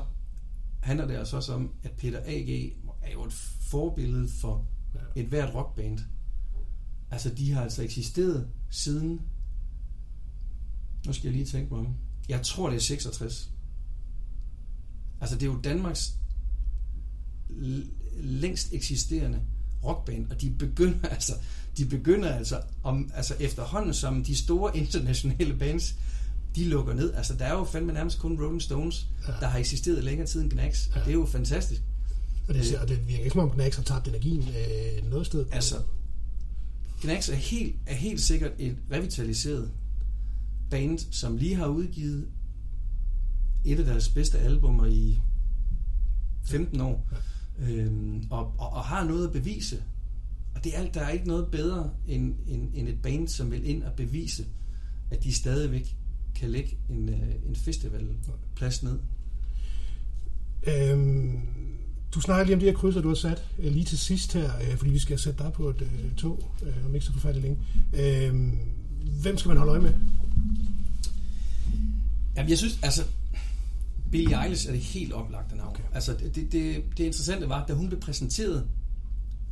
handler 0.81 1.07
det 1.07 1.15
altså 1.15 1.35
også 1.35 1.53
om, 1.53 1.71
at 1.83 1.91
Peter 1.91 2.19
A.G. 2.25 2.73
er 3.01 3.11
jo 3.11 3.23
et 3.23 3.33
forbillede 3.69 4.27
for 4.27 4.67
et 5.15 5.25
hvert 5.25 5.55
rockband. 5.55 5.99
Altså, 7.11 7.29
de 7.29 7.51
har 7.51 7.61
altså 7.61 7.83
eksisteret 7.83 8.47
siden... 8.69 9.21
Nu 11.05 11.13
skal 11.13 11.27
jeg 11.27 11.33
lige 11.33 11.45
tænke 11.45 11.73
mig 11.73 11.79
om. 11.79 11.95
Jeg 12.29 12.41
tror, 12.41 12.69
det 12.69 12.75
er 12.75 12.79
66. 12.79 13.51
Altså, 15.21 15.35
det 15.35 15.43
er 15.43 15.51
jo 15.53 15.59
Danmarks 15.63 16.13
længst 18.17 18.73
eksisterende 18.73 19.41
rockband, 19.83 20.31
og 20.31 20.41
de 20.41 20.49
begynder 20.49 21.09
altså, 21.17 21.33
de 21.77 21.85
begynder 21.85 22.29
altså, 22.29 22.61
om, 22.83 23.11
altså 23.13 23.35
efterhånden 23.39 23.93
som 23.93 24.23
de 24.23 24.35
store 24.35 24.77
internationale 24.77 25.57
bands, 25.57 25.95
de 26.55 26.65
lukker 26.65 26.93
ned. 26.93 27.13
Altså, 27.13 27.35
der 27.35 27.45
er 27.45 27.57
jo 27.57 27.63
fandme 27.63 27.93
nærmest 27.93 28.19
kun 28.19 28.41
Rolling 28.41 28.61
Stones, 28.61 29.07
ja. 29.27 29.33
der 29.39 29.47
har 29.47 29.59
eksisteret 29.59 30.03
længere 30.03 30.27
tid 30.27 30.41
end 30.41 30.51
Gnax. 30.51 30.89
Ja. 30.95 30.99
Det 30.99 31.07
er 31.07 31.13
jo 31.13 31.25
fantastisk. 31.25 31.81
Og 32.47 32.53
det, 32.53 32.77
og 32.77 32.87
det 32.87 33.07
virker 33.07 33.23
ikke 33.23 33.33
som 33.33 33.39
om 33.39 33.49
Gnax 33.49 33.75
har 33.75 33.83
tabt 33.83 34.07
energien 34.07 34.41
øh, 34.41 35.09
noget 35.09 35.25
sted. 35.25 35.45
Altså, 35.51 35.75
Gnax 37.01 37.29
er 37.29 37.35
helt, 37.35 37.75
er 37.85 37.95
helt 37.95 38.21
sikkert 38.21 38.51
et 38.59 38.77
revitaliseret 38.91 39.71
band, 40.69 40.99
som 41.11 41.37
lige 41.37 41.55
har 41.55 41.67
udgivet 41.67 42.27
et 43.65 43.79
af 43.79 43.85
deres 43.85 44.09
bedste 44.09 44.39
albumer 44.39 44.85
i 44.85 45.21
15 46.45 46.81
år. 46.81 47.09
Ja. 47.11 47.17
Øhm, 47.71 48.27
og, 48.29 48.53
og, 48.57 48.73
og 48.73 48.83
har 48.83 49.03
noget 49.03 49.27
at 49.27 49.33
bevise. 49.33 49.83
Og 50.55 50.63
det 50.63 50.77
er, 50.77 50.91
der 50.91 51.01
er 51.01 51.09
ikke 51.09 51.27
noget 51.27 51.47
bedre 51.51 51.89
end, 52.07 52.35
end, 52.47 52.71
end 52.73 52.87
et 52.87 53.01
band, 53.01 53.27
som 53.27 53.51
vil 53.51 53.69
ind 53.69 53.83
og 53.83 53.93
bevise, 53.93 54.45
at 55.11 55.23
de 55.23 55.33
stadigvæk 55.33 55.95
kan 56.35 56.49
lægge 56.49 56.77
en, 56.89 57.09
øh, 57.09 57.35
en 57.47 57.55
festivalplads 57.55 58.83
ned. 58.83 58.99
Øhm, 60.67 61.39
du 62.15 62.21
snakker 62.21 62.45
lige 62.45 62.55
om 62.55 62.59
de 62.59 62.65
her 62.65 62.73
krydser, 62.73 63.01
du 63.01 63.07
har 63.07 63.15
sat 63.15 63.45
øh, 63.59 63.71
lige 63.71 63.85
til 63.85 63.97
sidst 63.97 64.33
her, 64.33 64.51
øh, 64.61 64.77
fordi 64.77 64.91
vi 64.91 64.99
skal 64.99 65.19
sætte 65.19 65.43
dig 65.43 65.53
på 65.53 65.69
et 65.69 65.81
øh, 65.81 66.15
tog 66.17 66.53
øh, 66.63 66.85
om 66.85 66.95
ikke 66.95 67.05
så 67.05 67.13
forfærdeligt 67.13 67.43
længe. 67.43 67.59
Øh, 67.93 68.53
hvem 69.21 69.37
skal 69.37 69.49
man 69.49 69.57
holde 69.57 69.71
øje 69.71 69.81
med? 69.81 69.93
Jamen, 72.35 72.49
jeg 72.49 72.57
synes, 72.57 72.79
altså, 72.83 73.03
Billie 74.11 74.43
Eilish 74.43 74.67
er 74.67 74.71
det 74.71 74.81
helt 74.81 75.13
oplagte 75.13 75.55
navn. 75.55 75.69
Okay. 75.69 75.83
Altså, 75.93 76.13
det, 76.13 76.35
det, 76.35 76.83
det 76.97 77.03
interessante 77.03 77.49
var, 77.49 77.65
da 77.65 77.73
hun 77.73 77.87
blev 77.87 77.99
præsenteret, 77.99 78.67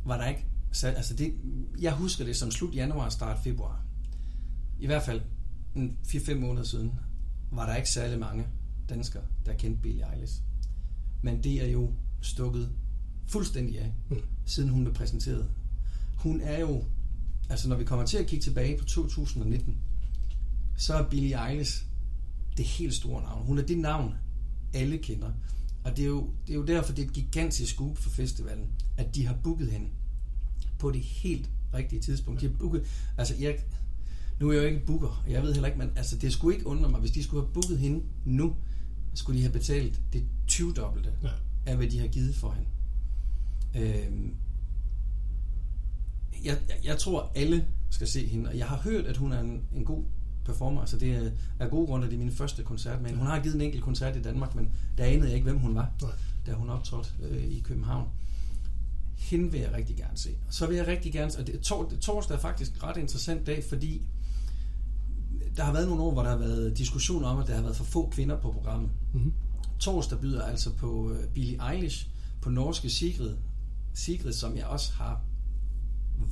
var 0.04 0.16
der 0.16 0.28
ikke... 0.28 0.44
Altså, 0.82 1.14
det, 1.14 1.34
jeg 1.80 1.92
husker 1.92 2.24
det 2.24 2.36
som 2.36 2.50
slut 2.50 2.74
januar, 2.74 3.08
start 3.08 3.38
februar. 3.44 3.82
I 4.80 4.86
hvert 4.86 5.02
fald 5.02 5.20
4-5 5.76 6.34
måneder 6.34 6.64
siden, 6.64 6.92
var 7.52 7.66
der 7.66 7.76
ikke 7.76 7.90
særlig 7.90 8.18
mange 8.18 8.46
danskere, 8.88 9.22
der 9.46 9.54
kendte 9.54 9.82
Billie 9.82 10.04
Eilish. 10.14 10.42
Men 11.22 11.42
det 11.42 11.62
er 11.62 11.66
jo 11.66 11.92
stukket 12.20 12.70
fuldstændig 13.26 13.78
af, 13.80 13.92
mm. 14.10 14.16
siden 14.44 14.68
hun 14.68 14.84
blev 14.84 14.94
præsenteret. 14.94 15.50
Hun 16.16 16.40
er 16.40 16.60
jo, 16.60 16.84
altså 17.50 17.68
når 17.68 17.76
vi 17.76 17.84
kommer 17.84 18.06
til 18.06 18.18
at 18.18 18.26
kigge 18.26 18.42
tilbage 18.42 18.78
på 18.78 18.84
2019, 18.84 19.78
så 20.76 20.94
er 20.94 21.08
Billie 21.08 21.48
Eilish 21.48 21.84
det 22.56 22.64
helt 22.64 22.94
store 22.94 23.22
navn. 23.22 23.46
Hun 23.46 23.58
er 23.58 23.62
det 23.62 23.78
navn, 23.78 24.14
alle 24.74 24.98
kender. 24.98 25.32
Og 25.84 25.96
det 25.96 26.02
er 26.02 26.08
jo, 26.08 26.30
det 26.46 26.52
er 26.52 26.56
jo 26.56 26.64
derfor, 26.64 26.92
det 26.92 27.02
er 27.04 27.06
et 27.06 27.12
gigantisk 27.12 27.74
scoop 27.74 27.98
for 27.98 28.10
festivalen, 28.10 28.66
at 28.96 29.14
de 29.14 29.26
har 29.26 29.36
booket 29.42 29.70
hende 29.70 29.86
på 30.78 30.90
det 30.90 31.00
helt 31.00 31.50
rigtige 31.74 32.00
tidspunkt. 32.00 32.40
De 32.40 32.46
har 32.46 32.54
booket, 32.58 32.86
altså 33.18 33.34
jeg, 33.40 33.58
nu 34.40 34.48
er 34.48 34.52
jeg 34.52 34.62
jo 34.62 34.68
ikke 34.68 34.86
booker, 34.86 35.22
og 35.26 35.32
jeg 35.32 35.42
ved 35.42 35.52
heller 35.52 35.68
ikke, 35.68 35.78
men 35.78 35.90
altså 35.96 36.16
det 36.16 36.32
skulle 36.32 36.56
ikke 36.56 36.66
undre 36.66 36.88
mig, 36.88 37.00
hvis 37.00 37.10
de 37.10 37.22
skulle 37.22 37.44
have 37.44 37.52
booket 37.52 37.78
hende 37.78 38.02
nu, 38.24 38.56
skulle 39.14 39.38
de 39.38 39.42
have 39.42 39.52
betalt 39.52 40.00
det 40.12 40.24
20-dobbelte. 40.50 41.12
Ja 41.22 41.28
af, 41.66 41.76
hvad 41.76 41.86
de 41.86 41.98
har 41.98 42.06
givet 42.06 42.34
for 42.34 42.50
hende. 42.50 42.68
Øhm, 43.74 44.34
jeg, 46.44 46.58
jeg, 46.68 46.76
jeg 46.84 46.98
tror, 46.98 47.32
alle 47.34 47.66
skal 47.90 48.08
se 48.08 48.26
hende, 48.26 48.48
og 48.50 48.58
jeg 48.58 48.66
har 48.66 48.76
hørt, 48.76 49.06
at 49.06 49.16
hun 49.16 49.32
er 49.32 49.40
en, 49.40 49.62
en 49.76 49.84
god 49.84 50.04
performer. 50.44 50.80
Altså 50.80 50.98
det 50.98 51.12
er 51.12 51.30
af 51.58 51.70
gode 51.70 51.86
grunde, 51.86 52.04
at 52.04 52.10
det 52.10 52.16
er 52.16 52.24
min 52.24 52.32
første 52.32 52.62
koncert 52.62 53.02
med 53.02 53.14
Hun 53.14 53.26
har 53.26 53.42
givet 53.42 53.54
en 53.54 53.60
enkelt 53.60 53.82
koncert 53.82 54.16
i 54.16 54.22
Danmark, 54.22 54.54
men 54.54 54.70
der 54.98 55.04
anede 55.04 55.26
jeg 55.26 55.34
ikke, 55.34 55.44
hvem 55.44 55.58
hun 55.58 55.74
var, 55.74 55.90
Nej. 56.02 56.10
da 56.46 56.52
hun 56.52 56.70
optrådte 56.70 57.10
øh, 57.22 57.44
i 57.44 57.60
København. 57.60 58.08
Hende 59.18 59.52
vil 59.52 59.60
jeg 59.60 59.72
rigtig 59.72 59.96
gerne 59.96 60.18
se. 60.18 60.30
Og 60.48 60.54
så 60.54 60.66
vil 60.66 60.76
jeg 60.76 60.86
rigtig 60.86 61.12
gerne... 61.12 61.32
Og 61.38 61.46
det, 61.46 61.60
tor, 61.60 61.92
torsdag 62.00 62.36
er 62.36 62.40
faktisk 62.40 62.74
en 62.74 62.82
ret 62.82 62.96
interessant 62.96 63.46
dag, 63.46 63.64
fordi 63.68 64.06
der 65.56 65.62
har 65.62 65.72
været 65.72 65.88
nogle 65.88 66.02
år, 66.02 66.12
hvor 66.12 66.22
der 66.22 66.30
har 66.30 66.38
været 66.38 66.78
diskussioner 66.78 67.28
om, 67.28 67.38
at 67.38 67.46
der 67.46 67.54
har 67.54 67.62
været 67.62 67.76
for 67.76 67.84
få 67.84 68.10
kvinder 68.10 68.40
på 68.40 68.52
programmet. 68.52 68.90
Mm-hmm. 69.14 69.32
Torsdag 69.78 70.20
byder 70.20 70.42
altså 70.42 70.72
på 70.72 71.10
øh, 71.10 71.28
Billie 71.28 71.72
Eilish, 71.72 72.08
på 72.40 72.50
norske 72.50 72.90
Sigrid, 72.90 73.34
Sigrid, 73.94 74.32
som 74.32 74.56
jeg 74.56 74.66
også 74.66 74.92
har 74.92 75.20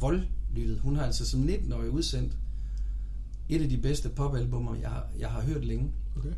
voldlyttet. 0.01 0.81
Hun 0.81 0.97
har 0.97 1.05
altså 1.05 1.27
som 1.27 1.43
19-årig 1.43 1.91
udsendt 1.91 2.37
et 3.49 3.63
af 3.63 3.69
de 3.69 3.79
bedste 3.79 4.09
popalbummer, 4.09 4.75
jeg 4.75 4.89
har, 4.89 5.07
jeg 5.19 5.29
har 5.29 5.41
hørt 5.41 5.65
længe. 5.65 5.93
Okay. 6.17 6.33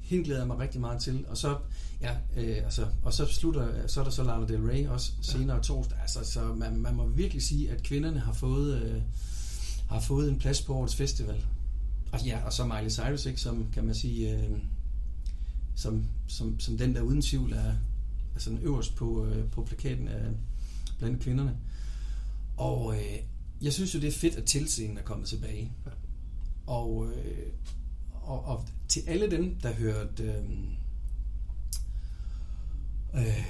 Hende 0.00 0.24
glæder 0.24 0.40
jeg 0.40 0.46
mig 0.46 0.58
rigtig 0.58 0.80
meget 0.80 1.00
til. 1.02 1.24
Og 1.28 1.36
så, 1.36 1.56
ja, 2.00 2.10
øh, 2.36 2.56
altså, 2.64 2.86
og 3.02 3.12
så 3.12 3.26
slutter, 3.26 3.86
så 3.86 4.00
er 4.00 4.04
der 4.04 4.10
så 4.10 4.22
Lana 4.22 4.46
Del 4.46 4.60
Rey 4.60 4.86
også 4.86 5.12
senere 5.22 5.56
ja. 5.56 5.62
torsdag. 5.62 5.98
Altså, 6.00 6.24
så 6.24 6.54
man, 6.54 6.76
man 6.76 6.94
må 6.94 7.06
virkelig 7.06 7.42
sige, 7.42 7.70
at 7.70 7.82
kvinderne 7.82 8.20
har 8.20 8.32
fået, 8.32 8.82
øh, 8.82 9.02
har 9.88 10.00
fået 10.00 10.30
en 10.30 10.38
plads 10.38 10.62
på 10.62 10.74
årets 10.74 10.96
festival. 10.96 11.44
Og, 12.14 12.26
ja, 12.26 12.44
og 12.44 12.52
så 12.52 12.64
Miley 12.64 12.90
Cyrus, 12.90 13.26
ikke, 13.26 13.40
som 13.40 13.66
kan 13.72 13.84
man 13.84 13.94
sige, 13.94 14.38
øh, 14.38 14.58
som, 15.74 16.04
som, 16.26 16.60
som 16.60 16.78
den 16.78 16.94
der 16.94 17.00
uden 17.00 17.22
tvivl 17.22 17.52
er 17.52 17.74
altså 18.34 18.50
den 18.50 18.58
øverst 18.58 18.94
på, 18.94 19.24
øh, 19.24 19.50
på 19.50 19.64
plakaten 19.64 20.08
af 20.08 20.30
blandt 20.98 21.22
kvinderne. 21.22 21.56
Og 22.56 22.96
øh, 22.96 23.18
jeg 23.62 23.72
synes 23.72 23.94
jo, 23.94 24.00
det 24.00 24.08
er 24.08 24.12
fedt, 24.12 24.36
at 24.36 24.44
tilscenen 24.44 24.98
er 24.98 25.02
kommet 25.02 25.28
tilbage. 25.28 25.72
Ja. 25.86 25.90
Og, 26.66 27.06
øh, 27.06 27.52
og, 28.12 28.44
og 28.44 28.68
til 28.88 29.02
alle 29.06 29.30
dem, 29.30 29.60
der 29.60 29.72
hørte... 29.72 30.22
Øh, 30.22 30.44
øh, 33.14 33.44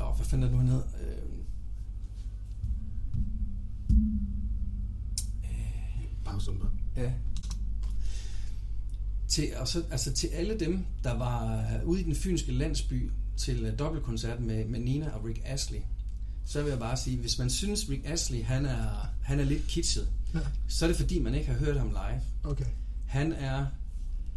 åh, 0.00 0.16
hvad 0.16 0.26
fanden 0.26 0.42
er 0.42 0.46
det 0.46 0.52
nu, 0.52 0.58
han 0.58 0.68
hed? 0.68 0.82
Øh, 1.00 1.38
Pause 6.24 6.52
Ja, 6.96 7.12
til, 9.38 9.56
og 9.56 9.68
så, 9.68 9.82
altså 9.90 10.12
til 10.12 10.26
alle 10.26 10.58
dem, 10.60 10.84
der 11.04 11.12
var 11.18 11.64
ude 11.84 12.00
i 12.00 12.04
den 12.04 12.14
fynske 12.14 12.52
landsby 12.52 13.10
til 13.36 13.66
uh, 13.72 13.78
dobbeltkoncert 13.78 14.40
med, 14.40 14.64
med 14.64 14.80
Nina 14.80 15.10
og 15.10 15.24
Rick 15.24 15.40
Astley, 15.44 15.78
så 16.46 16.62
vil 16.62 16.70
jeg 16.70 16.78
bare 16.78 16.96
sige, 16.96 17.16
hvis 17.18 17.38
man 17.38 17.50
synes, 17.50 17.90
Rick 17.90 18.02
Astley, 18.04 18.44
han 18.44 18.66
er, 18.66 19.08
han 19.22 19.40
er 19.40 19.44
lidt 19.44 19.66
kitschet, 19.68 20.08
Ja. 20.34 20.38
så 20.68 20.84
er 20.84 20.88
det 20.88 20.96
fordi, 20.96 21.18
man 21.18 21.34
ikke 21.34 21.46
har 21.46 21.58
hørt 21.58 21.78
ham 21.78 21.88
live. 21.88 22.20
Okay. 22.44 22.64
Han 23.06 23.32
er 23.32 23.66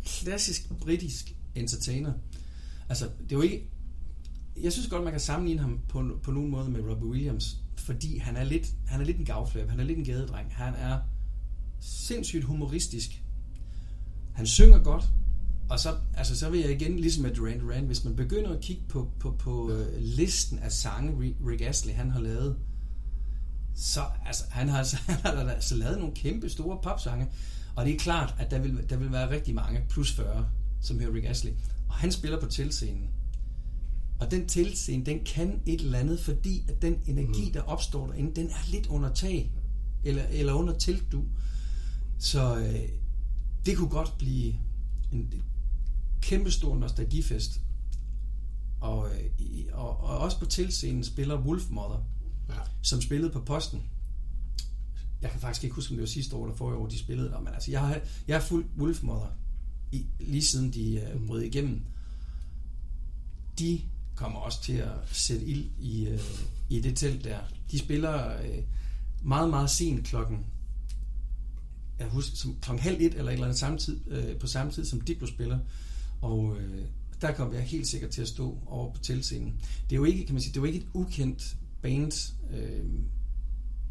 klassisk 0.05 0.69
britisk 0.79 1.35
entertainer. 1.55 2.13
Altså, 2.89 3.05
det 3.05 3.31
er 3.31 3.35
jo 3.35 3.41
ikke... 3.41 3.69
Jeg 4.61 4.71
synes 4.73 4.87
godt, 4.87 5.03
man 5.03 5.13
kan 5.13 5.19
sammenligne 5.19 5.61
ham 5.61 5.79
på, 5.89 6.19
på 6.23 6.31
nogen 6.31 6.51
måde 6.51 6.69
med 6.69 6.79
Robbie 6.89 7.09
Williams, 7.09 7.57
fordi 7.77 8.17
han 8.17 8.37
er 8.37 8.43
lidt, 8.43 8.67
han 8.87 9.01
er 9.01 9.05
lidt 9.05 9.17
en 9.17 9.25
gavflab, 9.25 9.69
han 9.69 9.79
er 9.79 9.83
lidt 9.83 9.99
en 9.99 10.05
gadedreng. 10.05 10.47
Han 10.53 10.73
er 10.73 10.99
sindssygt 11.79 12.43
humoristisk. 12.43 13.21
Han 14.33 14.47
synger 14.47 14.79
godt, 14.79 15.03
og 15.69 15.79
så, 15.79 15.95
altså, 16.13 16.39
så 16.39 16.49
vil 16.49 16.59
jeg 16.59 16.71
igen, 16.71 16.99
ligesom 16.99 17.23
med 17.23 17.35
Duran 17.35 17.59
Duran, 17.59 17.85
hvis 17.85 18.03
man 18.03 18.15
begynder 18.15 18.49
at 18.49 18.61
kigge 18.61 18.83
på, 18.89 19.11
på, 19.19 19.31
på 19.31 19.71
øh, 19.71 19.87
listen 19.97 20.59
af 20.59 20.71
sange, 20.71 21.11
Ri- 21.11 21.49
Rick 21.49 21.61
Astley 21.61 21.93
han 21.93 22.11
har 22.11 22.19
lavet, 22.21 22.57
så 23.75 24.01
altså, 24.25 24.43
han 24.49 24.69
har 24.69 24.77
altså, 24.77 24.97
han 25.25 25.37
har 25.37 25.49
altså 25.49 25.75
lavet 25.75 25.99
nogle 25.99 26.15
kæmpe 26.15 26.49
store 26.49 26.77
popsange, 26.83 27.27
og 27.75 27.85
det 27.85 27.93
er 27.93 27.99
klart, 27.99 28.35
at 28.39 28.51
der 28.51 28.59
vil, 28.59 28.89
der 28.89 28.97
vil 28.97 29.11
være 29.11 29.29
rigtig 29.29 29.55
mange, 29.55 29.81
plus 29.89 30.11
40, 30.11 30.47
som 30.81 30.99
hører 30.99 31.13
Rick 31.13 31.25
Astley. 31.25 31.51
Og 31.87 31.95
han 31.95 32.11
spiller 32.11 32.39
på 32.39 32.45
tilscenen. 32.45 33.09
Og 34.19 34.31
den 34.31 34.47
tilscene, 34.47 35.05
den 35.05 35.19
kan 35.25 35.61
et 35.65 35.81
eller 35.81 35.99
andet, 35.99 36.19
fordi 36.19 36.63
at 36.69 36.81
den 36.81 36.95
energi, 37.07 37.51
der 37.53 37.61
opstår 37.61 38.07
derinde, 38.07 38.35
den 38.35 38.49
er 38.49 38.71
lidt 38.71 38.87
under 38.87 39.13
tag, 39.13 39.51
eller, 40.03 40.23
eller 40.31 40.53
under 40.53 40.73
teltdu. 40.77 41.23
Så 42.19 42.57
øh, 42.57 42.89
det 43.65 43.77
kunne 43.77 43.89
godt 43.89 44.17
blive 44.17 44.53
en 45.11 45.33
kæmpe 46.21 46.51
stor 46.51 46.75
nostalgifest. 46.77 47.61
Og, 48.81 49.09
øh, 49.09 49.65
og, 49.73 49.99
og 49.99 50.17
også 50.17 50.39
på 50.39 50.45
tilscenen 50.45 51.03
spiller 51.03 51.41
Wolfmother, 51.41 52.03
Ja. 52.49 52.55
som 52.81 53.01
spillede 53.01 53.31
på 53.31 53.39
posten. 53.39 53.83
Jeg 55.21 55.31
kan 55.31 55.39
faktisk 55.39 55.63
ikke 55.63 55.75
huske, 55.75 55.91
om 55.91 55.95
det 55.95 56.01
var 56.01 56.07
sidste 56.07 56.35
år 56.35 56.45
eller 56.45 56.57
forrige 56.57 56.77
år, 56.77 56.87
de 56.87 56.99
spillede 56.99 57.29
der, 57.29 57.39
men 57.39 57.53
altså, 57.53 57.71
jeg 57.71 57.81
har, 57.81 57.99
jeg 58.27 58.35
har 58.35 58.41
fulgt 58.43 58.67
Wolfmother 58.77 59.27
i, 59.91 60.05
lige 60.19 60.41
siden 60.41 60.73
de 60.73 61.07
uh, 61.15 61.27
brød 61.27 61.41
igennem. 61.41 61.81
De 63.59 63.81
kommer 64.15 64.39
også 64.39 64.61
til 64.63 64.73
at 64.73 64.91
sætte 65.11 65.45
ild 65.45 65.69
i, 65.79 66.07
uh, 66.13 66.19
i 66.69 66.81
det 66.81 66.97
telt 66.97 67.23
der. 67.23 67.39
De 67.71 67.79
spiller 67.79 68.39
uh, 68.41 68.63
meget, 69.27 69.49
meget 69.49 69.69
sent 69.69 70.05
klokken 70.05 70.45
jeg 72.01 72.09
husker, 72.11 72.35
som 72.37 72.55
klokken 72.61 72.83
halv 72.83 72.97
et 73.01 73.13
eller 73.13 73.23
et 73.23 73.33
eller 73.33 73.45
andet 73.45 73.59
samme 73.59 73.77
tid, 73.77 73.99
øh, 74.07 74.35
på 74.37 74.47
samme 74.47 74.71
tid 74.71 74.85
som 74.85 75.01
Diplo 75.01 75.27
spiller. 75.27 75.59
Og 76.21 76.57
øh, 76.59 76.85
der 77.21 77.31
kom 77.31 77.53
jeg 77.53 77.61
helt 77.61 77.87
sikkert 77.87 78.09
til 78.09 78.21
at 78.21 78.27
stå 78.27 78.57
over 78.65 78.93
på 78.93 79.01
tilscenen. 79.01 79.53
Det 79.89 79.95
er 79.95 79.97
jo 79.97 80.03
ikke, 80.03 80.25
kan 80.25 80.33
man 80.33 80.41
sige, 80.41 80.53
det 80.53 80.57
er 80.57 80.61
jo 80.61 80.65
ikke 80.65 80.79
et 80.79 80.87
ukendt 80.93 81.55
band, 81.81 82.33
øh, 82.53 82.85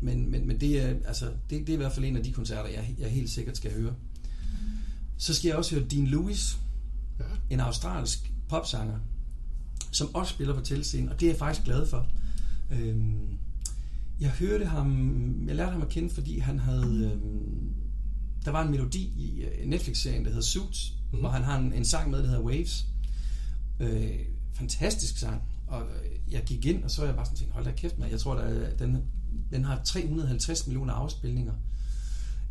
men, 0.01 0.31
men, 0.31 0.47
men 0.47 0.61
det, 0.61 0.83
er, 0.83 0.89
altså, 1.07 1.27
det, 1.51 1.61
det 1.61 1.69
er 1.69 1.73
i 1.73 1.77
hvert 1.77 1.93
fald 1.93 2.05
en 2.05 2.17
af 2.17 2.23
de 2.25 2.33
koncerter, 2.33 2.69
jeg, 2.69 2.95
jeg 2.99 3.11
helt 3.11 3.31
sikkert 3.31 3.57
skal 3.57 3.73
høre. 3.73 3.95
Så 5.17 5.35
skal 5.35 5.49
jeg 5.49 5.57
også 5.57 5.75
høre 5.75 5.85
Dean 5.85 6.07
Lewis, 6.07 6.59
Ja. 7.19 7.25
en 7.55 7.61
australsk 7.61 8.33
popsanger, 8.49 8.99
som 9.91 10.15
også 10.15 10.33
spiller 10.33 10.55
på 10.55 10.61
tilscenen, 10.61 11.09
og 11.09 11.21
det 11.21 11.27
er 11.27 11.31
jeg 11.31 11.39
faktisk 11.39 11.65
glad 11.65 11.87
for. 11.87 12.07
Øhm, 12.71 13.39
jeg 14.21 14.31
hørte 14.31 14.65
ham, 14.67 15.45
jeg 15.47 15.57
lærte 15.57 15.73
ham 15.73 15.83
at 15.83 15.89
kende, 15.89 16.11
fordi 16.11 16.39
han 16.39 16.59
havde, 16.59 17.11
øhm, 17.15 17.75
der 18.45 18.51
var 18.51 18.63
en 18.65 18.71
melodi 18.71 19.01
i 19.17 19.41
øh, 19.43 19.67
Netflix-serien, 19.69 20.23
der 20.25 20.29
hedder 20.31 20.43
Suits, 20.45 20.93
Mhm. 20.93 21.01
mm-hmm. 21.07 21.21
hvor 21.21 21.29
han 21.31 21.43
har 21.43 21.59
en, 21.59 21.73
en 21.73 21.85
sang 21.85 22.11
med, 22.11 22.19
der 22.19 22.27
hedder 22.27 22.43
Waves. 22.43 22.87
Øh, 23.81 24.11
fantastisk 24.53 25.19
sang, 25.19 25.43
og 25.67 25.83
øh, 25.83 26.33
jeg 26.33 26.43
gik 26.47 26.67
ind, 26.67 26.85
og 26.85 26.91
så 26.91 27.01
var 27.01 27.07
jeg 27.09 27.17
bare 27.17 27.27
sådan 27.27 27.39
tænkt, 27.39 27.53
hold 27.53 27.65
da 27.65 27.73
kæft, 27.73 27.99
man. 27.99 28.11
jeg 28.11 28.21
tror, 28.21 28.35
der, 28.35 28.43
er- 28.43 28.77
den, 28.77 29.03
den 29.53 29.65
har 29.65 29.81
350 29.85 30.67
millioner 30.67 30.93
afspilninger, 30.93 31.53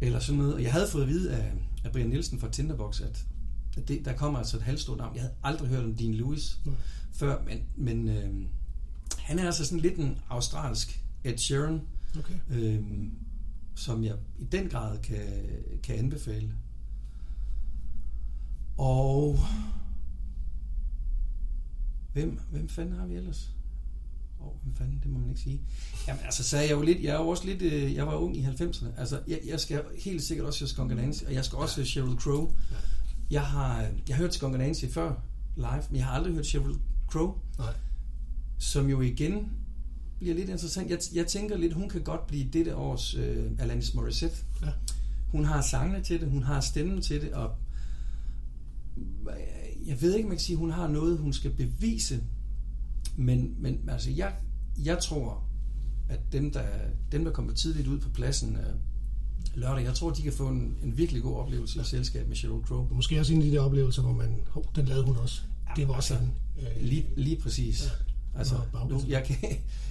eller 0.02 0.20
sådan 0.20 0.38
noget, 0.40 0.54
og 0.54 0.64
jeg 0.64 0.72
havde 0.72 0.88
fået 0.92 1.02
at 1.04 1.08
vide 1.10 1.32
af, 1.36 1.52
af 1.84 1.92
Brian 1.92 2.10
Nielsen 2.10 2.40
fra 2.40 2.52
Tinderbox, 2.52 3.02
at 3.02 3.26
at 3.78 3.88
det, 3.88 4.06
der 4.06 4.14
kommer 4.14 4.40
altså 4.40 4.58
et 4.58 4.64
halvstort 4.64 4.98
navn. 4.98 5.16
Jeg 5.16 5.22
havde 5.22 5.34
aldrig 5.44 5.70
hørt 5.70 5.84
om 5.84 5.96
Dean 5.96 6.14
Lewis 6.14 6.60
Nej. 6.66 6.76
før, 7.14 7.44
men, 7.46 7.58
men 7.76 8.10
øh, 8.10 8.30
han 9.18 9.40
er 9.40 9.46
altså 9.46 9.66
sådan 9.66 9.80
lidt 9.80 9.98
en 10.00 10.18
australsk 10.30 11.04
Ed 11.24 11.38
Sheeran, 11.38 11.82
Okay. 12.20 12.34
øh, 12.50 12.80
som 13.80 14.04
jeg 14.04 14.16
i 14.40 14.44
den 14.44 14.70
grad 14.70 15.00
kan, 15.00 15.26
kan 15.84 15.96
anbefale. 15.96 16.54
Og 18.78 19.40
hvem, 22.14 22.40
hvem 22.52 22.70
fanden 22.70 23.00
har 23.00 23.06
vi 23.06 23.16
ellers? 23.16 23.52
Åh, 24.40 24.48
oh, 24.48 24.54
hvem 24.64 24.74
fanden, 24.74 25.00
det 25.04 25.12
må 25.12 25.20
man 25.20 25.30
ikke 25.30 25.42
sige. 25.42 25.62
Jamen 26.08 26.24
altså, 26.26 26.44
så 26.44 26.58
er 26.58 26.62
jeg 26.62 26.72
jo 26.72 26.82
lidt, 26.82 27.04
jeg 27.04 27.16
er 27.16 27.20
jo 27.20 27.28
også 27.28 27.46
lidt, 27.46 27.62
øh, 27.62 27.94
jeg 27.96 28.08
var 28.08 28.16
ung 28.16 28.38
i 28.38 28.46
90'erne. 28.46 29.00
Altså, 29.00 29.22
jeg, 29.28 29.40
jeg 29.46 29.60
skal 29.60 29.84
helt 30.04 30.24
sikkert 30.24 30.48
også 30.48 30.60
høre 30.60 30.70
Skunk 30.70 30.96
Nancy, 30.96 31.24
og 31.24 31.34
jeg 31.34 31.46
skal 31.46 31.58
også 31.58 31.76
høre 31.76 31.86
Sheryl 31.86 32.18
Crow. 32.18 32.56
Jeg 33.32 33.42
har, 33.42 33.82
jeg 34.08 34.16
har 34.16 34.24
hørt 34.24 34.34
Skunk 34.34 34.58
Nancy 34.58 34.86
før 34.86 35.22
live, 35.56 35.84
men 35.90 35.96
jeg 35.96 36.06
har 36.06 36.12
aldrig 36.12 36.34
hørt 36.34 36.46
Sheryl 36.46 36.76
Crow 37.08 37.38
Nej. 37.58 37.74
som 38.58 38.90
jo 38.90 39.02
igen 39.02 39.52
bliver 40.20 40.36
lidt 40.36 40.50
interessant. 40.50 40.90
Jeg, 40.90 41.00
jeg 41.14 41.28
tænker 41.28 41.58
lidt, 41.58 41.74
hun 41.74 41.90
kan 41.90 42.02
godt 42.02 42.28
blive 42.28 42.50
dette 42.54 42.76
års 42.76 43.16
øh, 43.16 43.52
Alanis 43.60 43.94
Morissette. 43.94 44.38
Ja. 44.62 44.68
Hun 45.28 45.46
har 45.46 45.62
sangene 45.62 46.04
til 46.04 46.22
det, 46.22 46.30
hun 46.30 46.44
har 46.44 46.62
stemmen 46.62 47.02
til 47.02 47.22
det, 47.22 47.34
og 47.34 47.52
jeg 49.86 50.02
ved 50.02 50.16
ikke, 50.16 50.28
om 50.28 50.32
jeg 50.32 50.38
kan 50.38 50.46
sige, 50.46 50.58
hun 50.58 50.72
har 50.72 50.88
noget, 50.88 51.18
hun 51.18 51.34
skal 51.34 51.52
bevise, 51.52 52.24
men, 53.16 53.56
men 53.60 53.90
altså, 53.90 54.12
jeg, 54.12 54.34
jeg 54.84 55.00
tror, 55.00 55.44
at 56.10 56.20
dem, 56.32 56.52
der, 56.52 56.64
dem, 57.12 57.24
der 57.24 57.32
kommer 57.32 57.54
tidligt 57.54 57.88
ud 57.88 58.00
på 58.00 58.10
pladsen 58.10 58.56
øh, 58.56 58.74
lørdag, 59.54 59.84
jeg 59.84 59.94
tror, 59.94 60.10
de 60.10 60.22
kan 60.22 60.34
få 60.34 60.48
en, 60.48 60.78
en 60.84 60.98
virkelig 60.98 61.22
god 61.22 61.36
oplevelse 61.36 61.78
ja. 61.78 61.84
i 61.84 61.86
selskab 61.86 62.28
med 62.28 62.36
Sheryl 62.36 62.64
Crow. 62.64 62.88
Måske 62.92 63.20
også 63.20 63.34
en 63.34 63.42
af 63.42 63.46
de 63.46 63.52
der 63.52 63.62
oplevelser, 63.62 64.02
hvor 64.02 64.14
man, 64.14 64.36
hov, 64.48 64.72
den 64.76 64.86
lavede 64.86 65.06
hun 65.06 65.18
også. 65.18 65.42
Det 65.76 65.88
var 65.88 65.94
også 65.94 66.14
altså, 66.14 66.28
en, 66.58 66.68
øh, 66.78 66.84
Lige, 66.84 67.06
lige 67.18 67.38
præcis. 67.38 67.86
Ja. 67.86 68.09
Ja. 68.34 68.40
Altså, 68.40 68.56
nu, 68.90 69.02
jeg, 69.08 69.24
kan, 69.24 69.38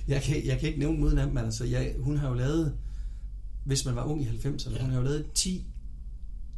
jeg, 0.09 0.23
kan, 0.23 0.47
jeg 0.47 0.59
kan 0.59 0.69
ikke 0.69 0.79
nævne 0.81 1.05
uden 1.05 1.19
af 1.19 1.27
dem, 1.27 1.35
men 1.35 1.45
altså, 1.45 1.65
jeg, 1.65 1.95
hun 2.01 2.17
har 2.17 2.29
jo 2.29 2.35
lavet, 2.35 2.77
hvis 3.65 3.85
man 3.85 3.97
var 3.97 4.05
ung 4.05 4.23
i 4.23 4.27
90'erne, 4.29 4.71
Ja. 4.71 4.77
ja. 4.77 4.83
hun 4.83 4.91
har 4.91 4.99
jo 4.99 5.05
lavet 5.05 5.33
10 5.35 5.67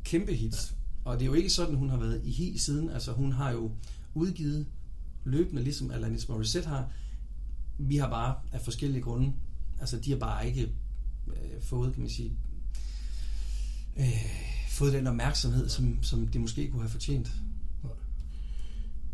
kæmpe 0.04 0.34
hits. 0.34 0.74
Og 1.04 1.14
det 1.18 1.22
er 1.22 1.26
jo 1.26 1.34
ikke 1.34 1.50
sådan, 1.50 1.74
hun 1.74 1.90
har 1.90 1.96
været 1.96 2.20
i 2.24 2.30
hi 2.30 2.58
siden. 2.58 2.90
Altså, 2.90 3.12
hun 3.12 3.32
har 3.32 3.50
jo 3.50 3.70
udgivet 4.14 4.66
løbende, 5.24 5.62
ligesom 5.62 5.90
Alanis 5.90 6.28
Morissette 6.28 6.68
har. 6.68 6.88
Vi 7.78 7.96
har 7.96 8.10
bare 8.10 8.34
af 8.52 8.60
forskellige 8.60 9.02
grunde, 9.02 9.32
altså 9.80 9.98
de 9.98 10.10
har 10.10 10.18
bare 10.18 10.46
ikke 10.48 10.62
øh, 11.28 11.62
fået, 11.62 11.92
kan 11.92 12.00
man 12.00 12.10
sige, 12.10 12.32
øh, 13.96 14.04
fået 14.68 14.92
den 14.92 15.06
opmærksomhed, 15.06 15.68
som, 15.68 16.02
som 16.02 16.28
de 16.28 16.38
måske 16.38 16.70
kunne 16.70 16.82
have 16.82 16.90
fortjent. 16.90 17.32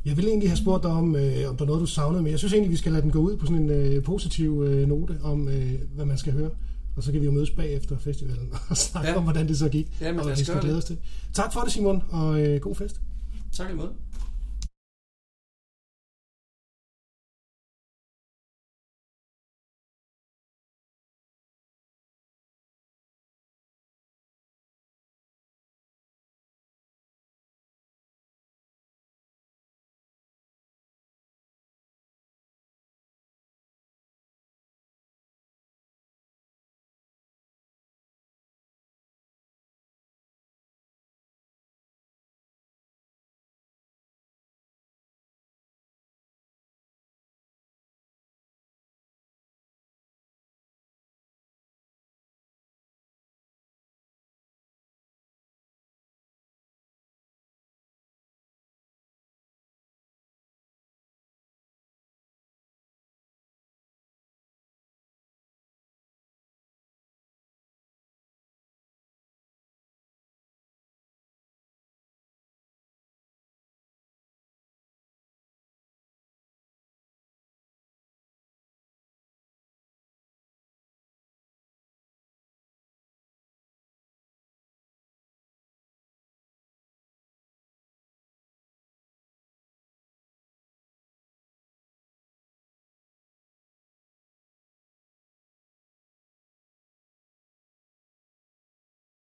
Jeg 0.06 0.16
ville 0.16 0.30
egentlig 0.30 0.50
have 0.50 0.56
spurgt 0.56 0.82
dig 0.82 0.90
om, 0.90 1.16
øh, 1.16 1.50
om 1.50 1.56
der 1.56 1.64
er 1.64 1.66
noget, 1.66 1.80
du 1.80 1.86
savnede, 1.86 2.22
men 2.22 2.30
jeg 2.30 2.38
synes 2.38 2.52
egentlig, 2.52 2.70
vi 2.70 2.76
skal 2.76 2.92
lade 2.92 3.02
den 3.02 3.10
gå 3.10 3.18
ud 3.18 3.36
på 3.36 3.46
sådan 3.46 3.62
en 3.62 3.70
øh, 3.70 4.02
positiv 4.02 4.62
øh, 4.66 4.88
note 4.88 5.18
om, 5.22 5.48
øh, 5.48 5.72
hvad 5.94 6.04
man 6.04 6.18
skal 6.18 6.32
høre. 6.32 6.50
Og 6.96 7.02
så 7.02 7.12
kan 7.12 7.20
vi 7.20 7.26
jo 7.26 7.32
mødes 7.32 7.50
bagefter 7.50 7.98
festivalen 7.98 8.52
og 8.70 8.76
snakke 8.76 9.10
ja. 9.10 9.16
Om, 9.16 9.22
hvordan 9.22 9.48
det 9.48 9.58
så 9.58 9.68
gik. 9.68 9.88
Ja, 10.00 10.12
men 10.12 10.20
og 10.20 10.30
vi 10.30 10.44
skal 10.44 10.60
glæde 10.60 10.76
os 10.76 10.84
til. 10.84 10.96
Tak 11.32 11.52
for 11.52 11.60
det, 11.60 11.72
Simon, 11.72 12.02
og 12.08 12.40
øh, 12.40 12.60
god 12.60 12.74
fest. 12.74 13.00
Tak 13.52 13.70
i 13.70 13.74
måde. 13.74 13.90